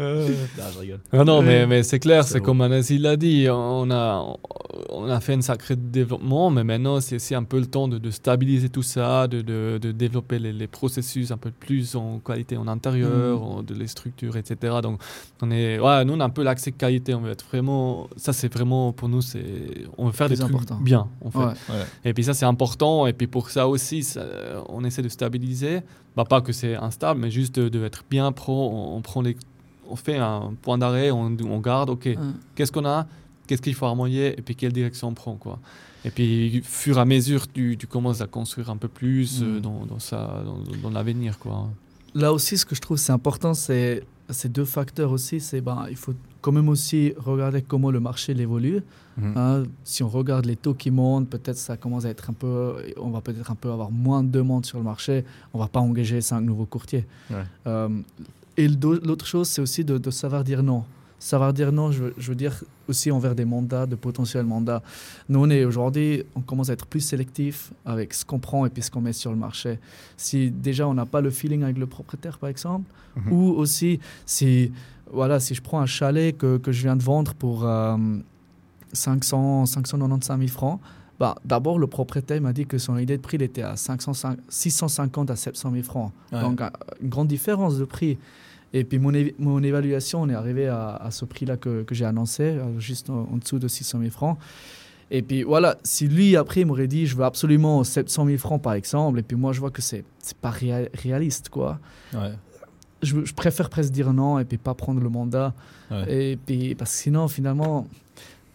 Euh, 0.01 0.29
Ah, 0.61 0.69
je 0.75 0.79
rigole. 0.79 1.01
Ah 1.13 1.25
non, 1.25 1.39
Ouais. 1.41 1.45
mais, 1.45 1.67
mais 1.67 1.83
c'est 1.83 1.99
clair, 1.99 2.25
C'est 2.25 2.41
comme 2.41 2.61
Anassi 2.61 2.99
l'a 2.99 3.17
dit, 3.17 3.47
on 3.51 3.91
a, 3.91 4.37
on 4.91 5.09
a 5.09 5.21
fait 5.21 5.35
un 5.35 5.41
sacré 5.41 5.77
développement, 5.77 6.51
mais 6.51 6.65
maintenant 6.65 7.01
c'est 7.01 7.17
aussi 7.17 7.35
un 7.35 7.45
peu 7.45 7.59
le 7.59 7.67
temps 7.67 7.89
de, 7.89 7.99
de 7.99 8.11
stabiliser 8.11 8.69
tout 8.69 8.83
ça, 8.83 9.27
de, 9.29 9.41
de, 9.43 9.79
de 9.81 9.93
développer 9.93 10.39
les, 10.39 10.53
les 10.53 10.67
processus 10.67 11.31
un 11.31 11.37
peu 11.37 11.51
plus 11.51 11.95
en 11.97 12.19
qualité 12.19 12.57
en 12.57 12.69
intérieur, 12.69 13.41
Mm. 13.41 13.43
en- 13.43 13.63
de 13.63 13.75
les 13.75 13.87
structures, 13.87 14.37
etc. 14.37 14.77
Donc 14.83 15.01
on 15.43 15.51
est, 15.51 15.79
ouais, 15.79 16.05
nous 16.05 16.15
on 16.15 16.21
a 16.21 16.25
un 16.25 16.31
peu 16.31 16.43
l'accès 16.43 16.73
qualité, 16.73 17.15
on 17.15 17.21
veut 17.21 17.33
être 17.33 17.45
vraiment, 17.47 18.09
ça 18.17 18.33
c'est 18.33 18.53
vraiment 18.53 18.93
pour 18.93 19.09
nous, 19.09 19.21
c'est, 19.23 19.45
on 19.99 20.07
veut 20.07 20.13
faire 20.13 20.27
Plus 20.29 20.37
des 20.37 20.43
trucs 20.45 20.55
important. 20.55 20.79
bien, 20.83 21.09
en 21.25 21.31
fait. 21.31 21.39
Ouais. 21.73 21.85
Et 22.05 22.15
puis 22.15 22.25
ça, 22.25 22.35
c'est 22.35 22.45
important. 22.47 23.07
Et 23.07 23.13
puis 23.13 23.27
pour 23.27 23.51
ça 23.51 23.69
aussi, 23.69 24.03
ça- 24.03 24.25
on 24.69 24.85
essaie 24.85 25.03
de 25.03 25.09
stabiliser. 25.09 25.81
Bah, 26.17 26.25
pas 26.25 26.41
que 26.43 26.53
c'est 26.53 26.75
instable, 26.77 27.21
mais 27.21 27.31
juste 27.31 27.55
de, 27.59 27.69
de 27.71 27.85
être 27.85 28.05
bien 28.11 28.33
pro. 28.33 28.69
On, 28.71 28.97
on 28.97 29.01
prend 29.01 29.23
les, 29.23 29.35
on 29.93 29.97
fait 29.97 30.17
un 30.17 30.53
point 30.63 30.79
d'arrêt, 30.79 31.11
on, 31.11 31.37
on 31.45 31.59
garde, 31.61 31.91
OK, 31.91 32.09
qu'est-ce 32.55 32.73
qu'on 32.73 32.85
a 32.87 33.07
Qu'est-ce 33.47 33.61
qu'il 33.63 33.75
faut 33.75 33.87
harmonier 33.87 34.39
Et 34.39 34.43
puis 34.43 34.55
quelle 34.57 34.73
direction 34.73 35.09
on 35.09 35.15
prend 35.15 35.35
quoi. 35.37 35.59
Et 36.05 36.11
puis, 36.11 36.63
fur 36.65 36.97
et 36.99 37.01
à 37.01 37.05
mesure, 37.05 37.47
tu, 37.51 37.77
tu 37.79 37.87
commences 37.87 38.21
à 38.21 38.27
construire 38.27 38.71
un 38.71 38.77
peu 38.77 38.89
plus 38.89 39.43
euh, 39.43 39.59
Mm. 39.59 39.61
dans, 39.61 39.87
dans, 39.87 39.99
ça, 39.99 40.43
dans, 40.45 40.59
dans 40.83 40.91
l'avenir. 40.91 41.39
quoi. 41.39 41.69
Là 42.15 42.33
aussi, 42.33 42.57
ce 42.59 42.65
que 42.67 42.75
je 42.75 42.81
trouve 42.81 42.97
c'est 42.99 43.13
important, 43.13 43.55
c'est 43.55 44.03
ces 44.31 44.49
deux 44.49 44.65
facteurs 44.65 45.11
aussi. 45.13 45.41
C'est 45.41 45.61
ben, 45.61 45.87
il 45.91 45.97
faut 45.97 46.15
quand 46.41 46.53
même 46.53 46.69
aussi 46.69 47.13
regarder 47.17 47.63
comment 47.63 47.91
le 47.91 48.01
marché 48.01 48.33
évolue. 48.33 48.81
Mhm. 49.17 49.33
Hein, 49.37 49.63
si 49.85 50.03
on 50.03 50.09
regarde 50.09 50.47
les 50.47 50.57
taux 50.57 50.75
qui 50.75 50.91
montent, 50.91 51.29
peut-être 51.29 51.59
ça 51.59 51.77
commence 51.77 52.05
à 52.05 52.11
être 52.11 52.31
un 52.31 52.33
peu, 52.33 52.75
on 52.97 53.11
va 53.11 53.21
peut-être 53.21 53.51
un 53.51 53.55
peu 53.55 53.71
avoir 53.71 53.91
moins 53.91 54.23
de 54.25 54.31
demandes 54.31 54.65
sur 54.67 54.79
le 54.79 54.85
marché. 54.85 55.25
On 55.53 55.59
va 55.59 55.69
pas 55.69 55.81
engager 55.81 56.21
cinq 56.21 56.41
nouveaux 56.43 56.67
courtiers. 56.67 57.05
Ouais. 57.31 57.45
Euh, 57.67 57.89
et 58.57 58.69
l'autre 58.69 59.27
chose, 59.27 59.49
c'est 59.49 59.63
aussi 59.63 59.85
de, 59.85 59.99
de 59.99 60.11
savoir 60.11 60.45
dire 60.45 60.63
non. 60.63 60.85
Savoir 61.19 61.53
dire 61.53 61.71
non, 61.71 61.93
je, 61.93 62.03
veux- 62.05 62.15
je 62.19 62.29
veux 62.31 62.35
dire 62.35 62.65
aussi 62.89 63.11
envers 63.13 63.35
des 63.37 63.45
mandats, 63.45 63.87
de 63.87 63.95
potentiels 63.95 64.45
mandats. 64.45 64.83
Nous, 65.29 65.39
on 65.39 65.49
est 65.51 65.65
aujourd'hui, 65.65 66.25
on 66.35 66.41
commence 66.41 66.69
à 66.69 66.73
être 66.73 66.87
plus 66.87 67.01
sélectif 67.01 67.73
avec 67.87 68.13
ce 68.13 68.25
qu'on 68.25 68.41
prend 68.41 68.67
et 68.67 68.71
puis 68.71 68.83
ce 68.83 68.91
qu'on 68.91 69.01
met 69.01 69.13
sur 69.13 69.31
le 69.31 69.37
marché. 69.37 69.79
Si 70.17 70.51
déjà 70.51 70.89
on 70.89 70.95
n'a 70.95 71.07
pas 71.07 71.21
le 71.21 71.31
feeling 71.31 71.63
avec 71.63 71.79
le 71.79 71.87
propriétaire, 71.87 72.39
par 72.39 72.49
exemple, 72.49 72.91
Mhm. 73.15 73.33
ou 73.33 73.51
aussi 73.51 74.01
si, 74.27 74.73
voilà, 75.13 75.39
si 75.39 75.55
je 75.55 75.63
prends 75.63 75.81
un 75.81 75.87
chalet 75.87 76.37
que, 76.37 76.57
que 76.57 76.73
je 76.73 76.83
viens 76.83 76.97
de 76.97 77.03
vendre 77.03 77.35
pour 77.35 77.65
euh, 77.67 77.97
500, 78.93 79.67
595 79.67 80.39
000 80.39 80.49
francs, 80.51 80.81
bah, 81.23 81.37
d'abord 81.45 81.79
le 81.79 81.87
propriétaire 81.87 82.41
m'a 82.41 82.53
dit 82.53 82.67
que 82.67 82.79
son 82.79 82.99
idée 82.99 83.17
de 83.17 83.23
prix 83.23 83.37
il 83.37 83.43
était 83.43 83.63
à 83.63 83.77
505 83.77 84.39
650 84.49 85.31
à 85.31 85.37
700 85.37 85.71
000 85.71 85.83
francs. 85.85 86.11
Ouais. 86.33 86.41
Donc 86.41 86.61
un- 86.61 86.73
une 87.01 87.09
grande 87.09 87.29
différence 87.29 87.79
de 87.79 87.85
prix. 87.85 88.19
Et 88.75 88.83
puis 88.85 88.99
mon, 88.99 89.13
mon 89.39 89.63
évaluation, 89.63 90.23
on 90.23 90.29
est 90.29 90.35
arrivé 90.35 90.67
à, 90.67 90.97
à 90.97 91.11
ce 91.13 91.25
prix-là 91.25 91.57
que, 91.57 91.83
que 91.85 91.95
j'ai 91.95 92.07
annoncé, 92.07 92.43
euh, 92.43 92.81
juste 92.81 93.09
en, 93.09 93.29
en 93.33 93.37
dessous 93.37 93.59
de 93.61 93.69
600 93.69 93.99
000 94.01 94.11
francs. 94.11 94.37
Et 95.13 95.23
puis 95.23 95.43
voilà, 95.45 95.77
si 95.85 96.09
lui 96.09 96.37
après 96.37 96.63
il 96.63 96.67
m'aurait 96.67 96.89
dit 96.89 97.07
je 97.07 97.15
veux 97.17 97.25
absolument 97.25 97.85
700 97.85 98.27
000 98.27 98.39
francs 98.39 98.61
par 98.63 98.73
exemple, 98.73 99.19
et 99.21 99.23
puis 99.23 99.37
moi 99.37 99.53
je 99.53 99.61
vois 99.61 99.71
que 99.71 99.83
c'est 99.83 100.05
c'est 100.19 100.37
pas 100.39 100.51
réa- 100.51 100.89
réaliste 100.95 101.51
quoi. 101.51 101.79
Ouais. 102.15 102.33
Je, 103.03 103.25
je 103.25 103.35
préfère 103.35 103.69
presque 103.69 103.93
dire 103.93 104.13
non 104.13 104.39
et 104.41 104.45
puis 104.45 104.59
pas 104.59 104.75
prendre 104.75 105.01
le 105.01 105.09
mandat. 105.09 105.55
Ouais. 105.91 106.31
Et 106.33 106.37
puis 106.37 106.75
parce 106.75 106.93
que 106.93 106.97
sinon 106.97 107.29
finalement 107.29 107.87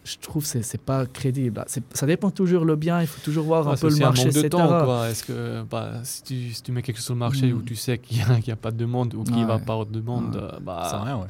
je 0.08 0.18
trouve 0.18 0.42
que 0.42 0.48
c'est 0.48 0.62
c'est 0.62 0.80
pas 0.80 1.06
crédible. 1.06 1.64
C'est- 1.66 1.82
Ça 1.96 2.06
dépend 2.06 2.30
toujours 2.30 2.64
le 2.64 2.76
bien, 2.76 3.00
il 3.00 3.06
faut 3.06 3.20
toujours 3.22 3.44
voir 3.44 3.66
Ouais, 3.66 3.72
un 3.72 3.76
peu 3.76 3.88
le 3.88 3.92
aussi 3.92 4.02
un 4.02 4.06
marché, 4.06 4.24
manque 4.24 4.34
de 4.34 4.38
etc. 4.40 4.48
temps, 4.50 4.84
quoi. 4.84 5.08
Est-ce 5.10 5.24
que 5.24 5.62
bah, 5.70 5.92
si, 6.04 6.22
tu, 6.22 6.52
si 6.52 6.62
tu 6.62 6.72
mets 6.72 6.82
quelque 6.82 6.96
chose 6.96 7.04
sur 7.06 7.14
le 7.14 7.20
marché 7.20 7.52
Mm. 7.52 7.56
où 7.56 7.62
tu 7.62 7.76
sais 7.76 7.98
qu'il 7.98 8.16
n'y 8.16 8.22
a, 8.22 8.36
qu'il 8.36 8.48
y 8.48 8.52
a 8.52 8.56
pas 8.56 8.70
de 8.70 8.76
demande 8.76 9.14
ou 9.14 9.22
qu'il 9.24 9.36
Ouais. 9.36 9.44
va 9.44 9.58
pas 9.58 9.72
avoir 9.74 9.86
de 9.86 9.92
demande, 9.92 10.34
Ouais. 10.36 10.42
euh, 10.42 10.50
Ça 10.50 10.58
bah, 10.60 10.86
sert 10.90 10.98
à 11.00 11.04
rien, 11.04 11.16
ouais. 11.18 11.26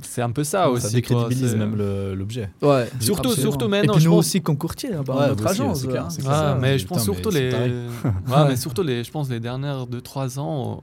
C'est 0.00 0.22
un 0.22 0.30
peu 0.30 0.44
ça 0.44 0.62
ça 0.64 0.70
aussi. 0.70 0.94
décrédibilise 0.94 1.40
quoi, 1.40 1.50
c'est- 1.50 1.56
même 1.56 1.76
l'objet. 2.14 2.50
Ouais, 2.62 2.88
Surtout- 3.00 3.28
absolument. 3.30 3.50
surtout 3.50 3.64
Et 3.66 3.68
maintenant, 3.68 3.92
puis 3.94 4.02
je 4.02 4.08
nous 4.08 4.14
pense- 4.16 4.26
aussi 4.26 4.40
comme 4.42 4.56
courtier, 4.56 4.94
hein, 4.94 5.02
par 5.04 5.16
Ouais, 5.18 5.28
notre 5.28 5.44
aussi, 5.50 5.60
agence. 5.60 5.86
clair, 5.86 6.08
hein. 6.28 6.58
mais 6.60 6.78
je 6.78 6.86
pense 6.86 7.02
surtout 7.04 7.30
les, 7.30 7.50
ouais, 8.04 8.48
mais 8.48 8.56
surtout 8.56 8.82
les, 8.82 9.04
je 9.04 9.10
pense 9.10 9.28
les 9.28 9.40
dernières 9.40 9.86
2-3 9.86 10.38
ans, 10.38 10.80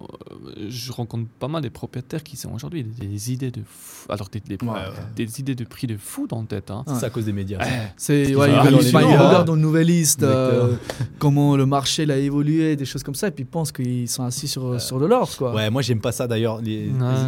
euh, 0.58 0.68
je 0.70 0.92
rencontre 0.92 1.28
pas 1.40 1.48
mal 1.48 1.62
des 1.62 1.70
propriétaires 1.70 2.24
qui 2.24 2.38
sont 2.38 2.52
aujourd'hui 2.54 2.84
des, 2.84 3.08
des 3.08 3.32
idées 3.34 3.52
de 3.52 3.62
fou, 3.68 4.06
alors 4.10 4.30
des, 4.30 4.40
des, 4.40 4.58
Ouais, 4.64 4.70
ouais. 4.72 4.84
des 5.16 5.40
idées 5.40 5.56
de 5.56 5.64
prix 5.66 5.88
de 5.88 5.98
fou 5.98 6.28
dans 6.28 6.42
la 6.42 6.48
tête. 6.48 6.70
Hein. 6.72 6.84
C'est 7.00 7.06
à 7.06 7.10
cause 7.10 7.26
des 7.26 7.34
médias. 7.34 7.60
ça. 7.64 7.70
C'est 7.98 8.36
ouais, 8.36 8.48
regardent 8.60 9.50
une 9.50 9.56
nouvelle 9.62 9.88
liste 9.88 10.24
euh, 10.24 10.74
comment 11.18 11.56
le 11.56 11.66
marché 11.66 12.10
a 12.10 12.18
évolué, 12.18 12.76
des 12.76 12.86
choses 12.86 13.04
comme 13.04 13.16
ça, 13.16 13.28
et 13.28 13.32
puis 13.32 13.44
ils 13.44 13.48
pensent 13.48 13.72
qu'ils 13.72 14.08
sont 14.08 14.24
assis 14.24 14.48
sur, 14.48 14.80
sur 14.82 15.00
de 15.00 15.06
l'or. 15.06 15.30
Quoi. 15.38 15.54
Ouais, 15.54 15.70
moi 15.70 15.82
j'aime 15.82 16.00
pas 16.02 16.12
ça 16.12 16.28
d'ailleurs. 16.28 16.62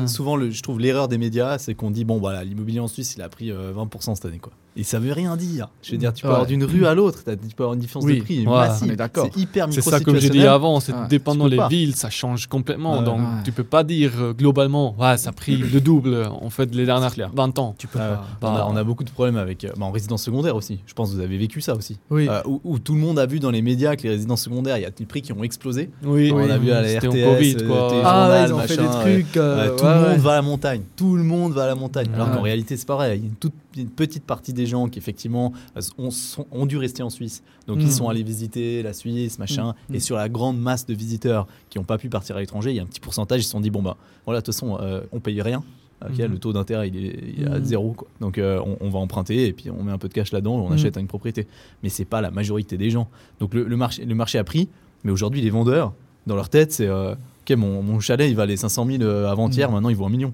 Souvent, 0.08 0.36
le- 0.36 0.52
je 0.52 0.62
trouve 0.62 0.80
l'erreur 0.80 1.08
des 1.08 1.17
médias, 1.17 1.58
c'est 1.58 1.70
qu'on 1.75 1.91
dit 1.91 2.03
bon, 2.05 2.17
voilà, 2.17 2.43
l'immobilier 2.43 2.79
en 2.79 2.88
Suisse, 2.88 3.15
il 3.17 3.21
a 3.21 3.29
pris 3.29 3.51
euh, 3.51 3.73
20% 3.73 4.15
cette 4.15 4.25
année, 4.25 4.39
quoi. 4.39 4.51
Et 4.77 4.84
ça 4.84 4.99
veut 4.99 5.12
rien 5.12 5.36
dire. 5.36 5.67
Je 5.81 5.91
veux 5.91 5.97
dire, 5.97 6.13
tu 6.13 6.21
peux 6.21 6.29
Ouais. 6.29 6.34
avoir 6.34 6.47
d'une 6.47 6.63
rue 6.63 6.86
à 6.86 6.93
l'autre, 6.93 7.19
tu 7.25 7.55
peux 7.55 7.63
avoir 7.63 7.73
une 7.73 7.81
différence 7.81 8.05
Oui. 8.05 8.19
de 8.19 8.23
prix 8.23 8.39
Ouais, 8.47 8.53
massive. 8.53 8.95
d'accord. 8.95 9.27
C'est 9.34 9.41
hyper 9.41 9.67
C'est 9.69 9.81
ça 9.81 9.99
comme 9.99 10.15
j'ai 10.17 10.29
dit 10.29 10.47
avant, 10.47 10.79
c'est 10.79 10.93
Ouais, 10.93 11.07
dépendant 11.10 11.49
pas. 11.49 11.67
villes, 11.67 11.93
ça 11.93 12.10
change 12.10 12.47
complètement. 12.47 13.01
Donc 13.01 13.19
Ouais. 13.19 13.25
tu 13.43 13.51
peux 13.51 13.65
pas 13.65 13.84
dire 13.84 14.13
euh, 14.21 14.31
globalement, 14.34 14.95
ouais, 14.97 15.17
ça 15.17 15.31
a 15.31 15.34
pris 15.34 15.57
le 15.57 15.81
double 15.81 16.25
en 16.25 16.49
fait 16.49 16.73
les 16.73 16.86
dernières 16.86 17.13
clair. 17.13 17.31
20 17.36 17.60
ans. 17.60 17.75
Tu 17.77 17.88
peux 17.88 17.99
Ouais, 17.99 18.05
pas. 18.39 18.47
on, 18.49 18.55
a, 18.55 18.60
Bah, 18.60 18.67
on 18.69 18.75
a 18.77 18.84
beaucoup 18.86 19.03
de 19.03 19.10
problèmes 19.10 19.36
avec 19.36 19.65
euh, 19.65 19.71
bah, 19.75 19.86
en 19.88 19.91
résidence 19.91 20.23
secondaire 20.23 20.55
aussi. 20.55 20.79
Je 20.86 20.93
pense 20.93 21.10
que 21.12 21.15
vous 21.15 21.21
avez 21.21 21.38
vécu 21.38 21.60
ça 21.60 21.75
aussi. 21.75 21.99
Oui. 22.10 22.29
Euh, 22.29 22.39
où, 22.45 22.62
où 22.63 22.79
tout 22.79 22.93
le 22.93 22.99
monde 23.01 23.19
a 23.19 23.25
vu 23.25 23.41
dans 23.41 23.51
les 23.51 23.62
médias 23.62 23.97
que 23.97 24.03
les 24.03 24.10
résidences 24.12 24.43
secondaires, 24.43 24.77
il 24.77 24.84
y 24.84 24.86
a 24.86 24.89
des 24.89 25.05
prix 25.05 25.21
qui 25.21 25.34
ont 25.34 25.43
explosé. 25.43 25.89
Oui, 26.05 26.31
On 26.34 26.49
a 26.49 26.57
vu 26.57 26.71
à 26.71 26.81
la 26.81 26.97
RTS, 26.97 27.01
Covid 27.10 27.55
euh, 27.62 27.67
quoi. 27.67 28.01
ah 28.05 28.45
ils 28.47 28.53
ont 28.53 28.60
fait 28.60 28.77
des 28.77 28.88
trucs. 28.88 29.36
euh, 29.36 29.67
Euh, 29.71 29.75
tout 29.75 29.84
le 29.84 30.10
monde 30.12 30.19
va 30.19 30.31
à 30.31 30.36
la 30.36 30.41
montagne. 30.41 30.81
Tout 30.95 31.17
le 31.17 31.23
monde 31.23 31.51
va 31.62 31.65
à 31.65 31.67
la 31.67 31.76
montagne. 31.76 32.08
Alors 32.13 32.28
Ouais. 32.30 32.36
qu'en 32.36 32.41
réalité, 32.41 32.78
c'est 32.78 32.88
vrai. 32.89 33.17
Il 33.17 33.21
y 33.21 33.26
a 33.26 33.28
une, 33.30 33.36
toute, 33.36 33.54
une 33.78 33.89
petite 33.89 34.24
partie 34.24 34.54
des 34.54 34.65
gens 34.65 34.88
qui, 34.88 35.00
effectivement, 35.00 35.54
euh, 35.78 35.82
ont, 35.97 36.10
ont 36.52 36.65
dû 36.65 36.78
rester 36.78 37.04
en 37.04 37.10
Suisse. 37.10 37.43
Donc, 37.67 37.78
Mm. 37.78 37.82
ils 37.82 37.91
sont 37.91 38.10
allés 38.10 38.24
visiter 38.24 38.84
la 38.84 38.93
Suisse, 38.93 39.39
machin. 39.39 39.74
Mm. 39.89 39.95
Et 39.95 40.00
sur 40.00 40.15
la 40.17 40.30
grande 40.30 40.60
masse 40.60 40.86
de 40.86 40.93
visiteurs 40.93 41.47
qui 41.69 41.78
n'ont 41.78 41.84
pas 41.86 41.97
pu 41.97 42.10
partir 42.10 42.36
à 42.36 42.39
l'étranger, 42.39 42.71
il 42.71 42.76
y 42.76 42.80
a 42.80 42.84
un 42.84 42.88
petit 42.88 43.00
pourcentage, 43.00 43.41
ils 43.41 43.45
se 43.45 43.52
sont 43.52 43.62
dit 43.62 43.69
bon, 43.69 43.82
bah, 43.82 43.97
voilà, 44.26 44.41
de 44.41 44.45
toute 44.45 44.54
façon, 44.54 44.78
euh, 44.82 45.02
on 45.12 45.19
paye 45.19 45.41
rien. 45.41 45.63
Ok, 46.04 46.17
Mhm. 46.17 46.32
Le 46.32 46.38
taux 46.39 46.52
d'intérêt, 46.52 46.88
il 46.88 46.97
est, 46.97 47.19
il 47.38 47.43
est 47.43 47.47
à 47.47 47.62
zéro. 47.62 47.91
Quoi. 47.93 48.08
Donc, 48.21 48.39
euh, 48.39 48.60
on, 48.65 48.76
on 48.88 48.89
va 48.89 48.97
emprunter 48.97 49.45
et 49.45 49.54
puis 49.54 49.69
on 49.69 49.84
met 49.84 49.91
un 49.91 50.00
peu 50.00 50.08
de 50.08 50.13
cash 50.13 50.32
là-dedans, 50.32 50.56
on 50.56 50.71
achète 50.71 50.97
une 50.97 51.06
propriété. 51.08 51.45
Mais 51.84 51.89
c'est 51.89 52.06
pas 52.06 52.21
la 52.21 52.32
majorité 52.32 52.76
des 52.76 52.89
gens. 52.89 53.08
Donc, 53.39 53.54
le, 53.54 53.63
le 53.65 53.78
marché, 53.78 54.04
le 54.04 54.15
marché 54.15 54.39
a 54.39 54.43
pris. 54.43 54.67
Mais 55.04 55.12
aujourd'hui, 55.12 55.41
les 55.41 55.52
vendeurs, 55.52 55.93
dans 56.26 56.36
leur 56.36 56.50
tête, 56.50 56.71
c'est 56.71 56.88
euh, 56.88 57.13
ok, 57.13 57.56
mon, 57.56 57.84
mon 57.84 58.00
chalet, 58.00 58.28
il 58.30 58.36
valait 58.36 58.58
500 58.58 58.86
000 58.88 59.04
euh, 59.04 59.30
avant-hier, 59.30 59.69
maintenant, 59.71 59.89
il 59.89 59.95
vaut 59.95 60.06
un 60.06 60.10
million. 60.10 60.34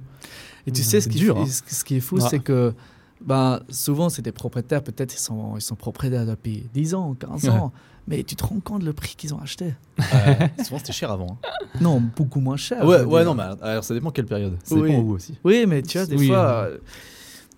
Et 0.68 0.72
tu 0.72 0.82
Mhm. 0.82 0.86
sais, 0.86 1.00
ce 1.02 1.06
C'est 1.06 1.10
qui, 1.10 1.18
dur, 1.20 1.38
est- 1.38 1.42
hein. 1.42 1.46
ce 1.48 1.76
ce 1.76 1.84
qui 1.84 1.96
est 1.96 2.00
fou, 2.00 2.18
Ouais. 2.18 2.28
c'est 2.30 2.40
que 2.40 2.74
ben, 3.20 3.62
souvent, 3.70 4.10
c'est 4.10 4.22
des 4.22 4.32
propriétaires, 4.32 4.84
peut-être 4.84 5.16
ils 5.16 5.20
sont, 5.20 5.56
ils 5.56 5.62
sont 5.62 5.76
propriétaires 5.76 6.26
depuis 6.28 6.70
10 6.74 6.94
ans, 6.94 7.16
15 7.16 7.46
Ouais. 7.46 7.50
ans, 7.50 7.72
mais 8.08 8.22
tu 8.24 8.36
te 8.36 8.44
rends 8.46 8.60
compte 8.60 8.84
le 8.84 8.94
prix 8.94 9.16
qu'ils 9.16 9.34
ont 9.34 9.40
acheté 9.42 9.74
Euh, 10.00 10.04
souvent, 10.64 10.78
c'était 10.78 10.94
cher 10.94 11.10
avant. 11.12 11.40
hein. 11.44 11.48
Non, 11.82 12.00
beaucoup 12.16 12.40
moins 12.40 12.58
cher. 12.58 12.86
Ouais, 12.86 13.24
non, 13.26 13.34
mais 13.34 13.44
alors 13.62 13.84
ça 13.84 13.94
dépend 13.96 14.12
quelle 14.12 14.26
période. 14.28 14.56
Ça 14.64 14.76
Oui. 14.76 14.90
dépend 14.92 15.02
où 15.02 15.14
aussi. 15.14 15.34
Oui, 15.44 15.66
mais 15.68 15.82
tu 15.82 15.98
vois, 15.98 16.06
des 16.06 16.16
Oui, 16.16 16.28
fois. 16.28 16.38
euh, 16.70 16.78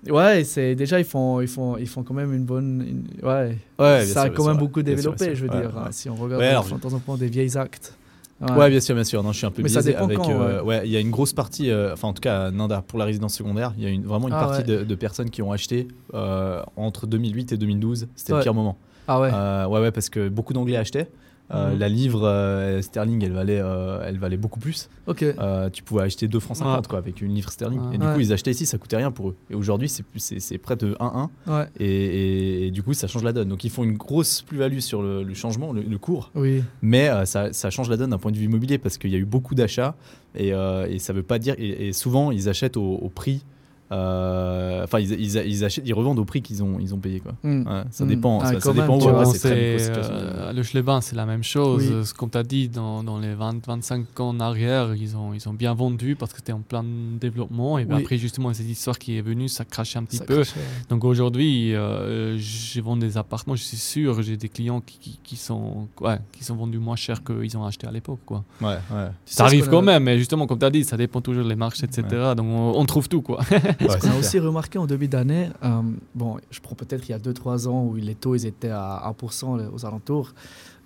Ouais, 0.09 0.45
c'est 0.45 0.75
déjà 0.75 0.97
ils 0.97 1.03
font 1.05 1.41
ils 1.41 1.47
font 1.49 1.75
ils 1.75 1.85
font 1.87 2.03
quand 2.03 2.13
même 2.13 2.33
une 2.33 2.45
bonne 2.45 2.81
une- 3.21 3.27
ouais. 3.27 3.57
Ouais, 3.77 4.05
ça 4.05 4.21
a 4.23 4.29
quand 4.29 4.45
même 4.45 4.53
sûr. 4.53 4.59
beaucoup 4.65 4.81
Bien 4.81 4.95
sûr, 4.95 5.11
développé, 5.11 5.35
je 5.35 5.43
veux 5.45 5.51
Ouais, 5.51 5.59
dire. 5.59 5.75
ouais. 5.75 5.81
hein, 5.87 5.91
Si 5.91 6.09
on 6.09 6.15
regarde 6.15 6.41
Ouais, 6.41 6.47
alors, 6.47 6.63
de 6.69 6.77
temps 6.77 6.93
en 6.93 6.99
temps 6.99 7.17
des 7.17 7.27
vieilles 7.27 7.57
actes. 7.57 7.95
Ouais. 8.41 8.69
bien 8.69 8.79
sûr, 8.79 8.95
bien 8.95 9.03
sûr. 9.03 9.21
Non, 9.23 9.31
je 9.33 9.37
suis 9.37 9.47
un 9.47 9.51
peu 9.51 9.61
Mais 9.61 9.69
biaisé 9.69 9.95
avec. 9.95 10.17
quand, 10.17 10.29
euh, 10.29 10.61
ouais, 10.63 10.81
il 10.85 10.91
y 10.91 10.95
a 10.95 10.99
une 10.99 11.11
grosse 11.11 11.33
partie, 11.33 11.69
euh, 11.69 11.93
enfin 11.93 12.07
en 12.07 12.13
tout 12.13 12.21
cas 12.21 12.51
Nanda 12.51 12.81
pour 12.87 12.97
la 12.99 13.05
résidence 13.05 13.33
secondaire, 13.33 13.73
il 13.77 13.83
y 13.83 13.87
a 13.87 13.89
une, 13.89 14.03
vraiment 14.05 14.27
une 14.27 14.33
Ah 14.33 14.39
partie 14.45 14.61
ouais. 14.69 14.77
de, 14.79 14.83
de 14.85 14.95
personnes 14.95 15.29
qui 15.29 15.41
ont 15.41 15.51
acheté 15.51 15.87
euh, 16.13 16.61
entre 16.77 17.05
2008 17.05 17.51
et 17.51 17.57
2012. 17.57 18.07
C'était 18.15 18.33
le 18.33 18.39
pire 18.41 18.53
moment. 18.53 18.77
Ah 19.07 19.19
ouais. 19.19 19.29
Ouais, 19.31 19.79
ouais, 19.81 19.91
parce 19.91 20.09
que 20.09 20.29
beaucoup 20.29 20.53
d'Anglais 20.53 20.77
achetaient. 20.77 21.09
Euh, 21.51 21.73
Mhm. 21.73 21.79
La 21.79 21.89
livre 21.89 22.27
euh, 22.27 22.81
sterling, 22.81 23.23
elle 23.25 23.31
valait, 23.33 23.59
euh, 23.59 24.03
elle 24.05 24.19
valait 24.19 24.37
beaucoup 24.37 24.59
plus. 24.59 24.87
ok. 25.07 25.25
Tu 25.73 25.83
pouvais 25.83 26.03
acheter 26.03 26.27
2 26.27 26.39
francs 26.39 26.57
50 26.57 26.77
Ouais. 26.85 26.87
quoi, 26.89 26.99
avec 26.99 27.21
une 27.21 27.33
livre 27.33 27.51
sterling. 27.51 27.79
Ouais. 27.79 27.95
Et 27.95 27.97
du 27.97 28.05
Ouais. 28.05 28.13
coup, 28.13 28.19
ils 28.19 28.31
achetaient 28.33 28.51
ici, 28.51 28.65
ça 28.67 28.77
coûtait 28.77 28.97
rien 28.97 29.11
pour 29.11 29.29
eux. 29.29 29.35
Et 29.49 29.55
aujourd'hui, 29.55 29.89
c'est 29.89 30.57
près 30.59 30.75
de 30.75 30.95
1-1. 30.99 31.29
Ouais. 31.47 31.65
Et, 31.79 31.85
et- 31.87 32.67
et 32.67 32.71
du 32.71 32.83
coup, 32.83 32.93
ça 32.93 33.07
change 33.07 33.23
la 33.23 33.33
donne. 33.33 33.49
Donc, 33.49 33.63
ils 33.63 33.69
font 33.71 33.83
une 33.83 33.97
grosse 33.97 34.41
plus-value 34.43 34.79
sur 34.79 35.01
le, 35.01 35.23
le 35.23 35.33
changement, 35.33 35.73
le, 35.73 35.81
le 35.81 35.97
cours. 35.97 36.29
Oui. 36.35 36.63
Mais 36.83 37.09
ça, 37.25 37.51
ça 37.51 37.69
change 37.71 37.89
la 37.89 37.97
donne 37.97 38.11
d'un 38.11 38.17
point 38.19 38.31
de 38.31 38.37
vue 38.37 38.45
immobilier 38.45 38.77
parce 38.77 38.97
qu'il 38.99 39.09
y 39.11 39.15
a 39.15 39.19
eu 39.19 39.25
beaucoup 39.25 39.55
d'achats. 39.55 39.95
Et, 40.35 40.49
et 40.49 40.99
ça 40.99 41.13
veut 41.13 41.23
pas 41.23 41.39
dire. 41.39 41.55
Et, 41.57 41.87
et 41.87 41.93
souvent, 41.93 42.29
ils 42.31 42.47
achètent 42.49 42.77
au, 42.77 42.83
au 42.95 43.09
prix. 43.09 43.43
Euh, 43.91 44.83
Enfin, 44.83 44.99
ils, 44.99 45.11
ils, 45.11 45.35
ils 45.47 45.65
achètent, 45.65 45.83
ils 45.87 45.93
revendent 45.93 46.19
au 46.19 46.25
prix 46.25 46.41
qu'ils 46.41 46.63
ont, 46.63 46.77
ils 46.79 46.93
ont 46.93 46.97
payé. 46.99 47.19
Quoi. 47.19 47.33
Hmm. 47.43 47.67
Ouais, 47.67 47.83
ça 47.91 48.05
dépend. 48.05 48.39
Ah, 48.41 48.53
ça, 48.53 48.59
ça 48.59 48.73
dépend. 48.73 48.97
tu 48.97 49.09
vois, 49.09 49.25
très 49.25 49.77
euh, 49.89 50.53
le 50.53 50.63
Schlebin, 50.63 51.01
c'est 51.01 51.15
la 51.15 51.25
même 51.25 51.43
chose. 51.43 51.91
Oui. 51.91 52.05
Ce 52.05 52.13
qu'on 52.13 52.27
t'a 52.27 52.43
dit 52.43 52.69
dans, 52.69 53.03
dans 53.03 53.19
les 53.19 53.33
20-25 53.35 54.03
ans 54.19 54.29
en 54.29 54.39
arrière, 54.39 54.95
ils 54.95 55.15
ont, 55.17 55.33
ils 55.33 55.47
ont 55.49 55.53
bien 55.53 55.73
vendu 55.73 56.15
parce 56.15 56.31
que 56.31 56.37
c'était 56.39 56.53
en 56.53 56.61
plein 56.61 56.83
développement. 57.19 57.77
Et 57.77 57.85
Oui. 57.85 57.95
après, 58.01 58.17
justement, 58.17 58.53
cette 58.53 58.67
histoire 58.69 58.97
qui 58.97 59.17
est 59.17 59.21
venue, 59.21 59.47
ça 59.49 59.65
crachait 59.65 59.99
un 59.99 60.03
petit 60.03 60.17
Ça 60.17 60.25
peu. 60.25 60.35
crachait. 60.35 60.59
Donc 60.89 61.03
aujourd'hui, 61.03 61.75
euh, 61.75 62.37
je 62.37 62.81
vends 62.81 62.97
des 62.97 63.17
appartements, 63.17 63.55
je 63.55 63.63
suis 63.63 63.77
sûr, 63.77 64.21
j'ai 64.21 64.37
des 64.37 64.49
clients 64.49 64.81
qui, 64.81 64.97
qui, 64.99 65.19
qui 65.23 65.35
sont, 65.35 65.87
ouais, 66.01 66.17
qui 66.31 66.43
sont 66.43 66.55
vendus 66.55 66.79
moins 66.79 66.95
cher 66.95 67.23
qu'ils 67.23 67.57
ont 67.57 67.65
acheté 67.65 67.87
à 67.87 67.91
l'époque. 67.91 68.19
Quoi. 68.25 68.43
Ouais, 68.61 68.67
ouais. 68.67 69.07
Tu 69.25 69.33
sais 69.33 69.35
Ça 69.37 69.45
arrive 69.45 69.69
quand 69.69 69.79
a- 69.79 69.81
même, 69.83 70.03
mais 70.03 70.17
justement, 70.17 70.47
comme 70.47 70.59
tu 70.59 70.65
as 70.65 70.69
dit, 70.69 70.83
ça 70.83 70.97
dépend 70.97 71.21
toujours 71.21 71.47
des 71.47 71.55
marchés, 71.55 71.85
etc. 71.85 72.03
Donc 72.35 72.47
on, 72.47 72.73
on 72.75 72.85
trouve 72.85 73.07
tout. 73.09 73.21
Quoi. 73.21 73.39
Ce 73.79 73.97
qu'on 73.97 74.09
a 74.11 74.15
aussi 74.19 74.39
remarqué 74.39 74.77
en 74.77 74.85
début 74.85 75.07
d'année, 75.07 75.49
euh, 75.63 75.81
bon, 76.15 76.37
je 76.51 76.59
prends 76.59 76.75
peut-être 76.75 77.07
il 77.07 77.11
y 77.11 77.15
a 77.15 77.19
2-3 77.19 77.67
ans 77.67 77.83
où 77.85 77.95
les 77.95 78.15
taux 78.15 78.35
ils 78.35 78.45
étaient 78.45 78.69
à 78.71 79.03
1% 79.09 79.69
aux 79.73 79.85
alentours. 79.85 80.33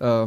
euh, 0.02 0.26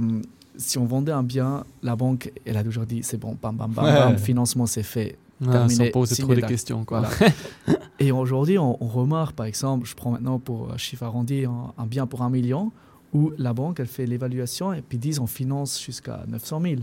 si 0.59 0.79
on 0.79 0.85
vendait 0.85 1.11
un 1.11 1.21
bien, 1.21 1.63
la 1.83 1.95
banque, 1.95 2.31
elle 2.45 2.57
a 2.57 2.63
toujours 2.63 2.85
dit 2.87 3.01
c'est 3.03 3.17
bon, 3.17 3.37
bam, 3.41 3.55
bam, 3.55 3.71
bam, 3.71 3.85
Ouais. 3.85 3.93
bam, 3.93 4.17
financement 4.17 4.65
c'est 4.65 4.81
fait. 4.83 5.17
Terminé, 5.39 5.85
sans 5.85 5.91
poser 5.91 6.15
trop 6.23 6.33
de 6.33 6.41
questions. 6.41 6.83
Quoi. 6.83 7.01
Voilà. 7.01 7.79
Et 7.99 8.11
aujourd'hui, 8.11 8.57
on, 8.57 8.75
on 8.83 8.87
remarque, 8.87 9.35
par 9.35 9.45
exemple, 9.45 9.85
je 9.87 9.93
prends 9.95 10.09
maintenant 10.09 10.39
pour 10.39 10.71
un 10.73 10.77
chiffre 10.77 11.03
arrondi 11.03 11.45
un, 11.45 11.73
un 11.77 11.85
bien 11.85 12.07
pour 12.07 12.23
un 12.23 12.31
million, 12.31 12.71
où 13.13 13.31
la 13.37 13.53
banque, 13.53 13.79
elle 13.79 13.85
fait 13.87 14.07
l'évaluation 14.07 14.73
et 14.73 14.81
puis 14.81 14.97
disent 14.97 15.19
on 15.19 15.27
finance 15.27 15.79
jusqu'à 15.79 16.23
900 16.27 16.61
000. 16.61 16.75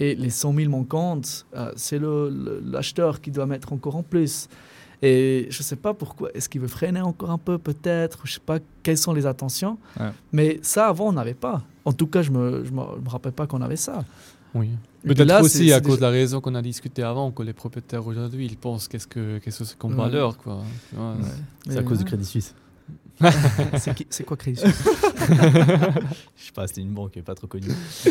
Et 0.00 0.14
les 0.16 0.28
100 0.28 0.52
000 0.54 0.70
manquantes, 0.70 1.46
euh, 1.56 1.72
c'est 1.76 1.98
le- 1.98 2.28
le- 2.28 2.62
l'acheteur 2.62 3.22
qui 3.22 3.30
doit 3.30 3.46
mettre 3.46 3.72
encore 3.72 3.96
en 3.96 4.02
plus. 4.02 4.48
Et 5.06 5.46
je 5.50 5.58
ne 5.58 5.62
sais 5.62 5.76
pas 5.76 5.92
pourquoi, 5.92 6.30
est-ce 6.34 6.48
qu'il 6.48 6.60
veut 6.62 6.68
freiner 6.68 7.00
encore 7.02 7.30
un 7.30 7.38
peu 7.38 7.58
peut-être, 7.58 8.20
je 8.24 8.30
ne 8.30 8.34
sais 8.34 8.40
pas 8.44 8.58
quelles 8.82 8.96
sont 8.98 9.12
les 9.12 9.26
attentions. 9.26 9.76
Ouais. 10.00 10.10
Mais 10.32 10.58
ça, 10.62 10.86
avant, 10.88 11.08
on 11.08 11.12
n'avait 11.12 11.34
pas. 11.34 11.62
En 11.84 11.92
tout 11.92 12.06
cas, 12.06 12.22
je 12.22 12.30
ne 12.30 12.38
me, 12.38 12.64
je 12.64 12.70
me, 12.70 12.76
me 12.76 13.08
rappelle 13.08 13.32
pas 13.32 13.46
qu'on 13.46 13.60
avait 13.60 13.76
ça. 13.76 14.04
Oui. 14.54 14.70
Peut-être 15.04 15.26
là, 15.28 15.42
aussi 15.42 15.68
c'est- 15.68 15.72
à 15.74 15.80
cause 15.80 15.96
déjà- 15.96 15.96
de 15.96 16.02
la 16.02 16.10
raison 16.10 16.40
qu'on 16.40 16.54
a 16.54 16.62
discuté 16.62 17.02
avant, 17.02 17.30
que 17.32 17.42
les 17.42 17.52
propriétaires 17.52 18.06
aujourd'hui, 18.06 18.46
ils 18.46 18.56
pensent 18.56 18.88
qu'est-ce 18.88 19.06
que 19.06 19.38
qu'est-ce 19.38 19.74
comme 19.76 19.90
Ouais. 19.98 20.04
valeur. 20.06 20.38
Quoi. 20.38 20.62
Ouais. 20.96 21.14
C'est 21.68 21.76
à 21.78 21.82
cause 21.82 21.98
du. 21.98 22.04
Crédit 22.04 22.24
Suisse. 22.24 22.54
C'est 24.10 24.24
quoi 24.24 24.36
Crédit 24.36 24.60
Suisse? 24.60 24.82
Je 26.36 26.44
sais 26.46 26.52
pas, 26.54 26.66
c'était 26.66 26.80
une 26.80 26.94
banque 26.94 27.20
pas 27.22 27.34
trop 27.34 27.46
connue. 27.46 27.68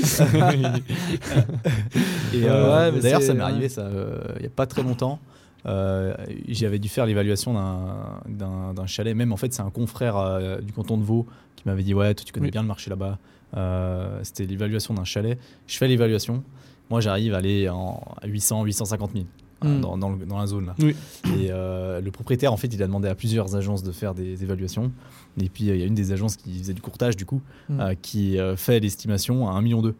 Et 2.33 2.43
euh, 2.45 2.91
Ouais, 2.91 2.99
d'ailleurs, 3.01 3.21
ça 3.21 3.33
m'est 3.33 3.41
arrivé 3.41 3.69
ça 3.69 3.81
euh, 3.81 4.21
il 4.37 4.43
y 4.43 4.47
a 4.47 4.49
pas 4.49 4.65
très 4.65 4.83
longtemps. 4.83 5.19
Euh, 5.65 6.13
j'avais 6.47 6.79
dû 6.79 6.89
faire 6.89 7.05
l'évaluation 7.05 7.53
d'un- 7.53 8.85
chalet. 8.87 9.15
Même 9.15 9.31
en 9.31 9.37
fait, 9.37 9.53
c'est 9.53 9.61
un 9.61 9.69
confrère 9.69 10.17
euh, 10.17 10.59
du 10.59 10.73
canton 10.73 10.97
de 10.97 11.03
Vaud 11.03 11.25
qui 11.55 11.63
m'avait 11.67 11.83
dit 11.83 11.93
Ouais, 11.93 12.13
toi, 12.13 12.23
tu 12.25 12.33
connais 12.33 12.47
Oui. 12.47 12.51
bien 12.51 12.61
le 12.61 12.67
marché 12.67 12.89
là-bas. 12.89 13.17
Euh, 13.55 14.19
C'était 14.23 14.45
l'évaluation 14.45 14.93
d'un 14.93 15.03
chalet. 15.05 15.37
Je 15.67 15.77
fais 15.77 15.87
l'évaluation. 15.87 16.43
Moi, 16.89 17.01
j'arrive 17.01 17.33
à 17.33 17.37
aller 17.37 17.69
en 17.69 18.01
à 18.21 18.27
800, 18.27 18.63
850 18.65 19.11
000 19.13 19.25
hein, 19.61 19.67
Mm. 19.77 19.81
dans, 19.81 19.97
dans 19.97 20.09
le- 20.09 20.25
dans 20.25 20.37
la 20.39 20.45
zone 20.47 20.65
là. 20.65 20.75
Oui. 20.79 20.95
Et 21.39 21.47
euh, 21.49 22.01
le 22.01 22.11
propriétaire, 22.11 22.51
en 22.51 22.57
fait, 22.57 22.67
il 22.67 22.83
a 22.83 22.87
demandé 22.87 23.07
à 23.07 23.15
plusieurs 23.15 23.55
agences 23.55 23.83
de 23.83 23.91
faire 23.91 24.13
des 24.13 24.43
évaluations. 24.43 24.91
Et 25.39 25.47
puis, 25.49 25.69
euh, 25.69 25.75
il 25.75 25.79
y 25.79 25.83
a 25.83 25.85
une 25.87 25.95
des 25.95 26.11
agences 26.11 26.35
qui 26.35 26.57
faisait 26.59 26.73
du 26.73 26.81
courtage, 26.81 27.15
du 27.15 27.25
coup, 27.25 27.41
Mm. 27.69 27.79
euh, 27.79 27.95
qui 28.01 28.37
fait 28.57 28.79
l'estimation 28.81 29.47
à 29.47 29.53
1,2 29.53 29.61
million. 29.63 29.93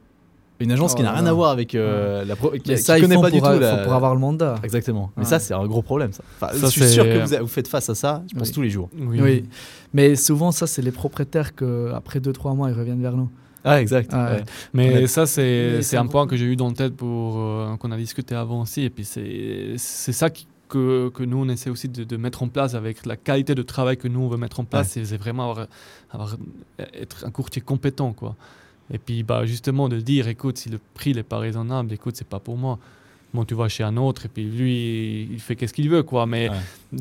Une 0.64 0.72
agence 0.72 0.94
Oh 0.94 0.98
qui 0.98 1.04
n'a 1.04 1.12
rien 1.12 1.26
à 1.26 1.34
voir 1.34 1.52
avec 1.52 1.76
euh, 1.76 2.24
la 2.26 2.36
pro- 2.36 2.52
qui, 2.52 2.62
Mais 2.70 2.76
qui 2.76 2.82
ça, 2.82 2.98
il 2.98 3.02
connaît 3.02 3.16
faut 3.16 3.22
pas 3.22 3.30
pour, 3.30 3.36
du 3.38 3.42
tout 3.42 3.48
a- 3.48 3.60
la- 3.60 3.78
faut 3.78 3.84
pour 3.84 3.94
avoir 3.94 4.14
le 4.14 4.20
mandat. 4.20 4.56
Exactement. 4.64 5.12
Mais 5.18 5.24
Ouais. 5.24 5.30
ça, 5.30 5.40
c'est 5.40 5.54
un 5.54 5.66
gros 5.68 5.82
problème. 5.82 6.12
Ça. 6.14 6.24
Enfin, 6.42 6.54
Ça, 6.54 6.68
je 6.68 6.72
suis 6.72 6.88
sûr 6.90 7.04
que 7.04 7.26
vous, 7.26 7.42
vous 7.42 7.48
faites 7.48 7.68
face 7.68 7.90
à 7.90 7.96
ça, 7.96 8.24
je 8.32 8.38
pense, 8.38 8.48
Oui. 8.48 8.54
tous 8.54 8.62
les 8.62 8.70
jours. 8.70 8.90
Oui. 8.98 9.20
Oui. 9.22 9.46
Mais 9.94 10.16
souvent, 10.16 10.52
ça, 10.52 10.66
c'est 10.68 10.82
les 10.82 10.92
propriétaires 10.92 11.54
que 11.56 11.92
après 11.94 12.20
2-3 12.20 12.56
mois, 12.56 12.70
ils 12.70 12.78
reviennent 12.78 13.02
vers 13.02 13.16
nous. 13.18 13.30
Ah, 13.66 13.80
exact. 13.82 14.12
Ouais. 14.14 14.20
ouais. 14.20 14.44
Mais 14.74 14.94
Ouais. 14.94 15.08
ça, 15.08 15.26
c'est 15.26 15.96
un 15.98 16.08
point 16.08 16.28
que 16.28 16.36
j'ai 16.36 16.46
eu 16.46 16.56
dans 16.56 16.68
le 16.68 16.74
tête 16.74 16.96
pour 16.96 17.36
euh, 17.38 17.76
qu'on 17.78 17.92
a 17.92 17.98
discuté 17.98 18.36
avant 18.36 18.62
aussi. 18.62 18.82
Et 18.84 18.90
puis 18.90 19.06
c'est 19.06 19.74
c'est 19.78 20.12
ça 20.14 20.30
qui- 20.30 20.48
que, 20.70 21.10
que 21.10 21.22
nous, 21.24 21.38
on 21.38 21.48
essaie 21.50 21.70
aussi 21.70 21.88
de, 21.88 22.04
de 22.04 22.18
mettre 22.18 22.42
en 22.42 22.48
place 22.48 22.74
avec 22.74 23.06
la 23.06 23.16
qualité 23.16 23.54
de 23.54 23.62
travail 23.62 23.96
que 23.96 24.08
nous, 24.08 24.22
on 24.22 24.28
veut 24.28 24.38
mettre 24.38 24.60
en 24.60 24.64
place. 24.66 24.90
C'est 24.90 25.06
c'est 25.06 25.18
vraiment 25.18 25.52
avoir, 25.52 25.68
avoir- 26.12 26.36
être 27.00 27.26
un 27.26 27.30
courtier 27.32 27.62
compétent. 27.62 28.12
quoi. 28.14 28.36
Et 28.92 28.98
puis 28.98 29.24
bah, 29.24 29.46
justement 29.46 29.90
de 29.90 30.00
dire, 30.00 30.28
écoute, 30.28 30.58
si 30.58 30.70
le 30.70 30.80
prix 30.94 31.14
n'est 31.14 31.24
pas 31.24 31.40
raisonnable, 31.40 31.94
écoute, 31.94 32.16
c'est 32.16 32.28
pas 32.28 32.40
pour 32.40 32.58
moi. 32.58 32.80
Bon, 33.34 33.46
tu 33.46 33.56
vas 33.56 33.68
chez 33.68 33.84
un 33.84 33.98
autre 33.98 34.26
et 34.26 34.30
puis 34.30 34.44
lui, 34.44 35.28
il 35.32 35.40
fait 35.40 35.56
qu'est-ce 35.56 35.74
qu'il 35.74 35.90
veut, 35.90 36.04
quoi. 36.04 36.26
Mais. 36.26 36.50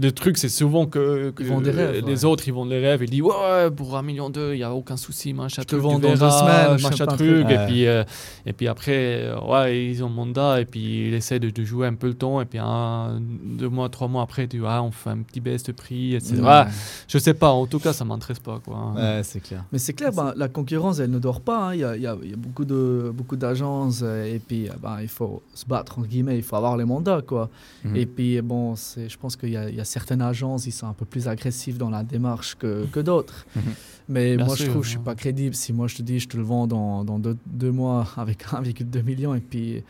Le 0.01 0.11
truc, 0.13 0.39
c'est 0.39 0.49
souvent 0.49 0.87
que, 0.87 1.31
que 1.31 1.43
Ils 1.43 1.49
vendent 1.49 1.65
des 1.65 1.71
rêves, 1.71 2.05
les 2.07 2.25
ouais. 2.25 2.25
autres, 2.25 2.47
ils 2.49 2.53
vendent 2.53 2.71
les 2.71 2.81
rêves. 2.81 3.03
Ils 3.03 3.11
disent, 3.11 3.23
ouais, 3.23 3.71
pour 3.75 3.97
un 3.97 4.03
million 4.03 4.31
d'eux, 4.31 4.55
il 4.55 4.59
n'y 4.59 4.63
a 4.63 4.73
aucun 4.75 4.97
souci, 4.97 5.33
machin 5.35 5.63
te 5.63 5.69
truc, 5.69 5.81
vends 5.81 5.99
dans 5.99 6.11
deux 6.11 6.17
semaines, 6.17 6.79
je 6.79 6.83
machin 6.89 7.07
truc. 7.07 7.47
Et, 7.51 7.59
puis, 7.67 7.87
euh, 7.87 8.05
et 8.47 8.53
puis 8.53 8.69
après, 8.69 9.31
ouais, 9.49 9.87
ils 9.87 10.03
ont 10.03 10.09
mandat 10.09 10.61
et 10.61 10.65
puis 10.65 11.09
ils 11.09 11.15
essaient 11.15 11.39
de, 11.41 11.51
de 11.51 11.65
jouer 11.65 11.87
un 11.87 11.95
peu 11.95 12.07
le 12.09 12.15
temps. 12.15 12.41
Et 12.41 12.45
puis 12.45 12.59
un, 12.61 13.21
deux 13.21 13.69
mois, 13.69 13.89
trois 13.89 14.09
mois 14.09 14.23
après, 14.23 14.47
tu 14.49 14.59
vois, 14.61 14.75
ah, 14.75 14.83
on 14.83 14.91
fait 14.91 15.11
un 15.11 15.19
petit 15.19 15.41
baisse 15.41 15.63
de 15.65 15.73
prix, 15.73 16.15
etc. 16.15 16.37
Ouais. 16.43 16.65
Je 17.09 17.19
sais 17.19 17.35
pas, 17.35 17.51
en 17.51 17.67
tout 17.67 17.79
cas, 17.79 17.93
ça 17.93 18.05
m'intéresse 18.05 18.39
pas, 18.41 18.61
quoi. 18.65 18.93
Ouais, 18.97 19.21
c'est 19.25 19.41
clair. 19.41 19.65
Mais 19.73 19.79
c'est 19.79 19.93
clair, 19.93 20.13
ben, 20.13 20.33
la 20.37 20.49
concurrence, 20.49 20.99
elle 20.99 21.11
ne 21.11 21.19
dort 21.19 21.41
pas. 21.41 21.69
hein. 21.69 21.75
Il 21.75 21.81
y, 21.81 21.85
a, 21.85 21.97
il 21.97 22.03
y 22.03 22.07
a- 22.07 22.17
il 22.23 22.31
y 22.31 22.35
a 22.35 22.37
beaucoup 22.37 22.65
de 22.65 23.11
beaucoup 23.15 23.37
d'agences 23.37 24.01
euh, 24.03 24.25
et 24.35 24.39
puis 24.39 24.69
euh, 24.69 24.73
ben, 24.83 24.99
il 25.01 25.09
faut 25.09 25.43
se 25.55 25.65
battre 25.67 25.99
entre 25.99 26.09
guillemets. 26.09 26.37
Il 26.37 26.43
faut 26.43 26.57
avoir 26.57 26.77
les 26.77 26.85
mandats, 26.85 27.21
quoi. 27.23 27.51
Mhm. 27.85 27.97
Et 27.97 28.07
puis 28.07 28.41
bon, 28.43 28.75
je 28.77 29.17
pense 29.17 29.37
qu'il 29.37 29.51
y 29.51 29.57
a, 29.57 29.69
il 29.69 29.75
y 29.77 29.81
a 29.81 29.82
certaines 29.85 30.23
agences, 30.23 30.67
ils 30.67 30.73
sont 30.73 30.87
un 30.87 30.93
peu 30.93 31.05
plus 31.05 31.29
agressifs 31.29 31.79
dans 31.79 31.91
la 31.91 32.03
démarche 32.03 32.57
que, 32.57 32.87
que 32.87 33.01
d'autres. 33.01 33.47
Mhm. 33.57 33.63
Mais 34.09 34.37
Bien 34.37 34.47
moi, 34.47 34.57
je 34.57 34.65
trouve, 34.65 34.81
que 34.81 34.85
je 34.85 34.91
suis 34.91 34.99
ouais. 34.99 35.05
pas 35.05 35.15
crédible. 35.15 35.55
Si 35.55 35.73
moi 35.73 35.87
je 35.87 35.97
te 35.97 36.03
dis, 36.03 36.19
je 36.19 36.29
te 36.29 36.37
le 36.37 36.43
vends 36.43 36.67
dans, 36.67 37.05
dans 37.05 37.19
deux, 37.19 37.37
deux 37.47 37.71
mois 37.71 38.07
avec 38.17 38.47
1,2 38.47 39.03
million 39.03 39.35
et 39.35 39.41
puis 39.41 39.83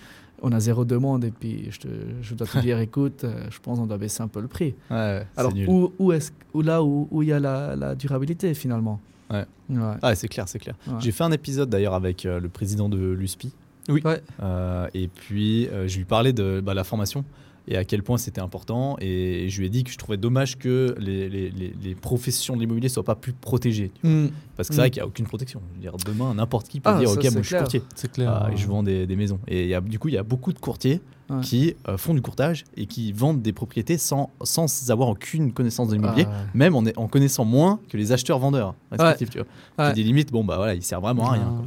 on 0.42 0.52
a 0.52 0.60
zéro 0.60 0.84
demande 0.84 1.24
et 1.24 1.30
puis 1.30 1.68
je, 1.70 1.78
te, 1.78 1.88
je 2.20 2.34
dois 2.34 2.46
te 2.46 2.58
dire, 2.58 2.78
écoute, 2.80 3.24
euh, 3.24 3.46
je 3.50 3.58
pense 3.60 3.78
qu'on 3.78 3.86
doit 3.86 3.98
baisser 3.98 4.22
un 4.22 4.28
peu 4.28 4.40
le 4.40 4.48
prix. 4.48 4.74
Ouais, 4.90 5.26
Alors 5.36 5.52
où, 5.68 5.92
où 5.98 6.12
est-ce 6.12 6.32
où 6.52 6.62
là 6.62 6.82
où 6.82 7.08
où 7.10 7.22
il 7.22 7.28
y 7.28 7.32
a 7.32 7.40
la, 7.40 7.76
la 7.76 7.94
durabilité 7.94 8.52
finalement? 8.54 9.00
Ouais. 9.30 9.46
Ouais. 9.70 9.94
Ah, 10.02 10.14
c'est 10.14 10.28
clair, 10.28 10.48
c'est 10.48 10.58
clair. 10.58 10.74
Ouais. 10.86 10.94
J'ai 10.98 11.12
fait 11.12 11.24
un 11.24 11.32
épisode 11.32 11.70
d'ailleurs 11.70 11.94
avec 11.94 12.26
euh, 12.26 12.38
le 12.40 12.48
président 12.48 12.88
de 12.88 12.98
l'USPI. 12.98 13.52
Ouais. 13.88 14.22
Euh, 14.42 14.88
et 14.94 15.08
puis, 15.08 15.66
euh, 15.68 15.88
je 15.88 15.98
lui 15.98 16.04
parlais 16.04 16.32
de 16.32 16.60
bah, 16.64 16.74
la 16.74 16.84
formation 16.84 17.24
et 17.68 17.76
à 17.76 17.84
quel 17.84 18.02
point 18.02 18.18
c'était 18.18 18.40
important. 18.40 18.96
Et 19.00 19.48
je 19.48 19.58
lui 19.60 19.66
ai 19.66 19.70
dit 19.70 19.84
que 19.84 19.90
je 19.90 19.98
trouvais 19.98 20.16
dommage 20.16 20.58
que 20.58 20.94
les, 20.98 21.28
les- 21.28 21.50
les- 21.50 21.74
les 21.82 21.94
professions 21.94 22.54
de 22.56 22.60
l'immobilier 22.60 22.88
soient 22.88 23.04
pas 23.04 23.14
plus 23.14 23.32
protégées. 23.32 23.90
tu 23.94 24.06
vois. 24.06 24.16
Mm. 24.24 24.30
Parce 24.56 24.68
que 24.68 24.74
c'est 24.74 24.80
vrai 24.80 24.88
Mm. 24.88 24.90
qu'il 24.90 25.00
n'y 25.00 25.04
a 25.04 25.06
aucune 25.06 25.26
protection. 25.26 25.60
Je 25.70 25.76
veux 25.76 25.80
dire, 25.82 25.96
demain, 26.04 26.34
n'importe 26.34 26.68
qui 26.68 26.80
peut 26.80 26.90
Ah, 26.92 26.98
dire 26.98 27.08
ça, 27.08 27.14
Ok, 27.14 27.24
moi 27.32 27.42
je 27.42 27.46
suis 27.46 27.56
courtier. 27.56 27.82
C'est 27.94 28.10
clair. 28.12 28.30
Ah, 28.30 28.46
ouais. 28.48 28.54
et 28.54 28.56
je 28.56 28.66
vends 28.66 28.82
des, 28.82 29.06
des 29.06 29.16
maisons. 29.16 29.38
Et 29.48 29.62
il 29.62 29.68
y 29.68 29.74
a, 29.74 29.80
du 29.80 29.98
coup, 29.98 30.08
il 30.08 30.14
y 30.14 30.18
a 30.18 30.22
beaucoup 30.22 30.52
de 30.52 30.58
courtiers 30.58 31.00
Ouais. 31.30 31.40
qui 31.40 31.74
euh, 31.88 31.96
font 31.96 32.12
du 32.12 32.20
courtage 32.20 32.64
et 32.76 32.84
qui 32.86 33.12
vendent 33.12 33.40
des 33.40 33.52
propriétés 33.54 33.96
sans, 33.96 34.28
sans 34.42 34.90
avoir 34.90 35.08
aucune 35.08 35.52
connaissance 35.52 35.88
de 35.88 35.94
l'immobilier, 35.94 36.26
Ah, 36.28 36.44
même 36.52 36.74
en, 36.74 36.82
en 36.96 37.06
connaissant 37.08 37.44
moins 37.46 37.78
que 37.88 37.96
les 37.96 38.12
acheteurs-vendeurs 38.12 38.74
respectifs. 38.90 39.30
Tu 39.30 39.38
vois. 39.38 39.86
Ouais. 39.86 39.94
Des 39.94 40.02
limites, 40.02 40.30
bon, 40.32 40.44
bah 40.44 40.56
voilà, 40.56 40.74
ils 40.74 40.82
servent 40.82 41.02
vraiment 41.04 41.28
à 41.30 41.32
rien. 41.34 41.44
quoi. 41.44 41.64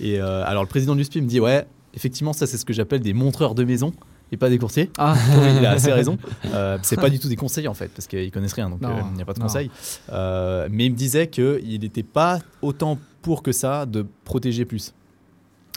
Et 0.00 0.20
euh, 0.20 0.44
alors, 0.44 0.62
le 0.64 0.68
président 0.68 0.94
du 0.96 1.04
SPI 1.04 1.22
me 1.22 1.28
dit 1.28 1.40
Ouais, 1.40 1.66
effectivement, 1.94 2.32
ça, 2.34 2.46
c'est 2.46 2.58
ce 2.58 2.64
que 2.66 2.72
j'appelle 2.74 3.00
des 3.00 3.14
montreurs 3.14 3.54
de 3.54 3.64
maison 3.64 3.92
et 4.32 4.36
pas 4.36 4.48
des 4.48 4.58
courtiers. 4.58 4.90
Ah, 4.98 5.14
il 5.58 5.64
a 5.66 5.70
assez 5.72 5.92
raison. 5.92 6.18
Euh, 6.52 6.78
c'est 6.82 6.96
pas 6.96 7.10
du 7.10 7.18
tout 7.18 7.28
des 7.28 7.36
conseils 7.36 7.68
en 7.68 7.74
fait, 7.74 7.88
parce 7.88 8.06
qu'ils 8.06 8.30
connaissent 8.30 8.52
rien, 8.54 8.70
donc 8.70 8.82
euh, 8.82 8.88
il 9.10 9.16
n'y 9.16 9.22
a 9.22 9.24
pas 9.24 9.34
de 9.34 9.40
non. 9.40 9.46
conseils. 9.46 9.70
Euh, 10.12 10.68
mais 10.70 10.86
il 10.86 10.92
me 10.92 10.96
disait 10.96 11.28
qu'il 11.28 11.80
n'était 11.80 12.02
pas 12.02 12.38
autant 12.62 12.98
pour 13.22 13.42
que 13.42 13.52
ça 13.52 13.84
de 13.86 14.06
protéger 14.24 14.64
plus 14.64 14.94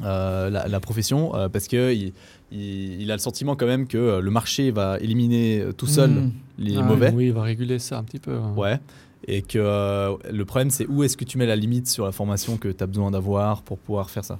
euh, 0.03 0.49
la, 0.49 0.67
la 0.67 0.79
profession, 0.79 1.35
euh, 1.35 1.49
parce 1.49 1.67
que 1.67 1.93
il, 1.93 2.13
il- 2.51 3.01
il 3.01 3.11
a 3.11 3.15
le 3.15 3.19
sentiment 3.19 3.55
quand 3.55 3.65
même 3.65 3.87
que 3.87 4.19
le 4.19 4.31
marché 4.31 4.71
va 4.71 4.97
éliminer 4.99 5.65
tout 5.77 5.87
seul 5.87 6.09
Mm. 6.11 6.31
les 6.59 6.77
Ah, 6.77 6.81
mauvais. 6.83 7.11
Oui, 7.13 7.25
il 7.27 7.33
va 7.33 7.43
réguler 7.43 7.79
ça 7.79 7.97
un 7.97 8.03
petit 8.03 8.19
peu. 8.19 8.33
hein. 8.35 8.53
Ouais. 8.55 8.79
Et 9.27 9.41
que 9.41 9.59
euh, 9.59 10.15
le 10.31 10.45
problème, 10.45 10.69
c'est 10.69 10.87
où 10.87 11.03
est-ce 11.03 11.17
que 11.17 11.25
tu 11.25 11.37
mets 11.37 11.45
la 11.45 11.57
limite 11.57 11.87
sur 11.89 12.05
la 12.05 12.11
formation 12.13 12.55
que 12.57 12.69
tu 12.69 12.81
as 12.83 12.87
besoin 12.87 13.11
d'avoir 13.11 13.61
pour 13.63 13.77
pouvoir 13.77 14.09
faire 14.09 14.23
ça? 14.23 14.39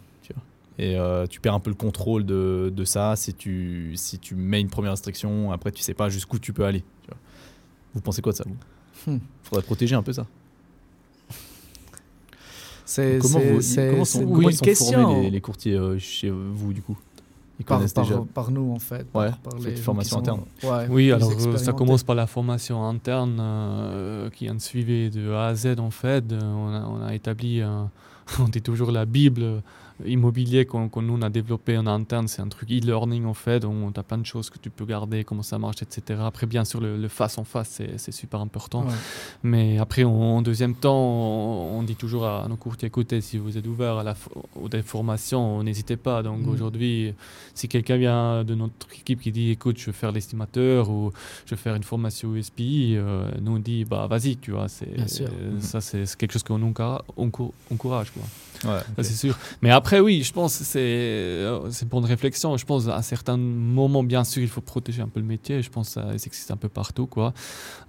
Et 0.81 0.95
euh, 0.97 1.27
tu 1.27 1.41
perds 1.41 1.53
un 1.55 1.59
peu 1.59 1.69
le 1.69 1.75
contrôle 1.75 2.25
de, 2.25 2.71
de 2.73 2.83
ça 2.85 3.15
si 3.17 3.33
tu, 3.33 3.91
si 3.97 4.17
tu 4.17 4.33
mets 4.35 4.61
une 4.61 4.69
première 4.69 4.91
restriction. 4.91 5.51
Après, 5.51 5.71
tu 5.71 5.81
sais 5.83 5.93
pas 5.93 6.07
jusqu'où 6.09 6.39
tu 6.39 6.53
peux 6.53 6.63
aller. 6.63 6.79
tu 7.03 7.09
vois. 7.09 7.17
Vous 7.93 8.01
pensez 8.01 8.21
quoi 8.21 8.31
de 8.31 8.37
ça 8.37 8.45
vous 8.47 8.55
Hmm. 9.13 9.19
Faudrait 9.43 9.63
protéger 9.63 9.95
un 9.95 10.03
peu 10.03 10.11
ça. 10.13 10.25
c'est 12.85 13.19
Comment, 13.21 13.39
comment 13.39 14.05
sont, 14.05 14.19
une 14.21 14.25
comment 14.27 14.41
bonne 14.41 14.51
ils 14.51 14.55
sont 14.55 14.65
question. 14.65 15.01
formés 15.03 15.21
les, 15.23 15.29
les 15.31 15.41
courtiers 15.41 15.75
euh, 15.75 15.97
chez 15.99 16.29
vous 16.29 16.73
du 16.73 16.81
coup? 16.81 16.97
Ils 17.59 17.65
par, 17.65 17.79
par, 17.93 18.03
déjà. 18.05 18.23
par 18.33 18.51
nous 18.51 18.71
en 18.73 18.79
fait. 18.79 19.05
Ouais, 19.13 19.29
par, 19.43 19.53
les 19.63 19.75
formation 19.75 20.15
sont- 20.15 20.19
interne. 20.21 20.41
Ouais, 20.63 20.87
Oui, 20.89 21.11
alors 21.11 21.29
euh, 21.31 21.57
ça 21.57 21.73
commence 21.73 22.03
par 22.03 22.15
la 22.15 22.25
formation 22.25 22.83
interne 22.85 23.37
euh, 23.39 24.29
qui 24.29 24.45
est 24.45 24.49
un 24.49 24.59
suivi 24.59 25.09
de 25.09 25.31
A 25.31 25.47
à 25.47 25.55
Z 25.55 25.75
en 25.79 25.91
fait. 25.91 26.23
On 26.31 26.73
a, 26.73 26.85
on 26.87 27.01
a 27.05 27.13
établi, 27.13 27.61
un- 27.61 27.91
on 28.39 28.45
dit 28.47 28.61
toujours 28.61 28.91
la 28.91 29.05
Bible 29.05 29.43
euh, 29.43 29.59
immobilier 30.05 30.65
qu'on 30.65 30.89
nous 31.01 31.13
on 31.13 31.21
a 31.21 31.29
développé 31.29 31.77
en 31.77 31.87
interne. 31.87 32.27
C'est 32.27 32.41
un 32.41 32.47
truc 32.47 32.69
e-learning 32.71 33.25
en 33.25 33.33
fait, 33.33 33.65
où 33.65 33.91
tu 33.93 33.99
as 33.99 34.03
plein 34.03 34.17
de 34.17 34.25
choses 34.25 34.49
que 34.49 34.57
tu 34.57 34.69
peux 34.69 34.85
garder, 34.85 35.23
comment 35.23 35.43
ça 35.43 35.57
marche, 35.59 35.81
etc. 35.81 36.19
Après, 36.23 36.47
bien 36.47 36.65
sûr, 36.65 36.79
le, 36.81 36.97
le 36.97 37.07
face 37.07 37.37
en 37.37 37.43
face, 37.43 37.81
c'est- 37.97 38.11
super 38.11 38.39
important. 38.41 38.83
Ouais. 38.85 38.93
Mais 39.43 39.77
après, 39.77 40.03
en, 40.03 40.11
en 40.11 40.41
deuxième 40.41 40.73
temps, 40.75 40.97
on, 40.99 41.77
on 41.79 41.83
dit 41.83 41.95
toujours 41.95 42.25
à 42.25 42.47
nos 42.49 42.55
courtiers, 42.55 42.87
écoutez, 42.87 43.21
si 43.21 43.37
vous 43.37 43.57
êtes 43.57 43.67
ouvert 43.67 43.97
à 43.97 44.03
la 44.03 44.13
fo- 44.13 44.31
aux 44.55 44.67
des 44.69 44.81
formations, 44.81 45.61
n'hésitez 45.63 45.95
pas. 45.97 46.23
Donc 46.23 46.39
Mm. 46.45 46.49
aujourd'hui, 46.49 47.13
si 47.53 47.67
quelqu'un 47.67 47.97
vient 47.97 48.43
de 48.43 48.55
notre 48.55 48.87
équipe 48.93 49.21
qui 49.21 49.31
dit, 49.31 49.51
écoute, 49.51 49.77
je 49.79 49.85
veux 49.87 49.91
faire 49.91 50.11
l'estimateur 50.11 50.89
ou 50.89 51.11
je 51.45 51.51
veux 51.51 51.57
faire 51.57 51.75
une 51.75 51.83
formation 51.83 52.33
USPI, 52.35 52.95
euh, 52.97 53.29
nous 53.41 53.53
on 53.57 53.59
dit, 53.59 53.85
bah 53.85 54.07
vas-y, 54.07 54.37
tu 54.37 54.51
vois. 54.51 54.67
c'est- 54.69 54.87
euh, 54.97 55.59
Ça, 55.59 55.81
c'est 55.81 56.05
c'est 56.05 56.17
quelque 56.17 56.31
chose 56.33 56.43
qu'on 56.43 56.61
encoura- 56.61 57.03
encour- 57.17 57.53
encourage. 57.71 58.11
Quoi. 58.11 58.23
Ouais, 58.65 58.79
Ça, 58.97 59.03
c'est 59.03 59.13
sûr. 59.15 59.37
Mais 59.61 59.71
après, 59.71 59.99
oui, 59.99 60.21
je 60.23 60.33
pense 60.33 60.57
que 60.57 60.63
c'est 60.63 60.79
euh, 60.79 61.69
c'est 61.71 61.87
pour 61.87 61.99
une 61.99 62.05
réflexion. 62.05 62.57
Je 62.57 62.65
pense 62.65 62.87
à 62.87 63.01
certains 63.01 63.37
moments, 63.37 64.03
bien 64.03 64.23
sûr, 64.23 64.41
il 64.41 64.49
faut 64.49 64.61
protéger 64.61 65.01
un 65.01 65.07
peu 65.07 65.19
le 65.19 65.25
métier. 65.25 65.61
Je 65.61 65.69
pense 65.69 65.87
que 65.95 66.01
ça 66.01 66.07
existe 66.13 66.51
un 66.51 66.57
peu 66.57 66.69
partout. 66.69 67.07
Quoi. 67.07 67.33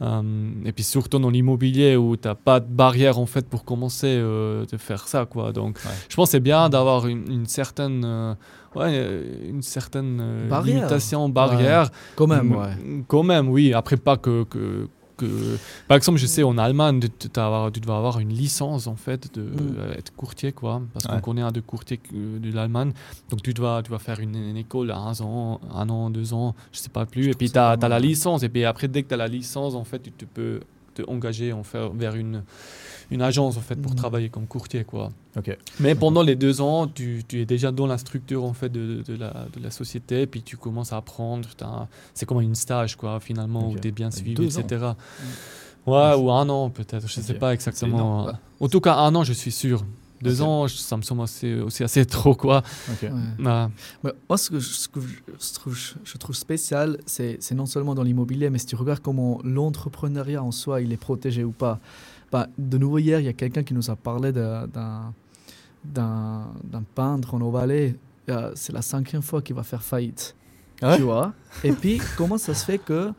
Euh, 0.02 0.22
et 0.64 0.72
puis 0.72 0.84
surtout 0.84 1.18
dans 1.18 1.30
l'immobilier 1.30 1.96
où 1.96 2.16
tu 2.16 2.28
n'as 2.28 2.34
pas 2.34 2.60
de 2.60 2.66
barrière 2.72 3.18
en 3.18 3.26
fait 3.26 3.48
pour 3.48 3.64
commencer 3.64 4.06
euh, 4.08 4.64
de 4.66 4.76
faire 4.76 5.08
ça. 5.08 5.26
Quoi. 5.26 5.52
Donc 5.52 5.78
Ouais. 5.84 5.90
je 6.08 6.14
pense 6.16 6.28
que 6.28 6.32
c'est 6.32 6.40
bien 6.40 6.68
d'avoir 6.68 7.06
une, 7.06 7.30
une 7.30 7.46
certaine, 7.46 8.02
euh, 8.04 8.34
ouais, 8.76 9.24
une 9.48 9.62
certaine 9.62 10.18
euh, 10.20 10.48
Barrière. 10.48 10.76
limitation, 10.76 11.28
barrière. 11.28 11.90
Quand 12.16 12.26
même, 12.26 12.52
ouais. 12.54 13.02
Quand 13.08 13.22
même, 13.22 13.48
oui. 13.48 13.72
Après, 13.74 13.96
pas 13.96 14.16
que. 14.16 14.44
que 14.44 14.88
que- 15.20 15.56
Par 15.88 15.96
exemple, 15.96 16.18
je 16.18 16.26
sais 16.26 16.42
en 16.42 16.56
Allemagne, 16.58 17.00
tu, 17.00 17.08
tu 17.10 17.28
dois 17.28 17.96
avoir- 17.96 18.18
une 18.20 18.32
licence 18.32 18.86
en 18.86 18.96
fait 18.96 19.32
de 19.34 19.42
Mm. 19.42 19.76
euh, 19.78 19.92
être 19.98 20.12
courtier, 20.16 20.52
quoi. 20.52 20.82
Parce 20.92 21.04
Ouais. 21.06 21.12
qu'on 21.14 21.20
connaît 21.20 21.42
un 21.42 21.52
de 21.52 21.60
courtiers 21.60 22.00
de 22.12 22.52
l'Allemagne. 22.52 22.92
Donc 23.30 23.42
tu 23.42 23.54
dois, 23.54 23.82
tu 23.82 23.90
dois 23.90 23.98
faire 23.98 24.20
une, 24.20 24.34
une 24.36 24.56
école 24.56 24.90
à 24.90 24.98
un 24.98 25.12
an, 25.20 25.60
un 25.74 25.88
an, 25.88 26.10
deux 26.10 26.32
ans, 26.34 26.54
je 26.72 26.78
sais 26.78 26.88
pas 26.88 27.06
plus. 27.06 27.24
Je 27.24 27.30
et 27.30 27.34
puis 27.34 27.50
tu 27.50 27.58
as, 27.58 27.76
la 27.76 27.98
licence. 28.00 28.42
Et 28.42 28.48
puis 28.48 28.64
après, 28.64 28.88
dès 28.88 29.02
que 29.02 29.08
tu 29.08 29.14
as 29.14 29.18
la 29.18 29.28
licence, 29.28 29.74
en 29.74 29.84
fait, 29.84 30.00
tu 30.00 30.10
te 30.12 30.24
peux 30.24 30.60
te 30.94 31.02
engager 31.08 31.52
en 31.52 31.62
faire, 31.62 31.90
vers 31.90 32.14
une, 32.16 32.42
une 33.10 33.22
agence 33.22 33.56
en 33.56 33.60
fait 33.60 33.76
pour 33.76 33.92
Mm. 33.92 33.96
travailler 33.96 34.28
comme 34.28 34.46
courtier, 34.46 34.84
quoi. 34.84 35.10
Mais 35.80 35.94
pendant 35.94 36.22
les 36.22 36.36
deux 36.36 36.60
ans, 36.60 36.86
tu, 36.86 37.22
tu 37.26 37.40
es 37.40 37.46
déjà 37.46 37.72
dans 37.72 37.86
la 37.86 37.98
structure 37.98 38.44
en 38.44 38.52
fait 38.52 38.68
de, 38.68 39.02
de 39.06 39.14
la, 39.16 39.46
de 39.56 39.62
la 39.62 39.70
société, 39.70 40.26
puis 40.26 40.42
tu 40.42 40.56
commences 40.56 40.92
à 40.92 40.96
apprendre. 40.98 41.48
C'est 42.14 42.26
comme 42.26 42.40
une 42.40 42.54
stage 42.54 42.96
quoi, 42.96 43.18
finalement, 43.20 43.68
où 43.70 43.78
tu 43.78 43.88
es 43.88 43.90
bien 43.92 44.10
suivi, 44.10 44.36
ans. 44.38 44.60
etc. 44.60 44.86
Ouais, 45.86 46.14
ou 46.14 46.30
un 46.30 46.48
an 46.48 46.70
peut-être, 46.70 47.06
je 47.08 47.20
sais 47.20 47.32
Ok. 47.32 47.38
pas 47.38 47.54
exactement. 47.54 47.96
énorme, 47.96 48.38
En 48.60 48.68
tout 48.68 48.80
cas, 48.80 48.96
un 48.96 49.14
an, 49.14 49.24
je 49.24 49.32
suis 49.32 49.52
sûr. 49.52 49.84
Deux 50.22 50.42
ans, 50.42 50.68
ça 50.68 50.98
me 50.98 51.02
semble 51.02 51.22
assez- 51.22 51.54
aussi 51.60 51.82
assez 51.82 52.04
trop, 52.04 52.34
quoi. 52.34 52.62
Ok. 52.92 53.02
Ouais. 53.04 53.10
Ah, 53.46 53.70
Mais 54.04 54.10
moi, 54.28 54.36
ce 54.36 54.50
que 54.50 54.58
je, 54.60 54.68
ce 54.68 54.86
que 54.86 55.00
je 55.00 55.54
trouve, 55.54 55.78
je 56.04 56.18
trouve 56.18 56.36
spécial, 56.36 56.98
c'est 57.06 57.38
c'est 57.40 57.54
non 57.54 57.64
seulement 57.64 57.94
dans 57.94 58.02
l'immobilier, 58.02 58.50
mais 58.50 58.58
si 58.58 58.66
tu 58.66 58.76
regardes 58.76 59.00
comment 59.00 59.40
l'entrepreneuriat 59.44 60.42
en 60.44 60.50
soi, 60.52 60.82
il 60.82 60.92
est 60.92 60.98
protégé 60.98 61.42
ou 61.42 61.52
pas. 61.52 61.80
Bah, 62.32 62.46
de 62.56 62.78
nouveau, 62.78 62.98
hier, 62.98 63.18
il 63.20 63.26
y 63.26 63.28
a 63.28 63.32
quelqu'un 63.32 63.62
qui 63.62 63.74
nous 63.74 63.90
a 63.90 63.96
parlé 63.96 64.32
d'un 64.32 65.12
peintre 66.94 67.34
en. 67.34 67.40
Euh, 68.28 68.52
C'est 68.54 68.72
la 68.72 68.82
cinquième 68.82 69.22
fois 69.22 69.42
qu'il 69.42 69.56
va 69.56 69.62
faire 69.62 69.82
faillite. 69.82 70.34
Ah 70.82 70.90
ouais 70.92 70.96
tu 70.96 71.02
vois 71.02 71.32
Et 71.64 71.72
puis, 71.72 72.00
comment 72.16 72.38
ça 72.38 72.54
se 72.54 72.64
fait 72.64 72.78
que 72.78 73.12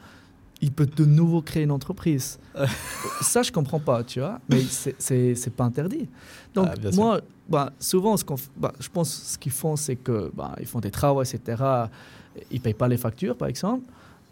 il 0.64 0.72
peut 0.72 0.86
de 0.86 1.05
nouveau 1.05 1.41
créer 1.41 1.64
une 1.64 1.72
entreprise 1.72 2.39
Ça, 3.22 3.41
je 3.43 3.51
comprends 3.51 3.80
pas, 3.80 4.03
tu 4.03 4.20
vois. 4.20 4.39
Mais 4.47 4.62
c'est- 4.62 5.55
pas 5.55 5.64
interdit. 5.64 6.07
Donc, 6.53 6.68
Ah, 6.72 6.89
moi, 6.93 7.22
bah, 7.49 7.74
souvent, 7.80 8.16
ce 8.16 8.24
bah, 8.57 8.72
je 8.80 8.88
pense 8.89 9.12
ce 9.12 9.38
qu'ils 9.38 9.51
font, 9.51 9.76
c'est 9.76 9.95
que 9.95 10.32
bah, 10.36 10.55
ils 10.59 10.68
font 10.68 10.80
des 10.80 10.91
travaux, 10.91 11.24
etc. 11.24 11.62
Ils 12.51 12.62
payent 12.62 12.74
pas 12.76 12.88
les 12.88 12.97
factures, 12.97 13.36
par 13.36 13.47
exemple. 13.47 13.84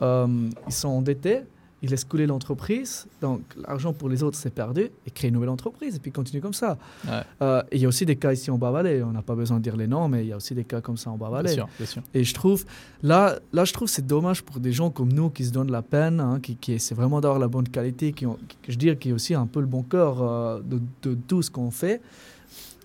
Euh, 0.01 0.49
ils 0.67 0.73
sont 0.73 0.89
endettés. 0.89 1.41
Ils 1.81 1.89
laissent 1.89 2.03
couler 2.03 2.27
l'entreprise. 2.27 3.07
Donc, 3.21 3.41
l'argent 3.65 3.93
pour 3.93 4.09
les 4.09 4.21
autres, 4.21 4.37
c'est 4.37 4.49
perdu. 4.53 4.89
Et 5.07 5.11
créent 5.11 5.29
une 5.29 5.35
nouvelle 5.35 5.49
entreprise. 5.49 5.95
Et 5.95 5.99
puis, 5.99 6.11
continuent 6.11 6.41
comme 6.41 6.53
ça. 6.53 6.77
Ouais. 7.07 7.21
Euh, 7.41 7.63
il 7.71 7.79
y 7.79 7.85
a 7.85 7.87
aussi 7.87 8.05
des 8.05 8.17
cas 8.17 8.33
ici 8.33 8.51
en 8.51 8.57
Bas-Valais. 8.57 9.01
On 9.03 9.11
n'a 9.11 9.21
pas 9.21 9.35
besoin 9.35 9.57
de 9.57 9.63
dire 9.63 9.77
les 9.77 9.87
noms, 9.87 10.07
mais 10.09 10.23
il 10.25 10.27
y 10.27 10.33
a 10.33 10.37
aussi 10.37 10.53
des 10.53 10.65
cas 10.65 10.81
comme 10.81 10.97
ça 10.97 11.09
en 11.09 11.17
Bien 11.17 11.27
Bas-Valais. 11.29 11.53
sûr, 11.53 11.69
bien 11.77 11.85
sûr. 11.87 12.01
Et 12.13 12.23
je 12.25 12.33
trouve, 12.33 12.65
là, 13.01 13.39
là 13.53 13.63
je 13.65 13.71
trouve 13.73 13.87
c'est 13.87 14.05
dommage 14.05 14.43
pour 14.43 14.59
des 14.59 14.71
gens 14.73 14.89
comme 14.89 15.11
nous 15.13 15.29
qui 15.29 15.45
se 15.45 15.51
donnent 15.51 15.71
la 15.71 15.81
peine, 15.81 16.19
hein, 16.19 16.39
qui, 16.41 16.55
qui 16.57 16.73
essaient 16.73 16.95
vraiment 16.95 17.21
d'avoir 17.21 17.39
la 17.39 17.47
bonne 17.47 17.69
qualité, 17.69 18.11
qui 18.11 18.25
ont, 18.25 18.37
qui- 18.47 18.73
je 18.73 18.77
dirais, 18.77 18.97
qui 18.97 19.11
ont 19.11 19.15
aussi 19.15 19.33
un 19.33 19.45
peu 19.47 19.61
le 19.61 19.65
bon 19.67 19.83
cœur 19.83 20.21
euh, 20.21 20.59
de, 20.61 20.81
de 21.03 21.17
tout 21.27 21.41
ce 21.41 21.49
qu'on 21.49 21.71
fait. 21.71 22.01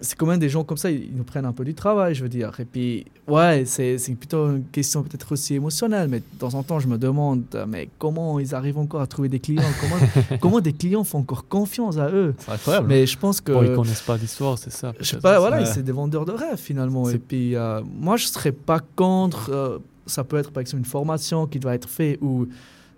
C'est 0.01 0.17
quand 0.17 0.27
même 0.27 0.39
des 0.41 0.49
gens 0.49 0.65
comme 0.65 0.77
ça, 0.77 0.91
ils, 0.91 1.11
nous 1.15 1.25
prennent 1.25 1.45
un 1.47 1.53
peu 1.53 1.65
du 1.65 1.73
travail, 1.75 2.15
je 2.15 2.23
veux 2.23 2.29
dire. 2.29 2.53
Et 2.59 2.65
puis, 2.65 3.07
ouais, 3.29 3.65
c'est 3.65 3.97
plutôt 4.19 4.49
une 4.51 4.65
question 4.65 5.03
peut-être 5.03 5.33
aussi 5.33 5.55
émotionnelle, 5.55 6.09
mais 6.09 6.19
de 6.21 6.25
temps 6.39 6.53
en 6.55 6.63
temps, 6.63 6.79
je 6.81 6.89
me 6.89 6.99
demande, 6.99 7.45
mais 7.69 7.89
comment 7.99 8.39
ils 8.41 8.55
arrivent 8.55 8.79
encore 8.79 9.01
à 9.01 9.07
trouver 9.07 9.29
des 9.29 9.41
clients? 9.41 9.63
Comment, 9.81 10.39
comment 10.41 10.61
des 10.61 10.73
clients 10.73 11.05
font 11.05 11.19
encore 11.21 11.47
confiance 11.49 11.97
à 11.97 12.11
eux? 12.11 12.35
C'est 12.39 12.51
incroyable. 12.53 12.89
Mais 12.89 13.07
je 13.07 13.17
pense 13.19 13.41
que... 13.41 13.53
bon, 13.53 13.63
ils 13.63 13.73
connaissent 13.75 14.03
pas 14.03 14.17
l'histoire, 14.17 14.59
c'est 14.59 14.73
ça. 14.73 14.93
Je 14.99 15.05
sais 15.05 15.19
pas, 15.19 15.39
voilà, 15.39 15.59
Ouais. 15.59 15.67
c'est 15.67 15.83
des 15.83 15.93
vendeurs 15.93 16.25
de 16.25 16.33
rêves 16.33 16.59
finalement. 16.59 17.09
Et 17.09 17.19
puis, 17.19 17.55
euh, 17.57 17.81
moi, 17.99 18.17
je 18.17 18.27
serais 18.27 18.53
pas 18.53 18.81
contre. 18.97 19.51
euh, 19.51 19.79
ça 20.07 20.23
peut 20.23 20.37
être 20.37 20.51
par 20.51 20.61
exemple 20.61 20.81
une 20.81 20.85
formation 20.85 21.47
qui 21.47 21.59
doit 21.59 21.75
être 21.75 21.89
faite 21.89 22.19
ou 22.21 22.47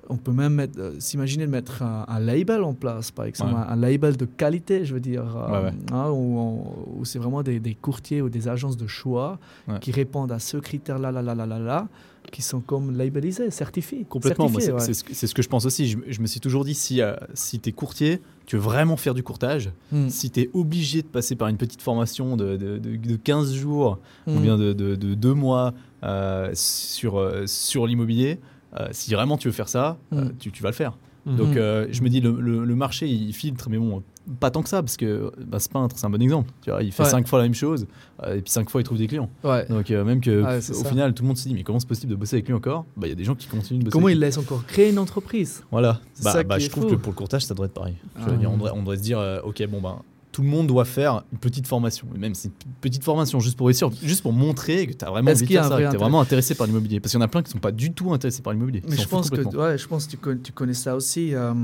on 0.09 0.17
peut 0.17 0.33
même 0.33 0.67
euh, 0.79 0.93
s'imaginer 0.99 1.47
de 1.47 1.51
mettre 1.51 1.83
un, 1.83 2.05
un 2.09 2.21
label 2.21 2.63
en 2.63 2.75
place, 2.75 3.11
par 3.11 3.25
exemple, 3.25 3.53
Ouais. 3.55 3.61
un, 3.61 3.73
un 3.73 3.77
label 3.77 4.17
de 4.17 4.25
qualité, 4.25 4.85
je 4.85 4.95
veux 4.95 5.01
dire, 5.01 5.25
euh, 5.37 5.51
Ouais, 5.63 5.65
ouais. 5.69 5.73
hein, 5.93 6.11
où, 6.11 7.05
c'est 7.05 7.19
vraiment 7.19 7.43
des, 7.43 7.61
des 7.61 7.75
courtiers 7.75 8.23
ou 8.23 8.29
des 8.29 8.49
agences 8.49 8.77
de 8.77 8.87
choix 8.87 9.39
qui 9.81 9.93
répondent 9.93 10.33
à 10.33 10.39
ce 10.39 10.57
critère-là, 10.57 11.11
là, 11.13 11.23
là, 11.23 11.35
là, 11.35 11.47
là, 11.47 11.59
là, 11.59 11.89
qui 12.33 12.43
sont 12.43 12.61
comme 12.61 12.97
labellisés, 12.97 13.51
certifiés. 13.51 14.05
Complètement, 14.09 14.49
moi, 14.51 14.61
c'est 14.61 14.67
certifiés, 14.77 14.95
c'est 15.15 15.15
ce, 15.15 15.27
ce 15.29 15.35
que 15.35 15.43
je 15.43 15.49
pense 15.49 15.65
aussi. 15.65 15.87
Je, 15.87 15.99
je 16.09 16.21
me 16.21 16.27
suis 16.27 16.41
toujours 16.41 16.65
dit, 16.65 16.75
si, 16.75 17.01
euh, 17.01 17.15
si 17.35 17.61
tu 17.61 17.69
es 17.69 17.73
courtier, 17.73 18.21
tu 18.47 18.57
veux 18.57 18.63
vraiment 18.63 18.97
faire 18.97 19.15
du 19.15 19.23
courtage, 19.23 19.71
ouais. 19.93 19.99
Mm. 20.07 20.09
si 20.11 20.31
tu 20.31 20.41
es 20.41 20.51
obligé 20.53 21.03
de 21.03 21.07
passer 21.07 21.37
par 21.37 21.47
une 21.49 21.57
petite 21.57 21.83
formation 21.83 22.37
de, 22.37 22.57
de, 22.57 22.79
de- 22.79 22.97
de 22.97 23.17
15 23.17 23.55
jours 23.55 23.99
ou 24.27 24.33
Mm. 24.33 24.43
bien 24.43 24.57
de, 24.59 24.73
de, 24.73 24.97
de 24.97 25.15
deux 25.15 25.35
mois 25.35 25.73
euh, 26.03 26.51
sur, 26.55 27.25
sur 27.47 27.87
l'immobilier, 27.87 28.41
euh, 28.81 28.89
si 28.93 29.13
vraiment 29.15 29.37
tu 29.37 29.49
veux 29.49 29.53
faire 29.53 29.69
ça, 29.69 29.97
euh, 30.13 30.25
Mm. 30.27 30.33
tu, 30.39 30.53
tu 30.53 30.63
vas 30.63 30.71
le 30.71 30.75
faire. 30.75 30.97
Mhm. 31.27 31.37
Donc 31.37 31.57
euh, 31.57 31.87
je 31.91 32.03
me 32.03 32.09
dis, 32.09 32.21
le, 32.21 32.33
le- 32.41 32.65
le 32.65 32.75
marché, 32.77 33.09
il 33.09 33.33
filtre, 33.33 33.69
mais 33.69 33.79
bon, 33.79 34.03
pas 34.39 34.51
tant 34.53 34.63
que 34.63 34.69
ça, 34.69 34.81
parce 34.83 34.97
que 34.97 35.33
bah, 35.45 35.59
ce 35.59 35.69
peintre, 35.69 35.97
c'est 35.99 36.07
un 36.07 36.11
bon 36.11 36.23
exemple. 36.23 36.51
Tu 36.63 36.71
vois, 36.71 36.83
il 36.85 36.93
fait 36.93 37.03
Ouais. 37.03 37.09
cinq 37.09 37.27
fois 37.27 37.41
la 37.41 37.45
même 37.47 37.55
chose, 37.55 37.87
euh, 38.23 38.37
et 38.37 38.43
puis 38.43 38.51
cinq 38.53 38.71
fois, 38.71 38.81
il 38.81 38.85
trouve 38.85 38.99
des 38.99 39.09
clients. 39.09 39.29
Ouais. 39.43 39.67
Donc 39.69 39.91
euh, 39.91 40.05
même 40.05 40.21
que 40.21 40.43
Ouais, 40.43 40.59
au 40.59 40.61
ça. 40.61 40.89
final, 40.89 41.15
tout 41.15 41.25
le 41.25 41.27
monde 41.29 41.37
se 41.37 41.49
dit, 41.49 41.55
mais 41.55 41.65
comment 41.65 41.81
c'est 41.81 41.89
possible 41.89 42.11
de 42.13 42.17
bosser 42.17 42.37
avec 42.37 42.47
lui 42.47 42.55
encore? 42.55 42.85
Bah, 42.97 43.07
Il 43.07 43.11
y 43.11 43.13
a 43.13 43.17
des 43.17 43.25
gens 43.25 43.35
qui 43.35 43.49
continuent 43.49 43.81
de 43.81 43.85
bosser 43.87 43.93
Comment 43.93 44.07
avec 44.07 44.15
ils 44.17 44.19
lui. 44.21 44.27
laissent 44.27 44.39
encore 44.39 44.65
créer 44.67 44.91
une 44.91 44.99
entreprise? 45.01 45.65
Voilà. 45.73 46.01
Bah, 46.23 46.31
ça 46.33 46.43
bah, 46.45 46.59
je 46.61 46.69
trouve 46.69 46.85
fou. 46.85 46.91
que 46.91 46.95
pour 46.95 47.13
le 47.13 47.17
courtage, 47.17 47.45
ça 47.45 47.55
devrait 47.55 47.67
être 47.67 47.75
pareil. 47.75 47.97
Je 48.21 48.25
veux 48.25 48.33
Ah. 48.35 48.37
dire, 48.37 48.51
on, 48.53 48.57
devrait, 48.57 48.71
on 48.75 48.81
devrait 48.81 48.97
se 48.99 49.03
dire, 49.03 49.19
euh, 49.19 49.41
ok, 49.43 49.67
bon 49.69 49.81
ben, 49.81 49.97
tout 50.37 50.43
le 50.43 50.49
monde 50.49 50.67
doit 50.67 50.85
faire 50.85 51.23
une 51.33 51.39
petite 51.39 51.67
formation. 51.67 52.07
Et 52.15 52.19
même 52.19 52.35
c'est 52.35 52.49
une 52.49 52.73
petite 52.83 53.03
formation 53.03 53.41
juste 53.41 53.57
pour 53.57 53.69
réussir, 53.69 53.89
juste 54.03 54.21
pour 54.21 54.35
montrer 54.35 54.87
que 54.87 54.93
tu 54.93 55.03
as 55.03 55.09
vraiment 55.09 55.31
envie 55.31 55.47
de 55.47 55.51
faire 55.51 55.65
ça, 55.65 55.81
que 55.83 55.91
tu 55.91 55.97
vraiment 55.97 56.21
intéressé 56.21 56.55
par 56.55 56.67
l'immobilier. 56.67 57.01
Parce 57.01 57.13
qu'il 57.13 57.19
y 57.19 57.23
en 57.23 57.25
a 57.25 57.29
plein 57.29 57.43
qui 57.43 57.51
sont 57.51 57.57
pas 57.59 57.73
du 57.73 57.91
tout 57.95 58.13
intéressés 58.13 58.43
par 58.43 58.53
l'immobilier. 58.53 58.83
Mais 58.87 58.97
je 58.99 59.09
pense 59.09 59.31
que 59.31 59.41
ouais, 59.57 59.79
je 59.79 59.89
pense 59.89 60.05
que 60.05 60.11
tu 60.11 60.17
connais, 60.19 60.41
tu 60.41 60.53
connais 60.53 60.75
ça 60.75 60.95
aussi. 60.95 61.35
euh, 61.35 61.55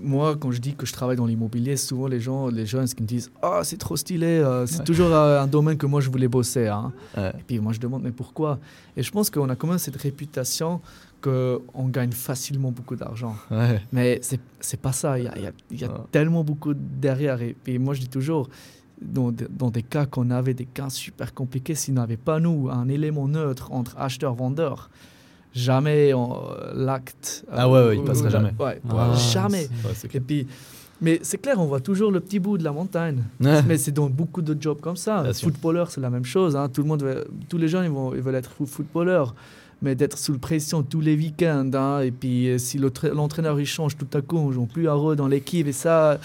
moi, 0.00 0.36
quand 0.36 0.52
je 0.52 0.60
dis 0.60 0.74
que 0.74 0.86
je 0.86 0.92
travaille 0.92 1.16
dans 1.16 1.26
l'immobilier, 1.26 1.76
souvent 1.76 2.06
les 2.06 2.20
gens, 2.20 2.46
les 2.46 2.64
jeunes, 2.64 2.86
qui 2.86 3.02
me 3.02 3.06
disent 3.06 3.30
Ah, 3.42 3.60
c'est 3.64 3.76
trop 3.76 3.96
stylé, 3.96 4.26
euh, 4.26 4.64
c'est 4.64 4.78
Ouais. 4.78 4.84
toujours 4.84 5.12
euh, 5.12 5.42
un 5.42 5.46
domaine 5.48 5.76
que 5.76 5.86
moi 5.86 6.00
je 6.00 6.08
voulais 6.08 6.28
bosser. 6.28 6.68
hein. 6.68 6.92
Ouais. 7.16 7.30
Et 7.38 7.42
puis 7.46 7.58
moi 7.58 7.72
je 7.74 7.80
demande 7.80 8.02
Mais 8.04 8.12
pourquoi? 8.12 8.58
Et 8.96 9.02
je 9.02 9.10
pense 9.10 9.28
qu'on 9.28 9.48
a 9.50 9.56
quand 9.56 9.66
même 9.66 9.78
cette 9.78 9.96
réputation 9.96 10.80
qu'on 11.22 11.88
gagne 11.88 12.12
facilement 12.12 12.70
beaucoup 12.70 12.96
d'argent. 12.96 13.34
Ouais. 13.50 13.80
Mais 13.92 14.18
c'est 14.22 14.40
c'est 14.60 14.80
pas 14.80 14.92
ça. 14.92 15.18
Il 15.18 15.24
y 15.24 15.28
a, 15.28 15.38
y 15.38 15.46
a- 15.46 15.52
y 15.72 15.84
a 15.84 15.88
tellement 16.12 16.44
beaucoup 16.44 16.74
derrière. 16.74 17.40
Et 17.42 17.54
puis 17.64 17.78
moi, 17.78 17.94
je 17.94 18.00
dis 18.00 18.08
toujours, 18.08 18.48
dans, 19.00 19.30
des- 19.32 19.46
dans 19.50 19.70
des 19.70 19.82
cas 19.82 20.06
qu'on 20.06 20.30
avait 20.30 20.54
des 20.54 20.64
cas 20.66 20.90
super 20.90 21.34
compliqués, 21.34 21.74
s'il 21.74 21.94
n'avait 21.94 22.16
pas 22.16 22.40
nous 22.40 22.68
un 22.70 22.88
élément 22.88 23.28
neutre 23.28 23.72
entre 23.72 23.96
acheteur-vendeur, 23.98 24.90
jamais 25.52 26.12
on- 26.14 26.40
l'acte. 26.74 27.44
euh, 27.48 27.54
Ah 27.56 27.68
ouais, 27.70 27.86
ouais, 27.86 27.96
il 27.98 28.04
passerait 28.04 28.30
jamais. 28.30 28.52
Ouais, 28.58 28.80
Ah, 28.90 29.14
jamais. 29.32 29.68
Et 30.12 30.20
puis, 30.20 30.46
mais 31.00 31.20
c'est 31.22 31.38
clair, 31.38 31.56
on 31.60 31.66
voit 31.66 31.80
toujours 31.80 32.10
le 32.10 32.20
petit 32.20 32.38
bout 32.40 32.58
de 32.58 32.64
la 32.64 32.72
montagne. 32.72 33.22
Ouais. 33.40 33.62
Mais 33.64 33.78
c'est 33.78 33.92
dans 33.92 34.08
beaucoup 34.10 34.42
de 34.42 34.60
jobs 34.60 34.80
comme 34.80 34.96
ça. 34.96 35.24
Footballeur, 35.32 35.90
c'est 35.90 36.00
la 36.00 36.10
même 36.10 36.24
chose. 36.24 36.56
hein. 36.56 36.68
Tout 36.68 36.82
le 36.82 36.88
monde, 36.88 37.02
veut- 37.02 37.26
tous 37.48 37.58
les 37.58 37.68
jeunes, 37.68 37.84
ils, 37.84 37.90
vont, 37.90 38.14
ils 38.14 38.20
veulent 38.20 38.34
être 38.34 38.50
fo- 38.50 38.66
footballeurs. 38.66 39.34
Mais 39.80 39.94
d'être 39.94 40.18
sous 40.18 40.36
pression 40.38 40.82
tous 40.82 41.00
les 41.00 41.14
week-ends, 41.14 41.70
hein, 41.74 42.00
et 42.00 42.10
puis 42.10 42.48
euh, 42.48 42.58
si 42.58 42.78
l'autre- 42.78 43.06
l'entraîneur 43.08 43.60
il 43.60 43.66
change 43.66 43.96
tout 43.96 44.08
à 44.12 44.20
coup, 44.20 44.36
on 44.36 44.50
joue 44.50 44.66
plus 44.66 44.88
à 44.88 44.94
rôle 44.94 45.14
dans 45.14 45.28
l'équipe, 45.28 45.68
et 45.68 45.72
ça, 45.72 46.18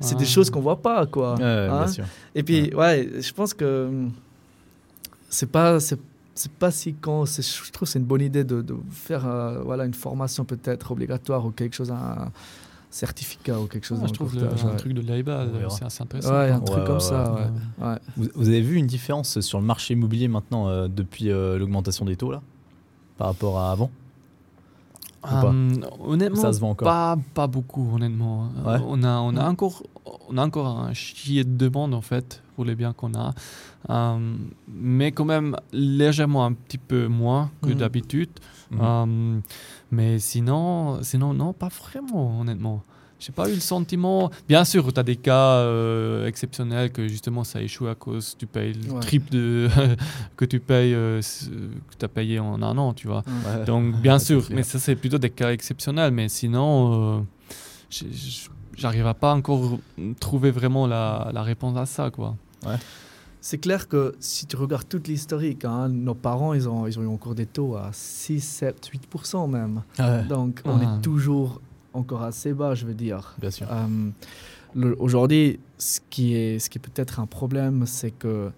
c'est 0.00 0.16
des 0.16 0.24
Ah. 0.24 0.28
choses 0.28 0.48
qu'on 0.48 0.60
voit 0.62 0.80
pas, 0.80 1.04
quoi. 1.04 1.34
Ouais, 1.34 1.42
hein. 1.44 1.78
bien 1.84 1.86
sûr. 1.88 2.04
Et 2.34 2.42
puis, 2.42 2.74
ouais, 2.74 3.10
je 3.20 3.32
pense 3.34 3.52
que 3.52 3.90
c'est 5.28 5.50
pas, 5.50 5.78
c'est, 5.80 5.98
c'est 6.34 6.50
pas 6.52 6.70
si 6.70 6.94
con. 6.94 7.26
c'est- 7.26 7.42
Je 7.66 7.70
trouve 7.72 7.86
que 7.86 7.92
c'est 7.92 7.98
une 7.98 8.04
bonne 8.06 8.22
idée 8.22 8.44
de, 8.44 8.62
de 8.62 8.74
faire, 8.90 9.26
euh, 9.26 9.60
voilà, 9.62 9.84
une 9.84 9.94
formation 9.94 10.44
peut-être 10.44 10.90
obligatoire 10.92 11.44
ou 11.44 11.50
quelque 11.50 11.74
chose, 11.76 11.90
un 11.90 12.30
certificat 12.90 13.60
ou 13.60 13.66
quelque 13.66 13.86
chose. 13.86 14.00
Dans 14.00 14.06
je 14.06 14.12
trouve 14.14 14.34
le- 14.36 14.44
un 14.44 14.70
ouais. 14.70 14.76
truc 14.76 14.94
de 14.94 15.00
verra. 15.02 15.44
c'est 15.68 15.84
assez 15.84 16.02
intéressant. 16.02 16.32
Ouais, 16.32 16.50
un 16.50 16.60
truc 16.60 16.78
ouais, 16.78 16.84
comme 16.86 16.94
ouais. 16.94 17.00
ça, 17.00 17.34
ouais. 17.34 17.40
Ouais. 17.84 17.88
ouais. 17.92 17.98
Vous, 18.16 18.28
vous 18.34 18.48
avez 18.48 18.62
vu 18.62 18.76
une 18.76 18.86
différence 18.86 19.40
sur 19.40 19.60
le 19.60 19.66
marché 19.66 19.92
immobilier 19.92 20.28
maintenant 20.28 20.68
euh, 20.68 20.88
depuis 20.88 21.30
euh, 21.30 21.58
l'augmentation 21.58 22.06
des 22.06 22.16
taux 22.16 22.30
là? 22.32 22.40
Par 23.18 23.28
rapport 23.28 23.58
à 23.58 23.70
avant 23.72 23.90
Hum, 25.28 25.80
honnêtement, 26.06 26.40
Ça 26.40 26.52
se 26.52 26.60
vend 26.60 26.70
encore 26.70 26.86
Pas, 26.86 27.16
pas 27.34 27.46
beaucoup, 27.48 27.94
honnêtement. 27.94 28.48
Euh, 28.64 28.78
Ouais. 28.78 28.84
On, 28.86 29.02
a, 29.02 29.18
on, 29.18 29.36
a 29.36 29.40
Ouais. 29.42 29.48
encore, 29.48 29.82
on 30.28 30.38
a 30.38 30.46
encore 30.46 30.68
un 30.68 30.92
chier 30.92 31.42
de 31.42 31.56
demande, 31.56 31.94
en 31.94 32.00
fait, 32.00 32.42
pour 32.54 32.64
les 32.64 32.76
biens 32.76 32.92
qu'on 32.92 33.12
a. 33.14 33.34
Hum, 33.88 34.50
mais 34.68 35.10
quand 35.10 35.24
même, 35.24 35.56
légèrement 35.72 36.44
un 36.44 36.52
petit 36.52 36.78
peu 36.78 37.08
moins 37.08 37.50
que 37.62 37.70
Mhm. 37.70 37.74
d'habitude. 37.74 38.30
Mhm. 38.70 39.42
Mais 39.90 40.20
sinon, 40.20 41.02
sinon, 41.02 41.34
non, 41.34 41.52
pas 41.52 41.68
vraiment, 41.68 42.40
honnêtement. 42.40 42.82
J'ai 43.18 43.32
pas 43.32 43.48
eu 43.48 43.54
le 43.54 43.60
sentiment. 43.60 44.30
Bien 44.46 44.64
sûr, 44.64 44.92
tu 44.92 45.00
as 45.00 45.02
des 45.02 45.16
cas 45.16 45.54
euh, 45.54 46.26
exceptionnels 46.26 46.92
que 46.92 47.08
justement 47.08 47.44
ça 47.44 47.62
échoue 47.62 47.86
à 47.88 47.94
cause 47.94 48.36
tu 48.38 48.46
payes 48.46 48.74
le 48.74 48.92
Ouais. 48.92 49.00
triple 49.00 49.30
de 49.30 49.68
que 50.36 50.44
tu 50.44 50.60
payes 50.60 50.92
euh, 50.94 51.20
que 51.98 52.04
as 52.04 52.08
payé 52.08 52.38
en 52.40 52.60
un 52.62 52.76
an, 52.76 52.92
tu 52.92 53.06
vois. 53.08 53.24
Ouais. 53.26 53.64
Donc, 53.64 53.94
bien 54.02 54.18
sûr, 54.28 54.46
mais 54.50 54.62
ça, 54.62 54.78
c'est 54.78 54.96
plutôt 54.96 55.18
des 55.18 55.30
cas 55.30 55.50
exceptionnels. 55.52 56.12
Mais 56.12 56.28
sinon, 56.28 57.18
euh, 57.20 57.22
j'arrive 58.76 59.06
à 59.06 59.14
pas 59.14 59.34
encore 59.34 59.78
trouver 60.20 60.50
vraiment 60.50 60.86
la, 60.86 61.30
la 61.32 61.42
réponse 61.42 61.76
à 61.78 61.86
ça, 61.86 62.10
quoi. 62.10 62.36
C'est 63.40 63.58
clair 63.58 63.86
que 63.86 64.16
si 64.18 64.46
tu 64.46 64.56
regardes 64.56 64.88
toute 64.88 65.06
l'historique, 65.06 65.64
hein, 65.64 65.88
nos 65.88 66.14
parents, 66.14 66.52
ils 66.52 66.68
ont, 66.68 66.86
ils 66.86 66.98
ont 66.98 67.02
eu 67.02 67.06
encore 67.06 67.36
des 67.36 67.46
taux 67.46 67.76
à 67.76 67.90
6, 67.92 68.40
7, 68.40 68.90
8% 69.14 69.48
même. 69.48 69.82
Ouais, 70.00 70.24
Donc, 70.24 70.62
on 70.64 70.80
est 70.80 71.00
toujours 71.00 71.60
encore 71.96 72.22
assez 72.22 72.52
bas, 72.52 72.74
je 72.74 72.86
veux 72.86 72.94
dire. 72.94 73.34
bien 73.38 73.50
sûr. 73.50 73.66
Euh, 73.70 74.10
Aujourd'hui, 74.98 75.58
ce 75.78 76.00
qui 76.10 76.34
est, 76.34 76.58
ce 76.58 76.68
qui 76.68 76.76
est 76.76 76.80
peut-être 76.80 77.18
un 77.18 77.26
problème, 77.26 77.86
c'est 77.86 78.10
que 78.10 78.50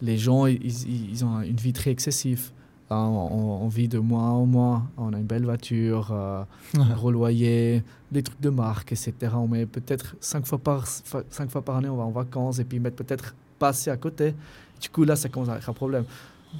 les 0.00 0.16
gens, 0.16 0.46
ils, 0.46 1.24
ont 1.24 1.40
une 1.40 1.56
vie 1.56 1.72
très 1.72 1.90
excessive. 1.90 2.50
Hein, 2.88 3.04
on, 3.04 3.64
on 3.64 3.68
vit 3.68 3.88
de 3.88 3.98
mois 3.98 4.22
en 4.22 4.46
mois. 4.46 4.84
On 4.96 5.12
a 5.12 5.18
une 5.18 5.26
belle 5.26 5.44
voiture, 5.44 6.10
euh, 6.12 6.44
un 6.78 6.94
gros 6.94 7.10
loyer, 7.10 7.82
des 8.12 8.22
trucs 8.22 8.40
de 8.40 8.50
marque, 8.50 8.92
etc. 8.92 9.14
On 9.34 9.48
met 9.48 9.66
peut-être 9.66 10.14
cinq 10.20 10.46
fois 10.46 10.58
par, 10.58 10.86
cinq 10.86 11.50
fois 11.50 11.62
par 11.62 11.76
année, 11.76 11.88
on 11.88 11.96
va 11.96 12.04
en 12.04 12.12
vacances 12.12 12.60
et 12.60 12.64
puis 12.64 12.78
mettre 12.78 12.96
peut-être 12.96 13.34
pas 13.58 13.68
assez 13.68 13.90
à 13.90 13.96
côté. 13.96 14.34
Du 14.80 14.88
coup, 14.88 15.04
là, 15.04 15.16
ça 15.16 15.28
commence 15.28 15.48
à 15.48 15.56
être 15.56 15.68
un 15.68 15.72
problème. 15.72 16.04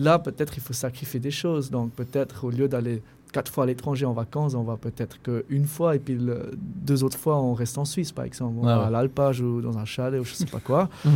Là, 0.01 0.19
peut-être, 0.19 0.57
il 0.57 0.63
faut 0.63 0.73
sacrifier 0.73 1.21
des 1.21 1.31
choses. 1.31 1.71
Donc, 1.71 1.93
peut-être, 1.93 2.45
au 2.45 2.51
lieu 2.51 2.69
d'aller 2.69 3.03
quatre 3.33 3.53
fois 3.53 3.65
à 3.65 3.67
l'étranger 3.67 4.07
en 4.07 4.13
vacances, 4.13 4.55
on 4.55 4.63
va 4.63 4.77
peut-être 4.77 5.19
qu'une 5.23 5.67
fois, 5.67 5.95
et 5.97 5.99
puis 5.99 6.15
le, 6.17 6.53
deux 6.57 7.05
autres 7.05 7.19
fois, 7.19 7.37
on 7.41 7.53
reste 7.55 7.77
en 7.79 7.85
Suisse, 7.85 8.13
par 8.13 8.25
exemple. 8.25 8.55
On 8.59 8.61
Ouais, 8.63 8.67
va 8.73 8.81
ouais. 8.81 8.87
à 8.87 8.91
l'Alpage 8.91 9.41
ou 9.41 9.61
dans 9.61 9.77
un 9.79 9.85
chalet 9.85 10.21
ou 10.21 10.25
je 10.25 10.33
sais 10.35 10.47
pas 10.47 10.61
quoi. 10.61 10.89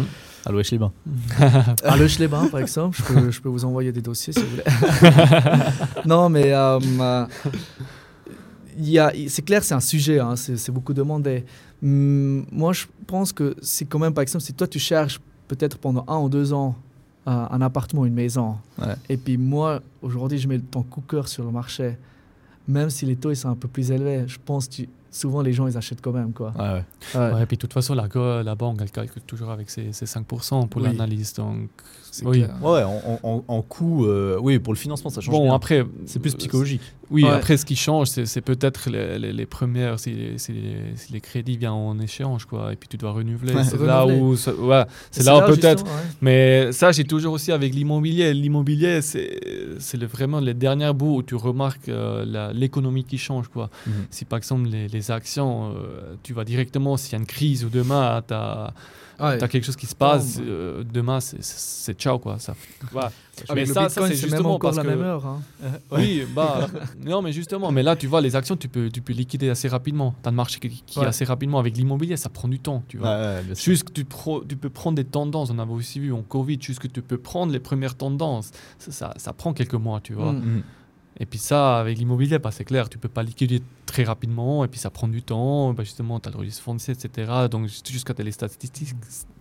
À 0.47 0.53
l'Ouest 0.53 0.71
Liban. 0.71 0.91
à 1.85 1.97
Le 1.99 2.09
Schlebin, 2.09 2.49
par 2.49 2.61
exemple, 2.61 2.97
je 2.99 3.03
peux, 3.13 3.31
je 3.31 3.41
peux 3.43 3.51
vous 3.51 3.67
envoyer 3.67 3.93
des 3.93 4.01
dossiers 4.01 4.33
si 4.33 4.41
vous 4.41 4.49
voulez. 4.49 4.63
non, 6.07 6.31
mais 6.31 6.53
euh, 6.55 6.79
euh, 6.99 7.27
il 8.79 8.89
y 8.89 8.99
a- 8.99 9.13
c'est 9.29 9.43
clair, 9.43 9.63
c'est 9.63 9.75
un 9.75 9.81
sujet, 9.81 10.19
hein, 10.19 10.37
c'est 10.37 10.57
c'est 10.57 10.73
beaucoup 10.73 10.95
demandé. 10.95 11.45
Hum, 11.83 12.47
moi, 12.53 12.73
je 12.73 12.87
pense 13.07 13.33
que 13.33 13.55
c'est 13.61 13.85
quand 13.85 13.99
même, 13.99 14.15
par 14.15 14.23
exemple, 14.23 14.43
si 14.45 14.55
toi 14.55 14.67
tu 14.67 14.79
cherches 14.79 15.21
peut-être 15.49 15.79
pendant 15.79 16.05
un 16.09 16.19
ou 16.19 16.29
deux 16.29 16.53
ans 16.53 16.75
euh, 17.29 17.47
un 17.51 17.61
appartement, 17.61 18.05
une 18.07 18.15
maison, 18.15 18.57
Ouais. 18.81 18.95
et 19.09 19.17
puis 19.17 19.37
moi, 19.37 19.81
aujourd'hui, 20.03 20.39
je 20.39 20.49
mets 20.49 20.59
ton 20.59 20.83
cœur 20.83 21.29
sur 21.29 21.45
le 21.45 21.51
marché, 21.51 21.97
même 22.69 22.89
si 22.91 23.05
les 23.07 23.17
taux 23.17 23.31
ils 23.31 23.37
sont 23.37 23.51
un 23.51 23.57
peu 23.57 23.69
plus 23.69 23.91
élevés, 23.91 24.25
je 24.27 24.39
pense 24.45 24.69
que 24.69 24.75
tu- 24.75 24.89
souvent 25.11 25.43
les 25.43 25.53
gens 25.53 25.67
ils 25.67 25.77
achètent 25.77 26.01
quand 26.01 26.13
même. 26.13 26.33
Quoi. 26.33 26.53
Ouais, 26.59 26.63
ouais. 26.65 26.85
Ouais, 27.15 27.33
Ouais, 27.35 27.43
et 27.43 27.47
puis 27.47 27.57
de 27.57 27.61
toute 27.61 27.73
façon, 27.73 27.95
la, 27.95 28.55
banque, 28.55 28.79
elle 28.81 28.91
calcule 28.91 29.23
toujours 29.23 29.51
avec 29.51 29.71
ses, 29.71 29.93
ses 29.93 30.07
5% 30.07 30.69
pour 30.69 30.83
Oui. 30.83 30.89
l'analyse. 30.89 31.35
Donc, 31.35 31.69
oui. 32.25 32.45
en, 32.63 33.21
en, 33.23 33.45
en 33.47 33.63
coût, 33.63 34.07
euh, 34.07 34.37
oui, 34.41 34.59
pour 34.59 34.73
le 34.73 34.79
financement, 34.79 35.11
ça 35.11 35.21
change 35.21 35.35
bon, 35.35 35.45
bien. 35.45 35.55
après. 35.55 35.85
c'est 36.07 36.19
plus 36.19 36.35
euh, 36.35 36.39
psychologique. 36.39 36.83
Oui, 37.11 37.25
Ouais. 37.25 37.31
après, 37.31 37.57
ce 37.57 37.65
qui 37.65 37.75
change, 37.75 38.07
c'est 38.09 38.41
peut-être 38.41 38.89
les, 38.89 39.19
les- 39.19 39.33
les 39.33 39.47
premières, 39.47 39.99
si, 39.99 40.13
les- 40.13 40.39
si 40.39 40.53
les, 40.53 40.77
si 40.97 41.13
les 41.13 41.21
crédits 41.21 41.57
viennent 41.57 41.73
en 41.73 41.99
échange, 41.99 42.45
quoi, 42.45 42.73
et 42.73 42.77
puis 42.77 42.89
tu 42.89 42.97
dois 42.97 43.11
renouveler. 43.13 43.53
Ouais. 43.53 43.65
c'est 43.65 43.81
là 43.81 44.07
où. 44.07 44.37
c'est 44.37 44.57
là 45.25 45.39
où 45.39 45.47
peut-être. 45.55 45.85
Mais 46.21 46.71
ça, 46.73 46.93
j'ai 46.93 47.05
toujours 47.05 47.33
aussi 47.33 47.51
avec 47.53 47.75
l'immobilier. 47.75 48.33
L'immobilier, 48.35 49.03
c'est 49.03 49.41
c'est 49.81 49.97
le- 49.97 50.07
vraiment 50.07 50.39
les 50.41 50.55
derniers 50.55 50.93
bouts 50.93 51.17
où 51.17 51.23
tu 51.23 51.35
remarques 51.35 51.89
euh, 51.89 52.53
l'économie 52.53 53.05
qui 53.05 53.19
change, 53.19 53.49
quoi. 53.49 53.71
Mhm. 53.87 53.93
Si 54.11 54.25
par 54.25 54.37
exemple 54.39 54.69
les, 54.69 54.87
les 55.01 55.11
actions, 55.11 55.73
euh, 55.75 56.15
tu 56.23 56.33
vas 56.35 56.45
directement, 56.45 56.97
s'il 56.97 57.13
y 57.13 57.17
a 57.17 57.19
une 57.19 57.27
crise 57.27 57.65
ou 57.65 57.69
demain, 57.71 58.23
tu 58.27 58.35
as, 58.35 58.73
Ouais. 59.19 59.37
quelque 59.49 59.65
chose 59.65 59.77
qui 59.77 59.85
se 59.87 59.95
passe, 59.95 60.39
euh, 60.41 60.83
demain, 60.83 61.21
c'est- 61.21 61.43
c'est 61.43 61.93
ciao, 61.99 62.19
quoi. 62.19 62.39
Ça, 62.39 62.55
Mais 63.55 63.67
ça, 63.67 63.89
c'est 63.89 63.95
c'est 63.95 64.01
même 64.01 64.13
justement 64.13 64.55
encore 64.55 64.71
parce 64.73 64.77
la 64.79 64.83
que- 64.85 64.89
même 64.89 65.03
heure. 65.03 65.27
hein. 65.27 65.41
Oui, 65.91 66.25
bah, 66.35 66.67
non, 67.05 67.21
mais 67.23 67.33
justement, 67.33 67.71
mais 67.73 67.83
là, 67.83 67.97
tu 67.97 68.07
vois, 68.07 68.21
les 68.23 68.35
actions, 68.37 68.57
tu 68.57 68.69
peux, 68.69 68.89
tu 68.91 69.01
peux 69.03 69.13
liquider 69.13 69.49
assez 69.51 69.69
rapidement. 69.69 70.15
Tu 70.23 70.29
as 70.29 70.31
le 70.31 70.37
marché 70.37 70.59
qui, 70.59 70.83
qui 70.87 70.99
Ouais. 70.99 71.07
assez 71.07 71.25
rapidement. 71.27 71.59
Avec 71.59 71.77
l'immobilier, 71.77 72.17
ça 72.17 72.29
prend 72.31 72.49
du 72.49 72.59
temps, 72.61 72.83
tu 72.89 72.97
vois. 72.99 73.09
ouais. 73.19 73.43
Juste 73.55 73.85
que 73.85 73.93
tu, 73.93 74.05
pro- 74.07 74.43
tu 74.45 74.57
peux 74.57 74.71
prendre 74.71 74.97
des 74.97 75.05
tendances, 75.05 75.51
on 75.51 75.59
avait 75.59 75.73
aussi 75.73 76.01
vu 76.01 76.13
en 76.13 76.23
Covid, 76.23 76.59
juste 76.61 76.81
que 76.81 76.89
tu 76.89 77.03
peux 77.03 77.19
prendre 77.19 77.53
les 77.53 77.61
premières 77.61 77.97
tendances. 77.97 78.51
Ça, 78.79 78.91
ça, 78.93 79.15
ça 79.19 79.33
prend 79.35 79.53
quelques 79.53 79.75
mois, 79.75 80.01
tu 80.01 80.15
vois. 80.15 80.33
Mm. 80.33 80.37
Mhm. 80.45 80.63
Et 81.23 81.27
puis 81.27 81.39
ça, 81.39 81.79
avec 81.79 81.99
l'immobilier, 81.99 82.39
bah, 82.39 82.51
c'est 82.51 82.65
clair, 82.65 82.89
tu 82.89 82.97
peux 82.97 83.09
pas 83.09 83.23
liquider 83.23 83.61
très 83.85 84.05
rapidement, 84.05 84.65
et 84.65 84.69
puis 84.69 84.81
ça 84.81 84.89
prend 84.89 85.07
du 85.07 85.23
temps. 85.23 85.75
Bah, 85.75 85.85
justement, 85.85 86.19
tu 86.19 86.31
as 86.31 86.33
le 86.33 86.39
registre 86.39 86.63
foncier, 86.63 86.95
etc. 86.95 87.31
Donc 87.51 87.69
jusqu'à 87.69 88.15
les 88.23 88.33
statistiques, 88.33 88.95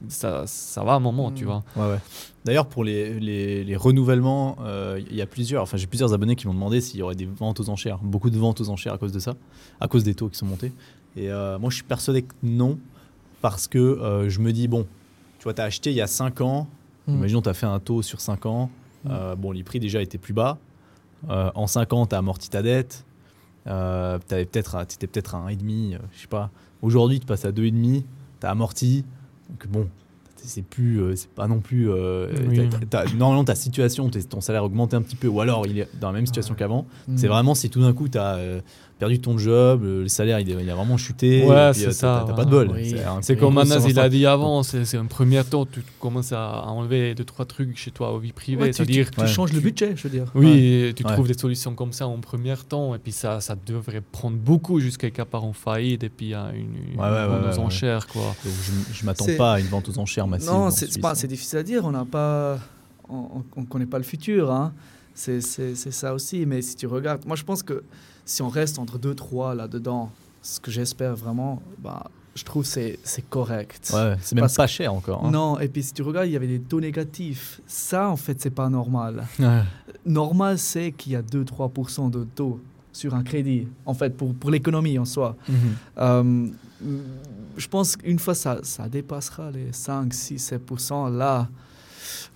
ça, 0.10 0.44
ça 0.46 0.84
va 0.84 0.94
un 0.94 1.00
moment, 1.00 1.32
tu 1.32 1.46
vois. 1.46 1.64
Ouais, 1.78 1.88
ouais. 1.88 2.00
D'ailleurs, 2.44 2.68
pour 2.68 2.84
les, 2.84 3.18
les, 3.22 3.64
les 3.64 3.76
renouvellements, 3.78 4.58
euh, 4.62 5.02
il 5.10 5.16
y 5.16 5.22
a 5.22 5.26
plusieurs. 5.26 5.64
Enfin, 5.64 5.78
j'ai 5.78 5.88
plusieurs 5.88 6.14
abonnés 6.14 6.36
qui 6.36 6.48
m'ont 6.48 6.54
demandé 6.54 6.82
s'il 6.82 7.00
y 7.00 7.02
aurait 7.02 7.16
des 7.16 7.26
ventes 7.26 7.62
aux 7.62 7.70
enchères. 7.70 8.00
Beaucoup 8.00 8.30
de 8.30 8.38
ventes 8.38 8.60
aux 8.60 8.70
enchères 8.70 8.94
à 8.94 8.98
cause 8.98 9.14
de 9.14 9.20
ça, 9.20 9.36
à 9.80 9.88
cause 9.88 10.04
des 10.04 10.16
taux 10.16 10.28
qui 10.28 10.38
sont 10.38 10.46
montés. 10.46 10.74
Et 11.16 11.32
euh, 11.32 11.58
moi, 11.60 11.70
je 11.70 11.76
suis 11.76 11.86
persuadé 11.86 12.24
que 12.24 12.34
non, 12.44 12.78
parce 13.40 13.70
que 13.70 13.78
euh, 13.78 14.30
je 14.30 14.42
me 14.42 14.52
dis, 14.52 14.68
bon, 14.68 14.86
tu 15.38 15.44
vois, 15.44 15.54
tu 15.54 15.62
as 15.62 15.66
acheté 15.66 15.92
il 15.92 15.96
y 15.96 16.02
a 16.02 16.08
5 16.08 16.42
ans. 16.42 16.68
Mm. 17.08 17.14
Imaginons, 17.14 17.42
tu 17.42 17.50
as 17.50 17.54
fait 17.54 17.68
un 17.68 17.80
taux 17.80 18.02
sur 18.02 18.20
5 18.20 18.46
ans. 18.46 18.70
Mm. 19.06 19.10
Euh, 19.12 19.36
bon, 19.36 19.52
les 19.52 19.64
prix 19.64 19.80
déjà 19.80 20.02
étaient 20.02 20.18
plus 20.18 20.34
bas. 20.34 20.58
Euh, 21.30 21.52
en 21.56 21.68
5 21.68 21.92
ans, 21.94 22.06
tu 22.06 22.16
as 22.16 22.20
amorti 22.20 22.50
ta 22.50 22.62
dette. 22.62 23.04
Euh, 23.68 24.18
tu 24.20 24.26
t'étais 24.28 25.08
peut-être 25.08 25.36
à 25.36 25.46
1,5, 25.50 25.94
euh, 25.96 25.98
je 26.14 26.22
sais 26.22 26.28
pas. 26.28 26.50
Aujourd'hui, 26.82 27.20
tu 27.20 27.26
passes 27.26 27.46
à 27.46 27.52
2,5, 27.52 28.04
tu 28.40 28.48
as 28.48 28.50
amorti. 28.52 29.04
Donc 29.50 29.68
bon, 29.68 29.88
c'est 30.38 30.62
plus, 30.64 31.02
euh, 31.02 31.16
c'est 31.16 31.30
pas 31.30 31.48
non 31.48 31.60
plus. 31.60 31.90
euh, 31.90 32.32
Oui. 32.48 32.70
normalement, 33.18 33.44
ta 33.44 33.56
situation, 33.56 34.10
ton 34.10 34.40
salaire 34.42 34.62
a 34.62 34.66
augmenté 34.66 34.96
un 34.96 35.02
petit 35.02 35.18
peu, 35.18 35.28
ou 35.28 35.42
alors 35.42 35.68
il 35.68 35.80
est 35.80 35.90
dans 36.00 36.08
la 36.08 36.14
même 36.14 36.26
situation 36.26 36.54
Ouais. 36.54 36.60
qu'avant. 36.60 36.86
Mm. 37.08 37.18
C'est 37.18 37.28
vraiment 37.28 37.54
si 37.56 37.70
tout 37.70 37.82
d'un 37.82 37.94
coup, 37.94 38.08
tu 38.08 38.18
as 38.18 38.40
perdu 39.00 39.20
ton 39.20 39.38
job, 39.38 39.82
le, 39.84 40.08
salaire 40.10 40.40
il, 40.40 40.70
a 40.70 40.76
vraiment 40.76 40.98
chuté. 40.98 41.46
Ouais, 41.46 41.72
c'est 41.74 41.88
euh, 41.88 41.92
ça, 41.92 42.24
T'as 42.26 42.32
ouais. 42.32 42.36
pas 42.36 42.46
de 42.46 42.50
bol. 42.52 42.70
Oui. 42.74 42.96
C'est 43.22 43.34
une 43.34 43.40
comme 43.40 43.58
Anas, 43.58 43.86
il 43.88 43.98
a 43.98 44.10
dit 44.10 44.26
avant, 44.26 44.62
c'est 44.62 44.98
un 44.98 45.06
premier 45.06 45.44
temps, 45.44 45.66
tu 45.66 45.82
commences 46.00 46.34
à 46.34 46.64
enlever 46.68 47.16
deux, 47.16 47.24
trois 47.24 47.46
trucs 47.46 47.78
chez 47.78 47.92
toi 47.92 48.12
aux 48.12 48.20
vie 48.20 48.34
privée. 48.34 48.64
Ouais, 48.64 48.72
tu, 48.72 48.86
tu- 48.86 48.94
C'est-à-dire, 48.94 49.12
tu 49.12 49.28
changes 49.28 49.54
le 49.54 49.62
budget, 49.62 49.94
je 49.96 50.04
veux 50.04 50.10
dire. 50.10 50.26
oui, 50.36 50.94
tu 50.96 51.06
Ouais. 51.06 51.14
trouves 51.14 51.28
des 51.28 51.38
solutions 51.38 51.74
comme 51.74 51.94
ça 51.94 52.08
en 52.08 52.20
premier 52.20 52.56
temps, 52.68 52.94
et 52.94 53.00
puis 53.00 53.12
ça, 53.14 53.40
ça 53.42 53.56
devrait 53.66 54.02
prendre 54.02 54.38
beaucoup 54.38 54.80
jusqu'à 54.80 55.10
qu'à 55.10 55.26
part 55.26 55.46
en 55.46 55.54
faillite, 55.54 56.04
et 56.04 56.10
puis 56.10 56.34
à 56.34 56.52
une, 56.54 56.92
une 56.94 57.00
Ouais, 57.00 57.06
ouais, 57.10 57.28
vente 57.28 57.30
ouais, 57.30 57.48
aux 57.48 57.52
ouais, 57.52 57.58
ouais. 57.58 57.60
enchères, 57.60 58.06
quoi. 58.08 58.22
Donc, 58.44 58.54
je 58.64 58.94
je 58.94 59.06
m'attends 59.06 59.26
pas 59.38 59.54
à 59.54 59.60
une 59.60 59.68
vente 59.68 59.88
aux 59.88 59.98
enchères 59.98 60.28
massive. 60.28 60.50
Non, 60.50 60.70
c'est 60.72 61.04
hein. 61.06 61.28
difficile 61.28 61.60
à 61.60 61.64
dire. 61.64 61.86
On 61.86 61.92
n'a 61.92 62.06
pas, 62.06 62.60
on, 63.10 63.44
on 63.56 63.64
connaît 63.64 63.86
pas 63.86 63.98
le 63.98 64.04
futur. 64.04 64.52
Hein. 64.52 64.74
C'est 65.14 65.42
ça 65.42 66.14
aussi. 66.14 66.46
Mais 66.46 66.62
si 66.62 66.76
tu 66.76 66.88
regardes, 66.88 67.26
moi 67.26 67.36
je 67.36 67.44
pense 67.44 67.64
que 67.64 67.84
si 68.30 68.44
on 68.44 68.50
reste 68.50 68.78
entre 68.78 69.00
deux 69.00 69.16
trois 69.16 69.56
là 69.56 69.68
dedans, 69.68 70.12
ce 70.44 70.60
que 70.60 70.70
j'espère 70.70 71.16
vraiment, 71.16 71.64
bah, 71.80 72.12
je 72.36 72.44
trouve 72.44 72.64
c'est 72.64 73.00
c'est 73.04 73.28
correct. 73.28 73.92
Ouais, 73.92 74.16
c'est 74.22 74.36
même 74.36 74.44
Parce 74.44 74.56
pas 74.56 74.68
cher 74.68 74.94
encore. 74.94 75.26
hein. 75.26 75.32
Non, 75.32 75.60
et 75.60 75.68
puis 75.68 75.82
si 75.82 75.94
tu 75.94 76.04
regardes, 76.04 76.28
il 76.28 76.34
y 76.34 76.36
avait 76.36 76.48
des 76.48 76.60
taux 76.60 76.80
négatifs. 76.80 77.60
Ça, 77.66 78.08
en 78.08 78.16
fait, 78.16 78.40
c'est 78.40 78.52
pas 78.52 78.70
normal. 78.70 79.26
Ouais. 79.40 79.62
Normal, 80.06 80.60
c'est 80.60 80.92
qu'il 80.92 81.14
y 81.14 81.16
a 81.16 81.24
2-3% 81.24 82.12
de 82.12 82.24
taux 82.36 82.60
sur 82.94 83.16
un 83.16 83.24
crédit, 83.24 83.68
en 83.86 83.96
fait, 83.96 84.16
pour, 84.16 84.34
pour 84.36 84.52
l'économie 84.52 85.00
en 85.00 85.06
soi. 85.06 85.36
Mhm. 85.48 85.56
Euh, 85.98 86.48
je 87.58 87.68
pense 87.68 87.96
qu'une 87.98 88.20
fois 88.20 88.36
ça, 88.36 88.60
ça 88.62 88.88
dépassera 88.88 89.50
les 89.50 89.74
5, 89.74 90.14
6, 90.14 90.54
7%, 90.54 91.18
là, 91.18 91.48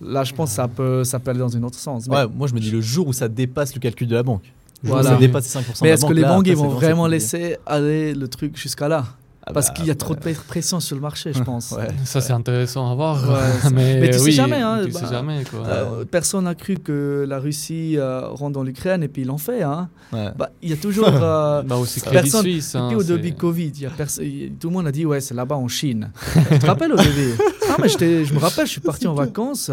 là 0.00 0.24
je 0.24 0.34
pense 0.34 0.50
que 0.50 0.56
ça 0.56 0.66
peut, 0.68 1.04
ça 1.04 1.20
peut 1.20 1.30
aller 1.30 1.38
dans 1.40 1.56
un 1.56 1.62
autre 1.62 1.78
sens. 1.78 2.06
Ouais, 2.06 2.26
moi 2.26 2.48
je 2.48 2.54
me 2.54 2.60
dis 2.60 2.70
le 2.72 2.80
jour 2.80 3.06
où 3.06 3.12
ça 3.12 3.28
dépasse 3.28 3.74
le 3.74 3.80
calcul 3.80 4.08
de 4.08 4.14
la 4.16 4.22
banque. 4.24 4.52
Le 4.84 4.88
jour 4.88 4.98
où 4.98 5.00
Voilà. 5.00 5.10
ça 5.10 5.16
dépasse 5.16 5.54
les 5.54 5.60
5% 5.60 5.66
de 5.66 5.72
mais 5.82 5.88
est-ce 5.90 6.06
que 6.06 6.12
les 6.12 6.22
là, 6.22 6.28
banques 6.28 6.46
vont 6.48 6.68
vraiment 6.68 7.06
laisser 7.06 7.56
aller 7.66 8.14
le 8.14 8.28
truc 8.28 8.56
jusqu'à 8.56 8.86
là? 8.86 9.04
Ah 9.46 9.52
Parce 9.52 9.68
bah, 9.68 9.74
qu'il 9.74 9.84
y 9.84 9.90
a 9.90 9.94
trop 9.94 10.14
euh, 10.14 10.16
de 10.16 10.36
pression 10.48 10.80
sur 10.80 10.96
le 10.96 11.02
marché, 11.02 11.32
je 11.34 11.42
pense. 11.42 11.72
Ouais. 11.72 11.88
Ça, 12.06 12.22
c'est 12.22 12.32
intéressant 12.32 12.90
à 12.90 12.94
voir. 12.94 13.28
Ouais, 13.28 13.70
mais, 13.74 14.00
mais 14.00 14.06
tu 14.10 14.14
sais 14.18 14.24
oui, 14.24 14.32
jamais, 14.32 14.56
hein, 14.62 14.80
tu 14.86 14.90
bah, 14.90 15.00
sais 15.00 15.06
jamais, 15.14 15.44
quoi. 15.44 15.66
Euh, 15.66 16.04
personne 16.10 16.44
n'a 16.44 16.54
cru 16.54 16.76
que 16.78 17.26
la 17.28 17.38
Russie 17.40 17.98
euh, 17.98 18.26
rentre 18.28 18.52
dans 18.54 18.62
l'Ukraine 18.62 19.02
et 19.02 19.08
puis 19.08 19.20
ils 19.20 19.28
l'ont 19.28 19.36
fait. 19.36 19.62
Hein. 19.62 19.90
Ouais. 20.14 20.28
Bah, 20.34 20.48
il 20.62 20.70
y 20.70 20.72
a 20.72 20.76
toujours. 20.76 21.08
euh, 21.12 21.60
bah 21.66 21.76
aussi 21.76 22.00
personne- 22.00 22.40
Suisse. 22.40 22.74
Et 22.74 22.78
hein, 22.78 22.86
puis 22.88 22.96
au 22.96 23.00
c'est- 23.02 23.08
début 23.18 23.34
Covid, 23.34 23.70
y 23.80 23.84
a 23.84 23.90
tout 23.90 24.68
le 24.68 24.72
monde 24.72 24.86
a 24.86 24.92
dit 24.92 25.04
ouais 25.04 25.20
c'est 25.20 25.34
là-bas 25.34 25.56
en 25.56 25.68
Chine. 25.68 26.10
tu 26.50 26.58
te 26.58 26.64
rappelles 26.66 26.92
au 26.92 26.96
début? 26.96 27.32
Non 27.68 27.74
mais 27.82 27.88
j'étais- 27.90 28.24
je 28.24 28.32
me 28.32 28.38
rappelle, 28.38 28.64
je 28.66 28.72
suis 28.72 28.80
parti 28.80 29.06
en 29.06 29.14
vacances. 29.14 29.70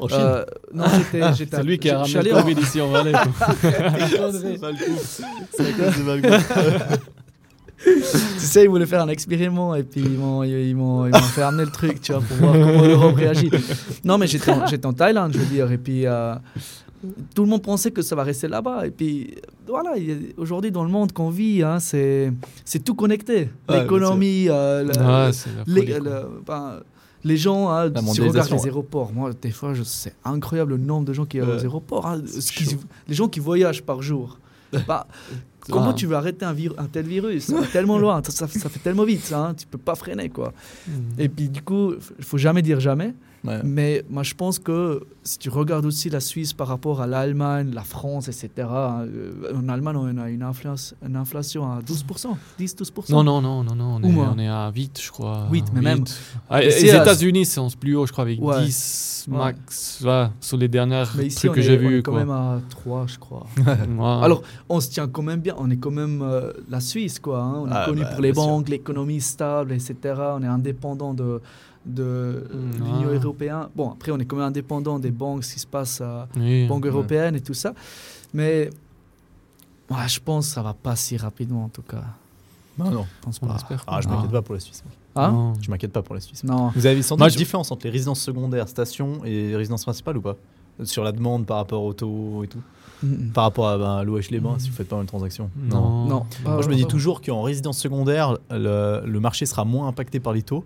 En 0.00 0.08
Chine. 0.08 0.18
euh, 0.20 0.44
non 0.74 0.84
j'étais, 0.96 1.34
j'étais 1.34 1.56
C'est 1.56 1.62
lui 1.62 1.78
qui 1.78 1.90
a 1.90 1.98
ramené 1.98 2.22
le 2.22 2.34
en- 2.34 2.42
Covid 2.42 2.60
ici 2.60 2.80
en 2.80 2.88
Valais. 2.90 3.12
C'est 4.40 4.56
Valcourt. 6.04 6.38
tu 7.82 8.02
sais, 8.38 8.64
ils 8.64 8.68
voulaient 8.68 8.86
faire 8.86 9.02
un 9.02 9.08
expériment 9.08 9.74
et 9.74 9.82
puis 9.82 10.02
ils 10.02 10.18
m'ont, 10.18 10.42
ils, 10.42 10.74
m'ont, 10.76 11.06
ils 11.06 11.12
m'ont 11.12 11.18
fait 11.18 11.42
amener 11.42 11.64
le 11.64 11.70
truc, 11.70 12.00
tu 12.00 12.12
vois, 12.12 12.20
pour 12.20 12.36
voir 12.36 12.52
comment 12.52 12.82
l'Europe 12.86 13.16
réagit. 13.16 13.50
Non, 14.04 14.18
mais 14.18 14.26
j'étais 14.26 14.50
en, 14.50 14.66
j'étais 14.66 14.86
en 14.86 14.92
Thaïlande, 14.92 15.32
je 15.32 15.38
veux 15.38 15.46
dire, 15.46 15.70
et 15.72 15.78
puis 15.78 16.06
euh, 16.06 16.34
tout 17.34 17.42
le 17.42 17.48
monde 17.48 17.62
pensait 17.62 17.90
que 17.90 18.02
ça 18.02 18.14
va 18.14 18.22
rester 18.24 18.48
là-bas. 18.48 18.86
Et 18.86 18.90
puis 18.90 19.34
voilà, 19.66 19.94
aujourd'hui 20.36 20.70
dans 20.70 20.84
le 20.84 20.90
monde 20.90 21.12
qu'on 21.12 21.30
vit, 21.30 21.62
hein, 21.62 21.78
c'est, 21.80 22.30
c'est 22.66 22.84
tout 22.84 22.94
connecté. 22.94 23.48
Ouais, 23.68 23.80
L'économie, 23.80 24.46
euh, 24.50 24.82
le- 24.82 24.88
Ouais, 24.88 25.32
c'est 25.32 25.48
la 25.56 25.64
folie, 25.64 25.86
le- 26.04 26.28
ben, 26.46 26.80
les 27.24 27.36
gens, 27.36 27.70
hein, 27.70 27.90
si 27.94 28.04
mondialisation, 28.04 28.56
les 28.56 28.64
aéroports, 28.66 29.12
moi, 29.12 29.30
des 29.40 29.50
fois, 29.50 29.72
c'est 29.84 30.14
incroyable 30.24 30.72
le 30.72 30.78
nombre 30.78 31.04
de 31.06 31.12
gens 31.12 31.26
qui 31.26 31.38
vont 31.38 31.54
aux 31.56 31.60
aéroports. 31.60 32.06
hein, 32.06 32.22
qui- 32.22 32.76
les 33.08 33.14
gens 33.14 33.28
qui 33.28 33.40
voyagent 33.40 33.82
par 33.82 34.02
jour. 34.02 34.38
Bah, 34.86 35.06
comment 35.68 35.90
Ah. 35.90 35.94
tu 35.94 36.06
veux 36.06 36.14
arrêter 36.14 36.44
un, 36.44 36.54
tel 36.92 37.04
virus? 37.06 37.46
Ça 37.46 37.60
va 37.60 37.66
tellement 37.66 37.98
loin, 37.98 38.22
ça, 38.24 38.30
ça- 38.30 38.46
ça 38.46 38.68
fait 38.68 38.78
tellement 38.78 39.04
vite, 39.04 39.24
ça, 39.24 39.46
hein, 39.48 39.54
tu 39.54 39.66
peux 39.66 39.78
pas 39.78 39.94
freiner. 39.96 40.28
quoi. 40.30 40.52
Mm. 40.86 40.92
Et 41.18 41.28
puis, 41.28 41.48
du 41.48 41.60
coup, 41.62 41.92
il 42.18 42.24
faut 42.24 42.38
jamais 42.38 42.62
dire 42.62 42.78
jamais. 42.80 43.12
Ouais. 43.42 43.60
Mais 43.64 44.04
moi, 44.10 44.22
je 44.22 44.34
pense 44.34 44.58
que 44.58 45.02
si 45.22 45.38
tu 45.38 45.48
regardes 45.48 45.86
aussi 45.86 46.10
la 46.10 46.20
Suisse 46.20 46.52
par 46.52 46.66
rapport 46.68 47.00
à 47.00 47.06
l'Allemagne, 47.06 47.70
la 47.72 47.82
France, 47.84 48.28
etc., 48.28 48.50
hein, 48.68 49.06
euh, 49.06 49.52
en 49.54 49.68
Allemagne, 49.70 49.96
on 49.96 50.18
a 50.18 50.28
une, 50.28 50.42
inflation, 50.42 50.94
une 51.06 51.16
inflation 51.16 51.64
à 51.64 51.80
12%, 51.80 52.36
10-12%. 52.58 53.10
Non, 53.12 53.24
non, 53.24 53.40
non, 53.40 53.64
non, 53.64 53.74
non, 53.74 54.00
on, 54.02 54.02
est, 54.02 54.16
on 54.34 54.38
est 54.38 54.48
à 54.48 54.70
8, 54.74 55.00
je 55.02 55.10
crois. 55.10 55.46
8, 55.50 55.64
mais 55.72 55.80
même- 55.80 56.04
Ah, 56.50 56.60
les 56.60 56.84
États-Unis, 56.84 57.46
c'est 57.46 57.60
plus 57.76 57.96
haut, 57.96 58.06
je 58.06 58.12
crois, 58.12 58.22
avec 58.24 58.40
Ouais. 58.42 58.64
10 58.66 59.06
Ouais. 59.28 59.36
max, 59.36 60.00
ouais, 60.04 60.26
sur 60.40 60.56
les 60.56 60.68
dernières 60.68 61.12
Mais 61.16 61.26
ici, 61.26 61.36
trucs 61.36 61.50
on 61.50 61.54
que 61.54 61.60
j'ai 61.60 61.72
on 61.78 61.82
est 61.82 61.88
vus. 61.88 62.02
quand 62.02 62.12
quoi. 62.12 62.20
même 62.20 62.30
à 62.30 62.58
3, 62.70 63.06
je 63.06 63.18
crois. 63.18 63.46
Ouais. 63.56 64.24
Alors, 64.24 64.42
on 64.68 64.80
se 64.80 64.88
tient 64.90 65.06
quand 65.08 65.22
même 65.22 65.40
bien. 65.40 65.54
On 65.58 65.70
est 65.70 65.76
quand 65.76 65.90
même 65.90 66.22
euh, 66.22 66.52
la 66.70 66.80
Suisse, 66.80 67.18
quoi. 67.18 67.40
hein. 67.42 67.54
On 67.64 67.66
est 67.68 67.72
Ah, 67.74 67.84
connu 67.86 68.00
bah, 68.02 68.08
pour 68.12 68.22
les 68.22 68.32
banques, 68.32 68.68
l'économie 68.70 69.20
stable, 69.20 69.72
etc. 69.72 69.94
On 70.36 70.42
est 70.42 70.46
indépendant 70.46 71.12
de, 71.12 71.40
de 71.86 72.02
euh, 72.02 72.40
Mm, 72.52 72.72
l'Union 72.84 73.08
ah. 73.10 73.14
européenne. 73.24 73.68
Bon, 73.74 73.90
après, 73.92 74.12
on 74.12 74.18
est 74.18 74.24
quand 74.24 74.36
même 74.36 74.46
indépendant 74.46 74.98
des 74.98 75.10
banques, 75.10 75.44
ce 75.44 75.54
qui 75.54 75.60
se 75.60 75.66
passe 75.66 76.00
à 76.00 76.28
Oui. 76.36 76.66
Banque 76.66 76.84
ouais. 76.84 76.90
européenne 76.90 77.36
et 77.36 77.40
tout 77.40 77.54
ça. 77.54 77.72
Mais 78.34 78.70
je 80.08 80.20
pense 80.20 80.48
que 80.48 80.54
ça 80.54 80.62
va 80.62 80.74
pas 80.74 80.96
si 80.96 81.16
rapidement, 81.16 81.64
en 81.64 81.68
tout 81.68 81.82
cas. 81.82 82.04
Non, 82.78 82.90
non. 82.90 83.04
Je 83.20 83.24
pense 83.24 83.38
pas. 83.38 83.56
Ah, 83.86 84.00
je 84.00 84.08
Ah. 84.08 84.12
m'inquiète 84.14 84.30
pas 84.30 84.42
pour 84.42 84.54
la 84.54 84.60
Suisse. 84.60 84.82
Hein 85.16 85.30
Non. 85.32 85.54
Je 85.60 85.70
m'inquiète 85.70 85.92
pas 85.92 86.02
pour 86.02 86.14
la 86.14 86.20
Suisse. 86.20 86.44
Non. 86.44 86.68
Vous 86.74 86.86
avez 86.86 87.00
Moi, 87.00 87.16
doute 87.18 87.28
je- 87.30 87.34
une 87.34 87.38
différence 87.38 87.70
entre 87.72 87.84
les 87.86 87.90
résidences 87.90 88.20
secondaires, 88.20 88.68
stations 88.68 89.24
et 89.24 89.56
résidences 89.56 89.82
principales 89.82 90.16
ou 90.16 90.20
pas? 90.20 90.36
Sur 90.84 91.02
la 91.04 91.12
demande 91.12 91.44
par 91.46 91.58
rapport 91.58 91.82
au 91.82 91.92
taux 91.92 92.42
et 92.44 92.46
tout? 92.46 92.62
Par 93.34 93.44
rapport 93.44 93.68
à 93.68 93.76
ben, 93.78 94.02
l'OH-les-Bains, 94.04 94.58
si 94.58 94.68
vous 94.70 94.76
faites 94.76 94.88
pas 94.88 94.96
mal 94.96 95.04
de 95.06 95.08
transactions 95.08 95.50
Non. 95.56 96.04
Non. 96.06 96.26
Moi, 96.44 96.62
je 96.62 96.68
me 96.68 96.74
dis 96.74 96.86
toujours 96.86 97.20
qu'en 97.22 97.42
résidence 97.42 97.78
secondaire, 97.78 98.38
le, 98.50 99.02
le 99.04 99.20
marché 99.20 99.46
sera 99.46 99.64
moins 99.64 99.88
impacté 99.88 100.20
par 100.20 100.32
les 100.34 100.42
taux. 100.42 100.64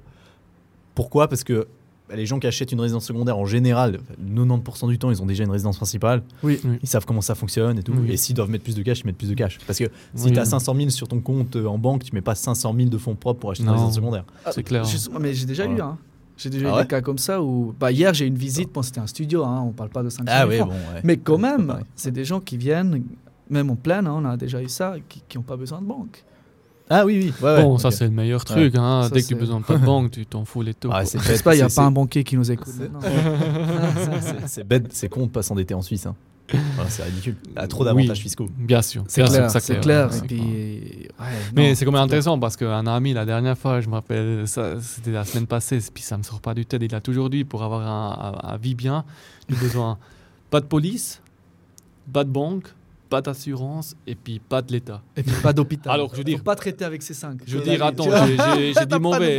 Pourquoi? 0.95 1.29
Parce 1.29 1.45
que 1.45 1.67
bah, 2.09 2.17
les 2.17 2.27
gens 2.27 2.39
qui 2.39 2.47
achètent 2.47 2.71
une 2.73 2.81
résidence 2.81 3.05
secondaire, 3.07 3.39
en 3.39 3.47
général, 3.47 4.01
90% 4.35 4.89
du 4.89 4.99
temps, 4.99 5.11
ils 5.11 5.23
ont 5.23 5.27
déjà 5.27 5.45
une 5.45 5.51
résidence 5.51 5.77
principale. 5.77 6.23
Oui. 6.43 6.61
Oui. 6.65 6.79
Ils 6.83 6.89
savent 6.89 7.07
comment 7.07 7.21
ça 7.23 7.35
fonctionne 7.35 7.79
et 7.79 7.83
tout. 7.83 7.93
Oui. 7.97 8.13
Et 8.13 8.17
s'ils 8.17 8.35
doivent 8.35 8.51
mettre 8.51 8.65
plus 8.65 8.75
de 8.77 8.83
cash, 8.83 9.01
ils 9.01 9.07
mettent 9.07 9.17
plus 9.19 9.31
de 9.31 9.35
cash. 9.35 9.59
Parce 9.67 9.79
que 9.79 9.87
si 10.15 10.27
Oui. 10.27 10.33
tu 10.33 10.39
as 10.39 10.45
500 10.45 10.75
000 10.77 10.91
sur 10.91 11.09
ton 11.09 11.21
compte 11.21 11.57
euh, 11.57 11.67
en 11.67 11.79
banque, 11.79 12.05
tu 12.05 12.15
mets 12.15 12.21
pas 12.21 12.35
500 12.35 12.75
000 12.77 12.89
de 12.91 12.99
fonds 12.99 13.15
propres 13.15 13.41
pour 13.41 13.51
acheter 13.51 13.65
une 13.65 13.71
résidence 13.71 13.95
secondaire. 13.95 14.25
C'est 14.53 14.63
clair. 14.63 14.85
Je- 14.85 14.99
mais 15.19 15.33
j'ai 15.35 15.47
déjà 15.47 15.65
eu, 15.65 15.69
Voilà. 15.69 15.85
hein. 15.87 15.99
J'ai 16.37 16.51
déjà 16.51 16.67
Ah 16.67 16.71
eu 16.71 16.75
ouais 16.79 16.83
des 16.83 16.89
cas 16.89 17.01
comme 17.01 17.19
ça 17.19 17.41
où. 17.41 17.75
Bah, 17.79 17.93
hier, 17.93 18.13
j'ai 18.13 18.25
eu 18.25 18.29
une 18.29 18.37
visite. 18.37 18.73
Bon, 18.73 18.83
c'était 18.83 18.99
un 19.01 19.07
studio, 19.07 19.45
hein, 19.45 19.63
on 19.67 19.71
parle 19.71 19.91
pas 19.91 20.03
de 20.03 20.09
500 20.11 20.25
Ah 20.27 20.41
000 20.41 20.51
oui, 20.51 20.57
francs. 20.59 20.69
bon. 20.71 20.75
ouais. 20.95 21.01
Mais 21.05 21.17
quand 21.17 21.39
même, 21.39 21.79
c'est 21.95 22.11
des 22.11 22.25
gens 22.25 22.41
qui 22.41 22.57
viennent, 22.57 23.05
même 23.49 23.71
en 23.71 23.77
pleine, 23.77 24.07
hein, 24.09 24.15
on 24.21 24.25
a 24.25 24.37
déjà 24.37 24.61
eu 24.61 24.69
ça, 24.69 24.97
qui 25.09 25.39
n'ont 25.39 25.45
pas 25.45 25.57
besoin 25.57 25.81
de 25.81 25.87
banque. 25.87 26.25
Ah 26.91 27.05
oui, 27.07 27.19
oui. 27.25 27.33
ouais, 27.43 27.55
ouais, 27.57 27.63
Bon, 27.63 27.79
ça 27.79 27.91
c'est 27.91 28.05
le 28.05 28.11
meilleur 28.11 28.45
truc. 28.45 28.75
Hein. 28.77 29.05
Ça, 29.05 29.09
Dès 29.11 29.23
que 29.23 29.29
tu 29.29 29.35
as 29.35 29.39
besoin 29.39 29.61
de 29.61 29.65
pas 29.65 29.79
de 29.79 29.85
banque, 29.85 30.11
tu 30.11 30.27
t'en 30.27 30.45
fous 30.45 30.61
les 30.63 30.75
taux. 30.75 30.91
Ah, 30.93 31.05
c'est 31.07 31.19
J'espère 31.23 31.53
qu'il 31.55 31.63
n'y 31.65 31.71
a 31.73 31.75
pas 31.75 31.83
un 31.83 31.91
banquier 31.91 32.25
qui 32.25 32.37
nous 32.37 32.51
écoute. 32.51 32.73
c'est- 34.47 34.65
bête, 34.65 34.87
c'est 34.91 35.09
con 35.09 35.27
de 35.27 35.31
pas 35.31 35.43
s'endetter 35.43 35.75
en 35.75 35.83
Suisse. 35.83 36.07
hein. 36.07 36.15
Voilà, 36.75 36.91
c'est 36.91 37.03
ridicule. 37.05 37.37
Il 37.47 37.55
y 37.55 37.59
a 37.59 37.67
trop 37.67 37.81
Oui. 37.81 37.87
d'avantages 37.87 38.19
fiscaux. 38.21 38.47
Bien 38.59 38.83
sûr. 38.83 39.03
C'est 39.09 39.23
bien 39.23 39.49
sûr 39.49 39.81
clair, 39.81 40.13
c'est 40.13 40.27
puis, 40.27 41.09
Mais 41.57 41.75
c'est 41.75 41.87
quand 41.87 41.93
même 41.93 42.03
intéressant 42.03 42.39
parce 42.39 42.55
qu'un 42.57 42.87
ami, 42.87 43.15
la 43.15 43.25
dernière 43.25 43.57
fois, 43.57 43.81
je 43.81 43.89
me 43.89 43.95
rappelle, 43.95 44.45
c'était 44.47 45.11
la 45.11 45.25
semaine 45.25 45.47
passée, 45.47 45.79
puis 45.93 46.03
ça 46.03 46.19
me 46.19 46.23
sort 46.23 46.41
pas 46.41 46.53
du 46.53 46.67
tête. 46.67 46.83
Il 46.85 46.95
a 46.95 47.01
toujours 47.01 47.31
dit 47.31 47.45
pour 47.45 47.63
avoir 47.63 47.81
un, 47.81 48.35
un- 48.45 48.53
un 48.53 48.57
vie 48.59 48.75
bien, 48.75 49.05
du 49.49 49.55
besoin 49.57 49.97
pas 50.51 50.61
de 50.61 50.67
police, 50.67 51.23
pas 52.13 52.25
de 52.25 52.31
banque, 52.31 52.75
pas 53.15 53.21
d'assurance 53.23 53.95
et 54.09 54.17
puis 54.17 54.41
pas 54.41 54.61
de 54.61 54.73
l'État. 54.73 55.01
Et 55.17 55.23
puis 55.23 55.35
pas 55.41 55.53
d'hôpital. 55.53 55.93
Alors, 55.93 56.11
je 56.13 56.19
veux 56.19 56.25
dire- 56.25 56.39
Faut 56.39 56.43
pas 56.45 56.57
traiter 56.57 56.85
avec 56.85 57.01
ces 57.01 57.15
cinq. 57.15 57.39
Je 57.47 57.59
veux 57.59 57.63
dire, 57.63 57.85
attends, 57.85 58.05
j'ai- 58.27 58.73
dit 58.87 58.99
mauvais, 59.01 59.37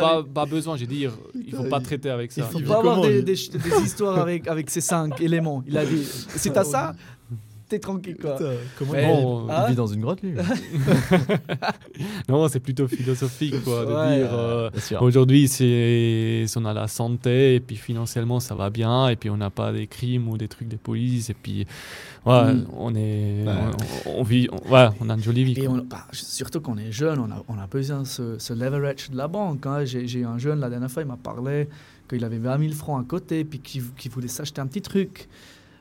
pas, 0.00 0.24
pas 0.24 0.46
besoin, 0.46 0.76
j'ai 0.78 0.86
dit, 0.86 1.06
il 1.34 1.54
faut 1.54 1.64
pas 1.64 1.80
traiter 1.80 2.08
avec 2.08 2.32
ça. 2.32 2.40
Il 2.40 2.44
faut 2.44 2.60
pas 2.66 2.78
avoir 2.78 3.02
des, 3.02 3.16
lui 3.16 3.22
des, 3.24 3.34
des 3.58 3.82
histoires 3.84 4.18
avec, 4.18 4.48
avec 4.48 4.70
ces 4.70 4.80
cinq 4.80 5.20
éléments. 5.20 5.62
Il 5.66 5.76
a 5.76 5.84
dit, 5.84 6.02
si 6.04 6.50
t'as 6.50 6.64
ça, 6.64 6.94
t'es 7.68 7.78
tranquille 7.78 8.16
quoi. 8.20 8.38
Comment 8.78 8.92
Mais- 8.92 9.24
Ah. 9.50 9.64
il 9.66 9.70
vit 9.70 9.76
dans 9.76 9.86
une 9.86 10.00
grotte, 10.00 10.22
lui 10.22 10.34
Non, 12.28 12.48
c'est 12.48 12.60
plutôt 12.60 12.86
philosophique, 12.88 13.62
quoi, 13.64 13.84
de 13.84 13.92
Ouais, 13.92 14.18
dire. 14.18 14.28
euh. 14.32 14.70
Aujourd'hui, 15.00 15.48
c'est 15.48 16.44
si 16.46 16.58
on 16.58 16.64
a 16.64 16.72
la 16.74 16.88
santé 16.88 17.56
et 17.56 17.60
puis 17.60 17.76
financièrement 17.76 18.40
ça 18.40 18.54
va 18.54 18.70
bien 18.70 19.08
et 19.08 19.16
puis 19.16 19.30
on 19.30 19.36
n'a 19.36 19.50
pas 19.50 19.72
des 19.72 19.86
crimes 19.86 20.28
ou 20.28 20.36
des 20.38 20.48
trucs 20.48 20.68
des 20.68 20.76
polices 20.76 21.30
et 21.30 21.34
puis 21.34 21.66
ouais, 22.26 22.52
Mm. 22.54 22.66
on 22.76 22.94
est 22.94 23.44
Ouais. 23.46 23.52
on, 24.06 24.20
on 24.20 24.22
vit 24.22 24.48
on, 24.52 24.72
ouais, 24.72 24.88
on 25.00 25.10
a 25.10 25.14
une 25.14 25.22
jolie 25.22 25.44
vie. 25.44 25.52
Et 25.58 25.64
quoi. 25.64 25.74
on, 25.74 25.78
bah, 25.84 26.06
surtout 26.12 26.60
qu'on 26.60 26.76
est 26.78 26.92
jeune, 26.92 27.18
on 27.18 27.30
a, 27.30 27.42
on 27.48 27.58
a 27.58 27.66
besoin 27.66 28.00
de 28.02 28.06
ce, 28.06 28.38
ce 28.38 28.52
leverage 28.52 29.10
de 29.10 29.16
la 29.16 29.28
banque. 29.28 29.66
hein. 29.66 29.84
J'ai 29.84 30.24
un 30.24 30.38
jeune 30.38 30.60
la 30.60 30.70
dernière 30.70 30.90
fois, 30.90 31.02
il 31.02 31.08
m'a 31.08 31.16
parlé 31.16 31.68
qu'il 32.08 32.24
avait 32.24 32.38
20 32.38 32.58
000 32.58 32.72
francs 32.72 33.02
à 33.02 33.06
côté, 33.08 33.44
puis 33.44 33.58
qu'il 33.60 33.82
qu'il 33.96 34.10
voulait 34.10 34.28
s'acheter 34.28 34.60
un 34.60 34.66
petit 34.66 34.80
truc. 34.82 35.28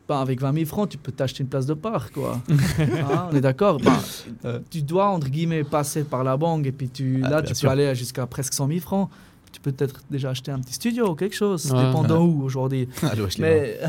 Bah, 0.08 0.22
avec 0.22 0.40
20 0.40 0.54
000 0.54 0.66
francs, 0.66 0.88
tu 0.90 0.98
peux 0.98 1.12
t'acheter 1.12 1.44
une 1.44 1.50
place 1.50 1.66
de 1.66 1.74
parc, 1.74 2.14
quoi. 2.14 2.40
Hein, 2.50 3.28
on 3.32 3.36
est 3.36 3.42
d'accord 3.42 3.78
Bah, 3.80 4.00
Ouais. 4.44 4.62
Tu 4.70 4.82
dois, 4.82 5.10
entre 5.10 5.28
guillemets, 5.30 5.64
passer 5.66 6.04
par 6.06 6.24
la 6.24 6.38
banque, 6.38 6.66
et 6.66 6.72
puis 6.72 6.88
tu, 6.90 7.22
Ah, 7.26 7.30
là, 7.30 7.42
tu 7.42 7.54
sûr. 7.54 7.68
peux 7.68 7.74
aller 7.74 7.94
jusqu'à 7.94 8.26
presque 8.26 8.54
100 8.54 8.68
000 8.68 8.80
francs. 8.80 9.10
Tu 9.58 9.62
peux 9.62 9.72
peut-être 9.72 10.02
déjà 10.12 10.30
acheter 10.30 10.52
un 10.52 10.60
petit 10.60 10.76
studio 10.76 11.10
ou 11.10 11.16
quelque 11.16 11.36
chose, 11.36 11.72
Ouais. 11.72 11.84
dépendant 11.88 12.24
où 12.24 12.44
aujourd'hui. 12.44 12.88
À. 13.02 13.14
Mais... 13.40 13.80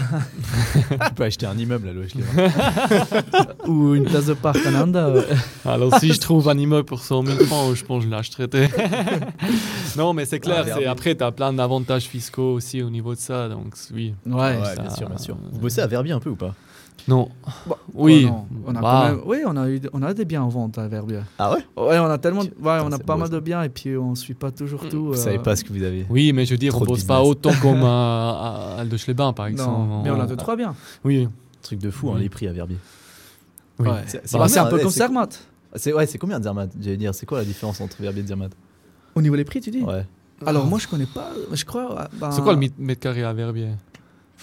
Tu 1.09 1.15
peux 1.15 1.25
acheter 1.25 1.45
un 1.45 1.59
immeuble 1.59 1.89
à 1.91 1.93
l'OH-les-Bains. 1.93 3.45
ou 3.69 3.95
une 3.95 4.05
place 4.05 4.25
de 4.25 4.33
parc 4.33 4.65
Inde. 4.65 4.97
ouais. 4.97 5.37
Alors 5.71 5.95
si 5.99 6.11
je 6.15 6.19
trouve 6.21 6.49
un 6.49 6.57
immeuble 6.57 6.87
pour 6.87 7.01
100 7.01 7.27
000 7.27 7.39
francs, 7.45 7.75
je 7.77 7.85
pense 7.85 8.03
que 8.03 8.07
je 8.09 8.11
l'achèterai. 8.11 8.71
non, 9.99 10.15
mais 10.15 10.25
c'est 10.25 10.41
clair. 10.41 10.65
Ah, 10.87 10.91
après, 10.91 11.15
tu 11.15 11.23
as 11.23 11.33
plein 11.33 11.53
d'avantages 11.53 12.05
fiscaux 12.05 12.55
aussi 12.55 12.83
au 12.83 12.89
niveau 12.89 13.15
de 13.15 13.21
ça, 13.21 13.51
donc 13.51 13.75
oui. 13.93 14.15
Ouais. 14.25 14.35
Ouais, 14.35 14.65
ça- 14.75 14.81
bien 14.83 14.91
sûr, 14.91 15.09
bien 15.11 15.19
sûr. 15.19 15.37
Vous 15.53 15.59
bossez 15.61 15.83
à 15.83 15.87
Verbier 15.87 16.13
un 16.15 16.21
peu 16.21 16.31
ou 16.31 16.37
pas? 16.37 16.55
Non. 17.07 17.29
Bah, 17.67 17.77
Oui. 17.95 18.27
oh 18.29 18.33
non, 18.33 18.47
on 18.67 18.75
a 18.75 18.81
Bah. 18.81 19.01
quand 19.09 19.09
même- 19.17 19.23
oui, 19.27 19.39
on 19.47 19.57
a, 19.57 19.69
eu, 19.71 19.81
on 19.93 20.03
a 20.03 20.13
des 20.13 20.25
biens 20.25 20.43
en 20.43 20.49
vente 20.49 20.77
à 20.79 20.89
Verbier. 20.89 21.21
Ah 21.39 21.53
ouais? 21.53 21.61
Ouais, 21.77 21.99
on 21.99 22.05
a 22.07 22.19
tellement, 22.19 22.43
ouais, 22.43 22.49
on 22.83 22.93
a 22.93 22.99
pas 22.99 23.15
beau, 23.15 23.21
mal 23.21 23.29
ça. 23.29 23.35
de 23.35 23.41
biens 23.41 23.63
et 23.63 23.69
puis 23.71 23.97
on 23.97 24.15
suit 24.15 24.35
pas 24.35 24.51
toujours 24.51 24.87
tout. 24.89 25.07
Vous 25.07 25.13
euh, 25.13 25.17
savez 25.17 25.39
pas 25.39 25.57
ce 25.57 25.65
que 25.65 25.73
vous 25.73 25.83
avez. 25.83 26.05
Oui, 26.11 26.33
mais 26.33 26.45
je 26.45 26.51
veux 26.53 26.59
dire, 26.59 26.73
Trop 26.73 26.83
on 26.83 26.87
bosse 26.87 27.05
pas 27.05 27.23
autant 27.23 27.53
comme 27.63 27.83
à, 27.85 28.75
à 28.77 28.81
Aldechleben, 28.81 29.33
par 29.33 29.47
exemple. 29.47 29.71
Non, 29.89 30.03
mais 30.03 30.11
on 30.11 30.21
a 30.21 30.27
deux 30.27 30.37
trois 30.37 30.57
biens. 30.57 30.75
Oui. 31.05 31.29
Truc 31.63 31.79
de 31.79 31.91
fou, 31.91 32.11
hein, 32.11 32.19
les 32.19 32.29
prix 32.29 32.47
à 32.49 32.53
Verbier. 32.53 32.77
oui. 33.79 33.89
Ouais. 33.89 33.95
C'est- 34.07 34.37
Bah, 34.37 34.49
C'est 34.49 34.59
un 34.59 34.67
peu 34.67 34.77
ouais, 34.77 34.83
comme 34.83 34.91
Zermatt. 34.91 35.41
C'est 35.77 35.93
ouais, 35.93 36.07
c'est 36.07 36.19
combien 36.19 36.41
Zermatt 36.43 36.71
J'allais 36.81 36.97
dire, 36.97 37.15
c'est 37.15 37.27
quoi 37.27 37.39
la 37.39 37.45
différence 37.45 37.81
entre 37.81 38.01
Verbier 38.01 38.23
et 38.23 38.27
Zermatt? 38.27 38.53
Au 39.15 39.23
niveau 39.23 39.37
des 39.37 39.45
prix, 39.45 39.61
tu 39.61 39.71
dis? 39.71 39.83
Ouais. 39.83 40.05
Alors 40.47 40.67
moi, 40.67 40.79
je 40.79 40.87
connais 40.87 41.07
pas. 41.07 41.31
Je 41.53 41.65
crois. 41.65 42.09
ben, 42.21 42.31
C'est 42.31 42.43
quoi 42.43 42.55
le 42.55 42.69
mètre 42.79 43.01
carré 43.01 43.23
à 43.25 43.33
Verbier? 43.33 43.69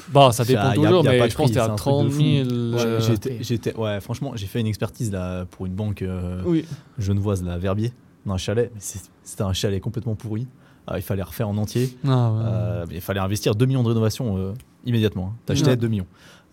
Bah, 0.09 0.31
ça 0.31 0.43
dépend 0.43 0.73
toujours, 0.73 1.03
y 1.03 1.07
a 1.07 1.11
pas 1.11 1.17
mais 1.17 1.25
de 1.25 1.29
je 1.31 1.35
pense 1.37 1.49
que 1.49 1.53
t'es 1.53 1.59
à 1.59 1.65
un 1.71 1.75
truc 1.75 1.93
de 1.93 1.99
30 1.99 2.11
fou. 2.11 2.19
000. 2.21 2.49
Ouais, 2.75 2.85
euh, 2.85 3.15
J'étais, 3.41 3.75
ouais, 3.77 3.99
franchement, 4.01 4.33
j'ai 4.35 4.45
fait 4.47 4.59
une 4.59 4.67
expertise 4.67 5.11
là 5.11 5.45
pour 5.45 5.65
une 5.65 5.73
banque 5.73 6.01
euh, 6.01 6.41
Oui. 6.45 6.65
genevoise, 6.99 7.43
là, 7.43 7.53
à 7.53 7.57
Verbier, 7.57 7.93
dans 8.25 8.33
un 8.33 8.37
chalet. 8.37 8.71
C'était 8.79 9.43
un 9.43 9.53
chalet 9.53 9.81
complètement 9.81 10.15
pourri. 10.15 10.47
Il 10.95 11.01
fallait 11.01 11.23
refaire 11.23 11.49
en 11.49 11.57
entier. 11.57 11.97
Ah, 12.05 12.31
ouais. 12.31 12.41
Euh, 12.45 12.85
il 12.91 13.01
fallait 13.01 13.19
investir 13.19 13.55
2 13.55 13.65
millions 13.65 13.81
de 13.83 13.87
rénovation 13.87 14.37
euh, 14.37 14.53
immédiatement. 14.85 15.31
hein. 15.33 15.39
T'achetais 15.47 15.71
Ouais. 15.71 15.77
2 15.77 15.87
millions. 15.87 16.07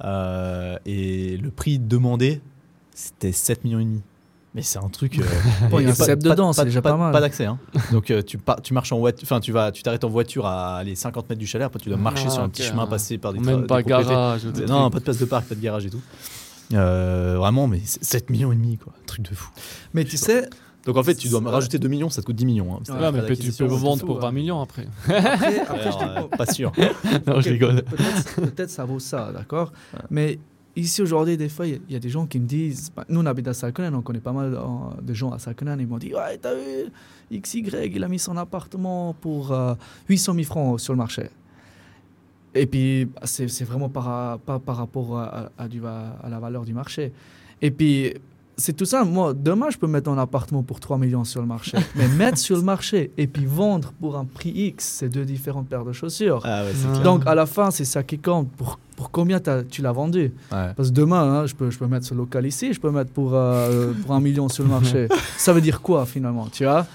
Euh, 0.05 0.79
et 0.87 1.37
le 1.37 1.51
prix 1.51 1.79
demandé, 1.79 2.41
c'était 2.95 3.33
7 3.33 3.65
millions 3.65 3.81
et 3.81 3.85
demi. 3.85 4.01
Mais 4.55 4.61
c'est 4.63 4.79
un 4.79 4.89
truc. 4.89 5.19
euh, 5.19 5.23
il 5.79 5.85
y 5.85 5.87
a 5.87 5.91
un 5.91 5.95
pas- 5.95 6.05
cep 6.05 6.23
pas- 6.23 6.29
dedans, 6.31 6.53
c'est 6.53 6.65
déjà 6.67 6.83
pas 6.83 6.97
mal. 6.97 7.11
Pas 7.13 7.21
d'accès. 7.21 7.47
hein. 7.47 7.59
Donc 7.91 8.11
euh, 8.11 8.21
tu, 8.23 8.37
pars- 8.39 8.61
tu 8.61 8.75
marches 8.75 8.93
en 8.93 8.99
voiture, 8.99 9.23
enfin 9.25 9.41
tu 9.41 9.51
vas, 9.53 9.73
tu 9.73 9.83
t'arrêtes 9.83 10.05
en 10.05 10.11
voiture 10.11 10.45
à 10.47 10.77
aller 10.77 10.95
50 10.95 11.29
mètres 11.31 11.39
du 11.39 11.47
chalet. 11.47 11.65
Après 11.67 11.79
tu 11.81 11.89
dois 11.89 11.97
marcher 11.99 12.25
Ah, 12.27 12.31
sur 12.31 12.43
un 12.43 12.49
petit 12.51 12.63
chemin, 12.63 12.83
hein. 12.83 12.87
passer 12.87 13.17
par 13.19 13.33
des 13.33 13.39
tra- 13.39 13.45
Même 13.47 13.67
pas 13.67 13.79
propriétés. 13.83 14.11
garage. 14.11 14.45
des 14.45 14.67
Non, 14.67 14.91
pas 14.91 14.99
de 14.99 15.05
place 15.05 15.19
de 15.19 15.25
parc, 15.25 15.47
pas 15.47 15.55
de 15.55 15.61
garage 15.61 15.87
et 15.87 15.91
tout. 15.91 16.03
Euh, 16.75 17.37
vraiment, 17.39 17.67
mais 17.67 17.81
c'est 17.85 18.05
7 18.05 18.31
millions 18.31 18.53
et 18.53 18.57
demi, 18.57 18.79
quoi. 18.79 18.93
Un 19.03 19.07
truc 19.07 19.29
de 19.29 19.35
fou. 19.35 19.51
Mais 19.95 20.05
tu 20.05 20.17
sais, 20.17 20.49
Donc 20.87 20.97
en 20.97 21.03
fait, 21.03 21.15
tu 21.15 21.29
dois 21.29 21.41
rajouter 21.45 21.79
2 21.79 21.87
millions, 21.89 22.09
ça 22.11 22.23
te 22.23 22.27
coûte 22.27 22.37
10 22.37 22.45
millions. 22.47 22.75
hein. 22.75 22.93
Ouais, 22.95 23.01
Ouais, 23.11 23.13
mais 23.29 23.37
tu 23.37 23.53
peux 23.53 23.65
vendre 23.67 24.05
pour 24.05 24.17
hein. 24.19 24.21
20 24.23 24.33
millions 24.33 24.61
après. 24.61 24.87
après, 25.09 25.61
après, 25.61 25.93
je 25.93 25.97
Alors, 25.99 26.03
euh, 26.03 26.21
comprends. 26.23 26.37
pas 26.37 26.47
sûr. 26.53 26.73
non, 27.27 27.41
je 27.41 27.51
rigole. 27.51 27.83
Peut-être 27.85 28.35
peut-être 28.41 28.71
ça 28.71 28.85
vaut 28.85 28.99
ça, 28.99 29.31
d'accord? 29.33 29.73
Mais 30.11 30.39
ici 30.77 31.03
aujourd'hui, 31.03 31.37
des 31.37 31.49
fois, 31.49 31.67
il 31.67 31.73
y 31.73 31.77
a- 31.77 31.79
il 31.89 31.93
y, 31.93 31.97
a 31.97 32.01
des 32.01 32.09
gens 32.09 32.27
qui 32.27 32.39
me 32.41 32.47
disent 32.47 32.91
bah, 32.97 33.05
Nous, 33.09 33.21
on 33.21 33.27
habite 33.27 33.49
à 33.49 33.55
Salconen, 33.55 33.95
on 33.95 34.03
connaît 34.03 34.21
pas 34.21 34.33
mal 34.33 34.55
euh, 34.55 34.61
de 35.03 35.15
gens 35.15 35.31
à 35.33 35.39
Salconen. 35.39 35.79
Ils 35.81 35.87
m'ont 35.87 35.99
dit 35.99 36.13
Ouais, 36.15 36.39
t'as 36.39 36.55
vu, 36.55 36.91
XY, 37.41 37.65
il 37.95 38.05
a 38.05 38.09
mis 38.09 38.19
son 38.19 38.37
appartement 38.37 39.15
pour 39.21 39.53
euh, 39.53 39.75
800 40.09 40.35
000 40.35 40.45
francs 40.45 40.81
sur 40.81 40.93
le 40.93 40.99
marché. 40.99 41.29
Et 42.55 42.67
puis, 42.67 43.09
c'est 43.25 43.49
c'est 43.49 43.65
vraiment 43.65 43.89
par, 43.89 44.39
pas 44.41 44.59
par 44.59 44.77
rapport 44.77 45.19
à, 45.19 45.25
à- 45.25 45.51
à 45.65 45.69
du- 45.69 45.85
à 45.87 46.29
la 46.29 46.39
valeur 46.39 46.65
du 46.65 46.75
marché. 46.75 47.13
Et 47.63 47.71
puis, 47.71 48.13
c'est 48.59 48.75
tout 48.77 48.85
ça. 48.85 49.05
Moi, 49.05 49.33
demain, 49.33 49.71
je 49.71 49.79
peux 49.79 49.87
mettre 49.87 50.11
un 50.11 50.19
appartement 50.19 50.63
pour 50.63 50.79
3 50.79 50.99
millions 50.99 51.25
sur 51.25 51.41
le 51.41 51.47
marché. 51.47 51.79
Mais 51.97 52.07
mettre 52.09 52.37
sur 52.37 52.57
le 52.57 52.63
marché 52.63 53.11
et 53.17 53.27
puis 53.27 53.47
vendre 53.47 53.93
pour 53.99 54.17
un 54.19 54.27
prix 54.27 54.51
X, 54.51 54.85
c'est 54.99 55.09
deux 55.09 55.25
différentes 55.25 55.69
paires 55.69 55.85
de 55.87 55.93
chaussures. 55.93 56.43
Ah 56.45 56.65
ouais, 56.65 56.73
c'est 56.75 56.85
Ouais. 56.87 56.93
clair. 56.93 57.03
Donc, 57.05 57.27
à 57.27 57.35
la 57.35 57.47
fin, 57.47 57.71
c'est 57.71 57.87
ça 57.87 58.03
qui 58.03 58.19
compte. 58.19 58.51
Pour, 58.53 58.79
pour 59.03 59.11
combien 59.11 59.41
tu 59.69 59.83
l'as 59.83 59.91
vendu 59.91 60.33
Ouais. 60.53 60.73
Parce 60.77 60.91
que 60.91 60.95
demain, 60.95 61.23
hein, 61.23 61.47
je, 61.47 61.57
peux, 61.57 61.71
je 61.73 61.79
peux 61.79 61.89
mettre 61.89 62.07
ce 62.07 62.15
local 62.15 62.47
ici, 62.47 62.73
je 62.73 62.79
peux 62.79 62.93
mettre 62.93 63.11
pour, 63.11 63.33
euh, 63.35 63.93
pour 64.01 64.13
un 64.15 64.21
million 64.21 64.49
sur 64.49 64.63
le 64.63 64.71
marché. 64.71 65.09
ça 65.37 65.53
veut 65.53 65.61
dire 65.61 65.81
quoi, 65.81 66.07
finalement 66.07 66.47
Tu 66.53 66.63
vois? 66.63 66.87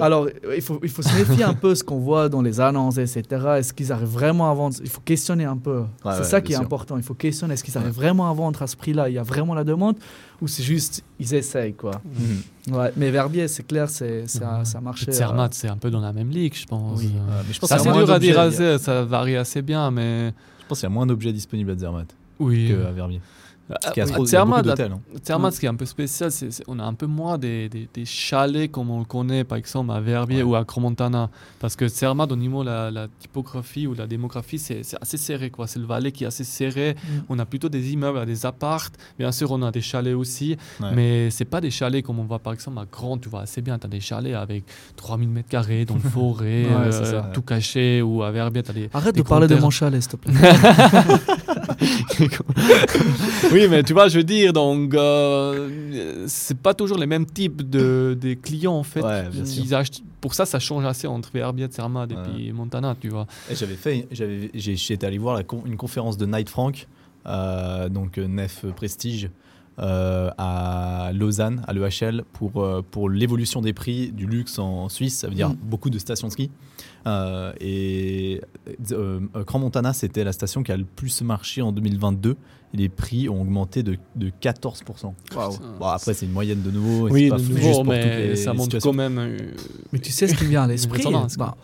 Alors, 0.00 0.26
il 0.56 0.60
faut, 0.60 0.80
il 0.82 0.88
faut 0.88 1.02
se 1.02 1.14
méfier 1.16 1.44
un 1.44 1.54
peu 1.54 1.76
ce 1.76 1.84
qu'on 1.84 2.00
voit 2.00 2.28
dans 2.28 2.42
les 2.42 2.60
annonces, 2.60 2.98
etc. 2.98 3.22
Est-ce 3.58 3.72
qu'ils 3.72 3.92
arrivent 3.92 4.08
vraiment 4.08 4.50
à 4.50 4.54
vendre? 4.54 4.74
Il 4.82 4.90
faut 4.90 5.02
questionner 5.04 5.44
un 5.44 5.56
peu. 5.56 5.84
c'est 6.02 6.08
ouais, 6.08 6.24
ça 6.24 6.40
qui 6.40 6.52
est 6.52 6.56
important. 6.56 6.96
Il 6.96 7.04
faut 7.04 7.14
questionner. 7.14 7.54
Est-ce 7.54 7.62
qu'ils 7.62 7.78
arrivent 7.78 7.94
vraiment 7.94 8.28
à 8.28 8.34
vendre 8.34 8.60
à 8.60 8.66
ce 8.66 8.74
prix-là? 8.76 9.08
Il 9.08 9.14
y 9.14 9.18
a 9.18 9.22
vraiment 9.22 9.54
la 9.54 9.62
demande 9.62 9.94
Ou 10.42 10.48
c'est 10.48 10.64
juste, 10.64 11.04
ils 11.20 11.32
essayent, 11.32 11.74
quoi? 11.74 12.00
Mhm. 12.04 12.74
ouais, 12.74 12.92
Mais 12.96 13.12
Verbier, 13.12 13.46
c'est 13.46 13.62
clair, 13.64 13.88
c'est 13.88 14.24
un, 14.42 14.64
un 14.74 14.80
marché... 14.80 15.12
Zermatt, 15.12 15.54
c'est 15.54 15.68
un 15.68 15.76
peu 15.76 15.90
dans 15.90 16.00
la 16.00 16.12
même 16.12 16.30
ligue, 16.30 16.54
je 16.56 16.66
pense. 16.66 16.98
Oui. 16.98 17.12
Euh, 17.14 17.36
Ouais, 17.36 17.42
mais 17.46 17.54
je 17.54 17.60
pense 17.60 17.70
C'est 17.70 17.92
dur 17.92 18.10
à 18.10 18.18
dire, 18.18 18.40
assez, 18.40 18.78
ça 18.78 19.04
varie 19.04 19.36
assez 19.36 19.62
bien, 19.62 19.92
mais 19.92 20.32
Je 20.66 20.68
pense 20.68 20.80
qu'il 20.80 20.88
y 20.88 20.90
a 20.90 20.94
moins 20.94 21.06
d'objets 21.06 21.32
disponibles 21.32 21.70
à 21.70 21.76
Zermatt 21.76 22.12
oui. 22.40 22.68
qu'à 22.68 22.90
Verbier. 22.90 23.20
Parce 23.68 23.92
qu'il 23.92 24.04
y 24.04 24.06
a 24.12 24.18
oui. 24.20 24.26
Zermatt, 24.26 24.64
d'hôtels. 24.64 24.92
hein. 24.92 25.00
Zermatt, 25.24 25.52
ce 25.52 25.58
qui 25.60 25.66
est 25.66 25.68
un 25.68 25.74
peu 25.74 25.86
spécial, 25.86 26.30
c'est 26.30 26.52
c'est- 26.52 26.62
on 26.68 26.78
a 26.78 26.84
un 26.84 26.94
peu 26.94 27.06
moins 27.06 27.36
des, 27.36 27.68
des- 27.68 27.88
des 27.92 28.04
chalets 28.04 28.70
comme 28.70 28.90
on 28.90 29.00
le 29.00 29.04
connaît, 29.04 29.42
par 29.44 29.58
exemple 29.58 29.90
à 29.92 30.00
Verbier 30.00 30.42
ou 30.44 30.54
à 30.54 30.64
Cromontana. 30.64 31.30
Parce 31.58 31.74
que 31.74 31.88
Zermatt, 31.88 32.30
au 32.30 32.36
niveau 32.36 32.62
de 32.62 32.68
la, 32.68 32.90
la 32.92 33.08
typographie 33.18 33.86
ou 33.88 33.94
la 33.94 34.06
démographie, 34.06 34.58
c'est 34.58 34.82
c'est 34.84 34.96
assez 35.02 35.16
serré. 35.16 35.50
quoi. 35.50 35.66
C'est 35.66 35.78
le 35.80 35.86
Valais 35.86 36.12
qui 36.12 36.24
est 36.24 36.26
assez 36.28 36.44
serré. 36.44 36.94
Mm. 36.94 37.08
On 37.28 37.38
a 37.40 37.44
plutôt 37.44 37.68
des 37.68 37.92
immeubles, 37.92 38.24
des 38.24 38.46
appartes. 38.46 38.94
Bien 39.18 39.32
sûr, 39.32 39.50
on 39.50 39.60
a 39.62 39.70
des 39.72 39.80
chalets 39.80 40.14
aussi. 40.14 40.56
Ouais. 40.80 40.90
Mais 40.94 41.30
c'est 41.30 41.44
pas 41.44 41.60
des 41.60 41.70
chalets 41.72 42.04
comme 42.04 42.20
on 42.20 42.24
voit 42.24 42.38
par 42.38 42.52
exemple 42.52 42.78
à 42.78 42.84
Grand, 42.90 43.18
tu 43.18 43.28
vois 43.28 43.40
assez 43.42 43.62
bien. 43.62 43.78
Tu 43.78 43.86
as 43.86 43.90
des 43.90 44.00
chalets 44.00 44.34
avec 44.34 44.64
3000 44.96 45.28
mètres 45.28 45.48
carrés 45.48 45.84
dans 45.84 45.94
le 45.94 46.00
forêt, 46.10 46.66
Ouais, 46.66 46.70
euh, 46.72 46.92
ça. 46.92 47.30
tout 47.34 47.42
caché. 47.42 48.00
Ou 48.00 48.22
à 48.22 48.30
Verbier, 48.30 48.62
tu 48.62 48.70
as 48.70 48.74
des. 48.74 48.90
Arrête 48.94 49.14
des 49.16 49.22
de 49.22 49.26
parler 49.26 49.48
de 49.48 49.56
mon 49.56 49.70
chalet, 49.70 50.00
s'il 50.00 50.12
te 50.12 50.16
plaît. 50.16 50.32
oui, 53.52 53.66
mais 53.68 53.82
tu 53.82 53.92
vois, 53.92 54.08
je 54.08 54.18
veux 54.18 54.24
dire, 54.24 54.52
donc, 54.52 54.94
euh, 54.94 56.24
c'est 56.26 56.58
pas 56.58 56.74
toujours 56.74 56.98
les 56.98 57.06
mêmes 57.06 57.26
types 57.26 57.68
de, 57.68 58.16
des 58.18 58.36
clients 58.36 58.74
en 58.74 58.82
fait. 58.82 59.02
Ouais, 59.02 59.28
bien 59.28 59.44
sûr. 59.44 59.64
Ils 59.64 59.74
achètent- 59.74 60.02
pour 60.20 60.34
ça, 60.34 60.44
ça 60.46 60.58
change 60.58 60.84
assez 60.84 61.06
entre 61.06 61.30
Verbier, 61.32 61.68
Zermatt 61.70 62.10
et 62.10 62.14
Ouais. 62.16 62.22
puis 62.34 62.52
Montana, 62.52 62.96
tu 63.00 63.08
vois. 63.08 63.26
J'avais 63.52 63.74
fait, 63.76 64.08
j'étais 64.54 65.06
allé 65.06 65.18
voir 65.18 65.36
la 65.36 65.44
con- 65.44 65.62
une 65.66 65.76
conférence 65.76 66.16
de 66.16 66.26
Knight 66.26 66.48
Frank, 66.48 66.86
euh, 67.26 67.88
donc 67.88 68.18
euh, 68.18 68.26
Nef 68.26 68.64
Prestige, 68.74 69.30
euh, 69.78 70.30
à 70.38 71.10
Lausanne, 71.14 71.62
à 71.66 71.72
l'EHL, 71.72 72.24
pour, 72.32 72.62
euh, 72.62 72.82
pour 72.90 73.10
l'évolution 73.10 73.60
des 73.60 73.72
prix 73.72 74.10
du 74.12 74.26
luxe 74.26 74.58
en 74.58 74.88
Suisse. 74.88 75.18
Ça 75.18 75.28
veut 75.28 75.34
dire 75.34 75.50
Mm. 75.50 75.56
beaucoup 75.62 75.90
de 75.90 75.98
stations 75.98 76.28
de 76.28 76.32
ski. 76.32 76.50
Euh, 77.06 77.52
et 77.60 78.40
euh, 78.92 79.20
Grand 79.46 79.58
Montana, 79.58 79.92
c'était 79.92 80.24
la 80.24 80.32
station 80.32 80.62
qui 80.62 80.72
a 80.72 80.76
le 80.76 80.84
plus 80.84 81.22
marché 81.22 81.62
en 81.62 81.72
2022. 81.72 82.36
Et 82.74 82.76
les 82.78 82.88
prix 82.88 83.28
ont 83.28 83.40
augmenté 83.42 83.82
de, 83.82 83.96
de 84.16 84.30
14%. 84.42 85.12
Bon, 85.78 85.86
après, 85.86 86.14
c'est 86.14 86.26
une 86.26 86.32
moyenne 86.32 86.62
de 86.62 86.70
nouveau. 86.70 87.08
et 87.08 87.12
Oui, 87.12 87.28
pas 87.28 87.36
de 87.36 87.42
juste 87.44 87.52
nouveau, 87.58 87.74
pour 87.74 87.84
mais 87.86 88.28
les 88.28 88.36
ça 88.36 88.52
situations. 88.54 88.90
quand 88.90 88.96
même. 88.96 89.36
Mais 89.92 89.98
tu 90.00 90.10
sais 90.10 90.26
ce 90.26 90.34
qui 90.34 90.44
me 90.44 90.48
vient 90.50 90.62
à 90.64 90.66
l'esprit 90.66 91.02
bah, 91.38 91.56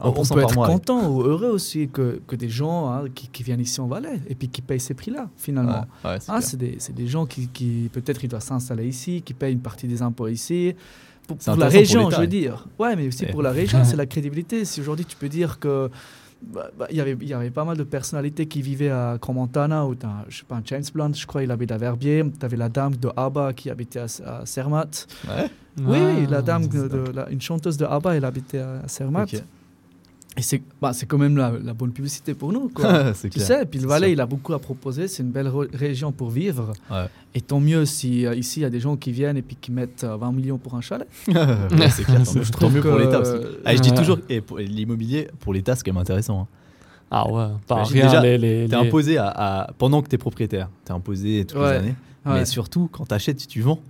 On 0.00 0.12
peut 0.12 0.22
par 0.28 0.38
être 0.50 0.54
mois, 0.54 0.66
content 0.68 1.08
ou 1.10 1.22
heureux 1.22 1.48
aussi 1.50 1.88
que, 1.88 2.20
que 2.26 2.36
des 2.36 2.48
gens 2.48 2.90
hein, 2.90 3.04
qui, 3.14 3.28
qui 3.28 3.42
viennent 3.42 3.60
ici 3.60 3.80
en 3.80 3.86
Valais 3.86 4.20
et 4.28 4.34
puis 4.34 4.48
qui 4.48 4.62
payent 4.62 4.80
ces 4.80 4.94
prix-là, 4.94 5.28
finalement. 5.36 5.84
Ouais, 6.04 6.10
ouais, 6.12 6.16
c'est 6.20 6.32
Ah, 6.32 6.40
c'est 6.40 6.56
des, 6.56 6.76
c'est 6.78 6.94
des 6.94 7.06
gens 7.06 7.26
qui, 7.26 7.48
qui 7.48 7.90
peut-être 7.92 8.22
ils 8.24 8.28
doivent 8.28 8.42
s'installer 8.42 8.86
ici, 8.86 9.22
qui 9.22 9.34
payent 9.34 9.52
une 9.52 9.60
partie 9.60 9.86
des 9.86 10.02
impôts 10.02 10.28
ici. 10.28 10.74
Pour, 11.26 11.36
la 11.46 11.66
pour 11.66 11.72
région, 11.72 12.10
je 12.10 12.20
veux 12.20 12.26
dire. 12.26 12.66
Ouais, 12.78 12.96
mais 12.96 13.06
aussi 13.06 13.26
pour 13.26 13.42
la 13.42 13.50
région, 13.60 13.84
c'est 13.84 13.96
la 13.96 14.06
crédibilité. 14.06 14.64
Si 14.64 14.80
aujourd'hui 14.80 15.04
tu 15.04 15.16
peux 15.16 15.28
dire 15.28 15.58
que 15.58 15.88
bah, 16.44 16.70
bah, 16.76 16.88
il 16.90 16.96
y 16.96 17.00
avait 17.00 17.16
il 17.20 17.28
y 17.28 17.32
avait 17.32 17.50
pas 17.50 17.64
mal 17.64 17.76
de 17.76 17.84
personnalités 17.84 18.46
qui 18.46 18.62
vivaient 18.62 18.90
à 18.90 19.16
Grand 19.20 19.32
Montana 19.32 19.86
ou 19.86 19.94
t'as, 19.94 20.24
je 20.28 20.38
sais 20.38 20.44
pas 20.44 20.56
un 20.56 20.62
James 20.64 20.82
Blunt, 20.92 21.12
je 21.14 21.24
crois, 21.24 21.44
il 21.44 21.50
habite 21.52 21.70
à 21.70 21.78
Verbier. 21.78 22.24
Tu 22.40 22.44
avais 22.44 22.56
la 22.56 22.68
dame 22.68 22.96
de 22.96 23.08
ABBA 23.16 23.52
qui 23.52 23.70
habitait 23.70 24.00
à, 24.00 24.06
à 24.26 24.44
Zermatt. 24.46 25.06
Ouais. 25.28 25.48
Oui, 25.84 25.98
ah, 26.26 26.30
la 26.30 26.42
dame 26.42 26.66
de, 26.66 26.88
de- 26.88 27.12
la- 27.14 27.30
une 27.30 27.40
chanteuse 27.40 27.76
de 27.76 27.84
ABBA, 27.84 28.16
elle 28.16 28.24
habitait 28.24 28.58
à 28.58 28.82
Zermatt. 28.88 29.32
Ok. 29.32 29.40
Et 30.38 30.40
c'est 30.42 30.62
bah, 30.80 30.94
c'est 30.94 31.04
quand 31.04 31.18
même 31.18 31.36
la, 31.36 31.52
la 31.62 31.74
bonne 31.74 31.92
publicité 31.92 32.32
pour 32.32 32.52
nous. 32.54 32.70
Quoi. 32.70 33.12
Tu 33.20 33.28
clair. 33.28 33.46
sais, 33.46 33.66
puis 33.66 33.78
le 33.80 33.86
Valais, 33.86 34.12
il 34.12 34.20
a 34.20 34.24
beaucoup 34.26 34.54
à 34.54 34.58
proposer. 34.58 35.06
C'est 35.06 35.22
une 35.22 35.30
belle 35.30 35.50
région 35.74 36.10
pour 36.10 36.30
vivre. 36.30 36.72
Ouais. 36.90 37.04
Et 37.34 37.42
tant 37.42 37.60
mieux 37.60 37.84
si 37.84 38.24
euh, 38.24 38.34
ici, 38.34 38.60
il 38.60 38.62
y 38.62 38.66
a 38.66 38.70
des 38.70 38.80
gens 38.80 38.96
qui 38.96 39.12
viennent 39.12 39.36
et 39.36 39.42
puis 39.42 39.56
qui 39.60 39.70
mettent 39.70 40.04
euh, 40.04 40.16
20 40.16 40.32
millions 40.32 40.56
pour 40.58 40.74
un 40.74 40.80
chalet. 40.80 41.06
Ouais, 41.28 41.90
c'est 41.90 42.04
clair. 42.04 42.22
Je 42.24 42.50
Tant 42.50 42.70
mieux 42.70 42.80
pour 42.80 42.96
que- 42.96 43.02
l'État 43.02 43.20
aussi. 43.20 43.46
Ah, 43.64 43.76
je 43.76 43.80
dis 43.82 43.90
Ouais. 43.90 43.96
toujours, 43.96 44.18
et 44.30 44.40
pour 44.40 44.56
l'immobilier, 44.58 45.28
pour 45.40 45.52
l'État, 45.52 45.76
c'est 45.76 45.82
quand 45.84 45.92
même 45.92 46.00
intéressant. 46.00 46.40
hein. 46.42 46.46
Ah 47.10 47.30
ouais, 47.30 47.48
pas 47.66 47.84
rien. 47.84 48.06
déjà, 48.06 48.22
les, 48.22 48.38
les, 48.38 48.68
T'es 48.68 48.74
imposé 48.74 49.18
à, 49.18 49.26
à- 49.28 49.72
pendant 49.76 50.00
que 50.00 50.08
t'es 50.08 50.16
propriétaire. 50.16 50.70
T'es 50.86 50.92
imposé 50.92 51.44
toutes 51.44 51.60
les 51.60 51.66
années. 51.66 51.94
Ouais. 52.24 52.32
Mais 52.38 52.44
surtout, 52.46 52.88
quand 52.90 53.04
t'achètes, 53.04 53.46
tu 53.46 53.60
vends, 53.60 53.80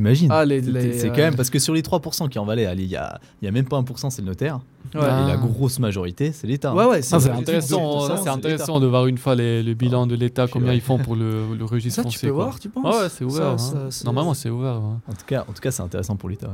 imagine. 0.00 0.28
Ah, 0.32 0.44
les- 0.44 0.62
C'est- 0.62 0.70
les- 0.70 0.98
c'est 0.98 1.04
ouais. 1.10 1.16
quand 1.16 1.22
même 1.22 1.36
parce 1.36 1.50
que 1.50 1.58
sur 1.58 1.72
les 1.74 1.82
3% 1.82 2.28
qui 2.28 2.38
en 2.38 2.44
valaient, 2.44 2.68
il 2.74 2.86
y 2.86 2.96
a, 2.96 3.20
il 3.40 3.44
y 3.44 3.48
a 3.48 3.50
même 3.52 3.66
pas 3.66 3.76
1%, 3.76 4.10
c'est 4.10 4.22
le 4.22 4.26
notaire. 4.28 4.60
Ouais, 4.94 5.00
Ah. 5.04 5.24
Et 5.24 5.30
la 5.30 5.36
grosse 5.36 5.78
majorité, 5.78 6.32
c'est 6.32 6.46
l'État. 6.46 6.70
hein. 6.70 6.74
ouais, 6.74 6.84
ouais, 6.86 7.00
Ah, 7.12 7.20
c'est 7.20 7.30
intéressant, 7.30 8.16
ça, 8.16 8.32
intéressant 8.32 8.80
de 8.80 8.86
voir 8.86 9.06
une 9.06 9.18
fois 9.18 9.34
les, 9.34 9.62
le 9.62 9.74
bilan 9.74 10.06
de 10.06 10.14
l'État, 10.16 10.46
combien 10.48 10.70
ouais. 10.70 10.76
ils 10.76 10.80
font 10.80 10.98
pour 10.98 11.14
le, 11.16 11.54
le 11.56 11.64
registre 11.64 12.02
Ça, 12.02 12.08
tu 12.08 12.12
français. 12.16 12.26
peux 12.28 12.32
quoi. 12.34 12.44
voir, 12.44 12.58
tu 12.58 12.68
penses 12.68 12.84
Ah 12.98 13.02
ouais, 13.02 13.08
c'est 13.08 13.24
ouvert. 13.24 13.60
Ça, 13.60 13.74
hein. 13.76 13.88
Normalement, 14.04 14.34
c'est 14.34 14.50
ouvert. 14.50 14.76
En 14.76 15.12
tout 15.12 15.26
cas, 15.26 15.44
en 15.48 15.52
tout 15.52 15.60
cas, 15.60 15.70
c'est 15.70 15.82
intéressant 15.82 16.16
pour 16.16 16.28
l'État. 16.28 16.50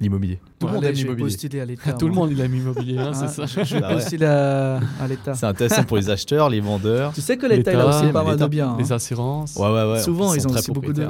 L'immobilier. 0.00 0.38
Tout 0.60 0.66
le 0.68 0.72
monde 0.74 0.84
aime 0.84 0.94
l'immobilier. 0.94 1.60
à 1.60 1.64
l'État. 1.64 1.92
Tout 1.98 2.06
le 2.08 2.14
monde, 2.14 2.30
il 2.30 2.40
aime 2.40 2.52
l'immobilier, 2.52 2.98
hein, 2.98 3.10
Ah, 3.12 3.14
c'est 3.14 3.28
ça. 3.28 3.46
Je, 3.46 3.64
je 3.68 3.74
vais 3.76 3.82
Ah 3.82 3.88
ouais. 3.88 3.94
postuler 3.96 4.26
à, 4.26 4.76
à 5.00 5.08
l'État. 5.08 5.34
C'est 5.34 5.46
intéressant 5.46 5.82
pour 5.84 5.96
les 5.96 6.08
acheteurs, 6.08 6.48
les 6.48 6.60
vendeurs. 6.60 7.12
Tu 7.12 7.20
sais 7.20 7.36
que 7.36 7.46
l'État, 7.46 7.72
il 7.72 7.80
a 7.80 7.86
aussi 7.86 8.12
pas 8.12 8.22
mal 8.22 8.36
de 8.36 8.40
l'État, 8.42 8.48
bien. 8.48 8.68
hein. 8.70 8.76
Les 8.78 8.92
assurances. 8.92 9.56
Ouais, 9.56 9.66
ouais, 9.72 9.92
ouais. 9.92 10.00
Souvent, 10.02 10.34
ils 10.34 10.46
ont 10.46 10.50
très 10.50 10.60
aussi 10.60 10.70
beaucoup 10.70 10.92
de. 10.92 11.08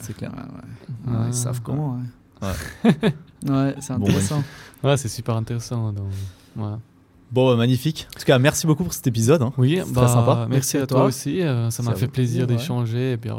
c'est 0.00 0.16
clair. 0.16 0.30
Ouais, 0.32 0.38
ouais. 0.42 1.12
Ouais, 1.12 1.18
Ouais. 1.22 1.26
Ils 1.28 1.34
savent 1.34 1.60
comment. 1.62 1.98
Ouais, 2.42 2.48
c'est 3.80 3.96
Bon, 3.96 4.06
intéressant. 4.06 4.42
Ouais, 4.82 4.96
c'est 4.96 5.08
super 5.08 5.36
intéressant. 5.36 5.92
Donc, 5.92 6.06
ouais. 6.56 6.76
Bon, 7.32 7.50
bah, 7.50 7.56
magnifique. 7.56 8.08
En 8.16 8.18
tout 8.20 8.26
cas, 8.26 8.38
merci 8.38 8.66
beaucoup 8.66 8.84
pour 8.84 8.92
cet 8.92 9.06
épisode. 9.06 9.42
hein. 9.42 9.52
Oui, 9.58 9.80
C'est 9.84 9.92
bah, 9.92 10.02
très 10.04 10.12
sympa. 10.12 10.46
Merci 10.50 10.78
à 10.78 10.86
toi 10.86 11.04
aussi. 11.04 11.42
euh, 11.42 11.70
ça 11.70 11.82
C'est 11.82 11.88
m'a 11.88 11.94
fait 11.96 12.08
plaisir 12.08 12.46
d'échanger 12.46 13.12
et 13.12 13.16
puis 13.16 13.30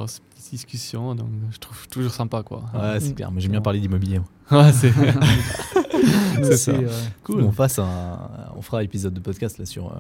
discussion. 0.52 1.16
Donc, 1.16 1.30
je 1.52 1.58
trouve 1.58 1.88
toujours 1.88 2.12
sympa, 2.12 2.44
quoi. 2.44 2.64
Ouais, 2.74 3.00
c'est 3.00 3.10
Mm. 3.12 3.16
clair. 3.16 3.32
Mais 3.32 3.42
j'aime 3.42 3.52
bien 3.52 3.62
parler 3.62 3.80
d'immobilier. 3.80 4.20
Ouais, 4.52 4.72
c'est 4.74 4.92
ça. 6.58 6.74
Cool. 7.24 7.42
On 7.44 7.52
fasse 7.52 7.80
un, 7.80 8.20
on 8.56 8.62
fera 8.62 8.80
un 8.80 8.82
épisode 8.82 9.14
de 9.14 9.20
podcast 9.20 9.58
là 9.58 9.66
sur. 9.66 9.94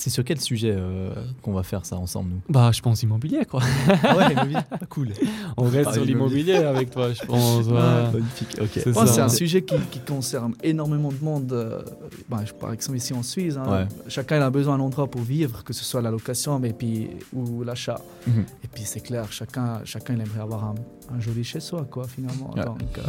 C'est 0.00 0.10
sur 0.10 0.24
quel 0.24 0.40
sujet 0.40 0.74
euh, 0.76 1.10
qu'on 1.42 1.52
va 1.52 1.62
faire 1.62 1.84
ça 1.84 1.96
ensemble 1.96 2.30
nous 2.30 2.40
bah, 2.48 2.70
je 2.72 2.80
pense 2.80 3.02
immobilier, 3.02 3.44
quoi. 3.44 3.60
Ah 4.02 4.16
ouais, 4.16 4.32
immobilier. 4.32 4.58
Cool. 4.88 5.08
On 5.56 5.64
reste 5.64 5.92
sur 5.92 6.04
l'immobilier 6.04 6.54
avec 6.54 6.90
toi, 6.90 7.12
je 7.12 7.22
pense. 7.24 7.66
ouais. 7.66 8.12
Magnifique. 8.12 8.56
Ok. 8.60 8.68
C'est 8.74 8.84
Je 8.86 8.90
pense 8.90 9.02
que 9.02 9.08
ça. 9.08 9.14
c'est 9.14 9.20
un 9.20 9.28
sujet 9.28 9.62
qui, 9.62 9.76
qui 9.90 10.00
concerne 10.00 10.54
énormément 10.62 11.10
de 11.10 11.22
monde. 11.22 11.52
euh, 11.52 11.82
bah, 12.28 12.40
je- 12.46 12.52
par 12.54 12.72
exemple, 12.72 12.96
ici 12.96 13.12
en 13.12 13.22
Suisse, 13.22 13.56
hein, 13.56 13.70
Ouais. 13.70 13.86
chacun 14.08 14.36
il 14.38 14.42
a 14.42 14.50
besoin 14.50 14.78
d'un 14.78 14.84
endroit 14.84 15.06
pour 15.06 15.20
vivre, 15.22 15.62
que 15.64 15.72
ce 15.72 15.84
soit 15.84 16.00
la 16.00 16.10
location 16.10 16.58
mais 16.58 16.72
puis, 16.72 17.08
ou 17.34 17.62
l'achat. 17.62 18.00
Mhm. 18.26 18.44
Et 18.64 18.68
puis 18.68 18.82
c'est 18.84 19.00
clair, 19.00 19.30
chacun, 19.30 19.80
chacun 19.84 20.14
il 20.14 20.20
aimerait 20.22 20.40
avoir 20.40 20.64
un, 20.64 20.74
un 21.14 21.20
joli 21.20 21.44
chez 21.44 21.60
soi, 21.60 21.86
quoi, 21.90 22.06
finalement. 22.06 22.50
Ouais. 22.54 22.64
Donc 22.64 22.80
euh, 22.98 23.02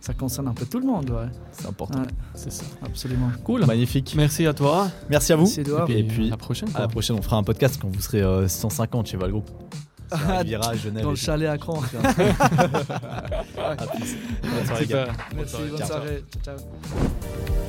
ça 0.00 0.14
concerne 0.14 0.48
un 0.48 0.52
peu 0.54 0.66
tout 0.66 0.78
le 0.80 0.86
monde, 0.86 1.10
ouais. 1.10 1.28
C'est 1.52 1.66
important. 1.66 2.00
Ouais, 2.00 2.06
C'est 2.34 2.52
ça. 2.52 2.64
absolument. 2.84 3.30
Cool. 3.44 3.64
Magnifique. 3.66 4.14
Merci 4.16 4.46
à 4.46 4.52
toi. 4.54 4.88
Merci 5.08 5.32
à 5.32 5.36
vous. 5.36 5.44
Merci, 5.44 5.60
Edouard. 5.60 5.90
Et 5.90 6.04
puis, 6.04 6.26
à 6.28 6.30
la 6.30 6.36
prochaine. 6.36 6.68
à 6.74 6.80
la 6.80 6.88
prochaine, 6.88 7.16
on 7.18 7.22
fera 7.22 7.36
un 7.36 7.42
podcast 7.42 7.78
quand 7.80 7.88
vous 7.88 8.00
serez 8.00 8.22
euh, 8.22 8.46
150 8.48 9.06
chez 9.06 9.16
Valgroup. 9.16 9.48
Riviera, 10.12 10.74
Genève. 10.76 11.02
Dans 11.02 11.08
et 11.10 11.12
le 11.12 11.16
chalet 11.16 11.48
à 11.48 11.58
Cran. 11.58 11.80
À 13.58 13.86
plus. 13.86 14.16
Bonne 14.42 14.66
soirée. 14.66 14.86
Merci, 15.34 15.56
bonne 15.70 15.86
soirée. 15.86 16.24
Ciao, 16.44 16.56
ciao. 16.58 17.63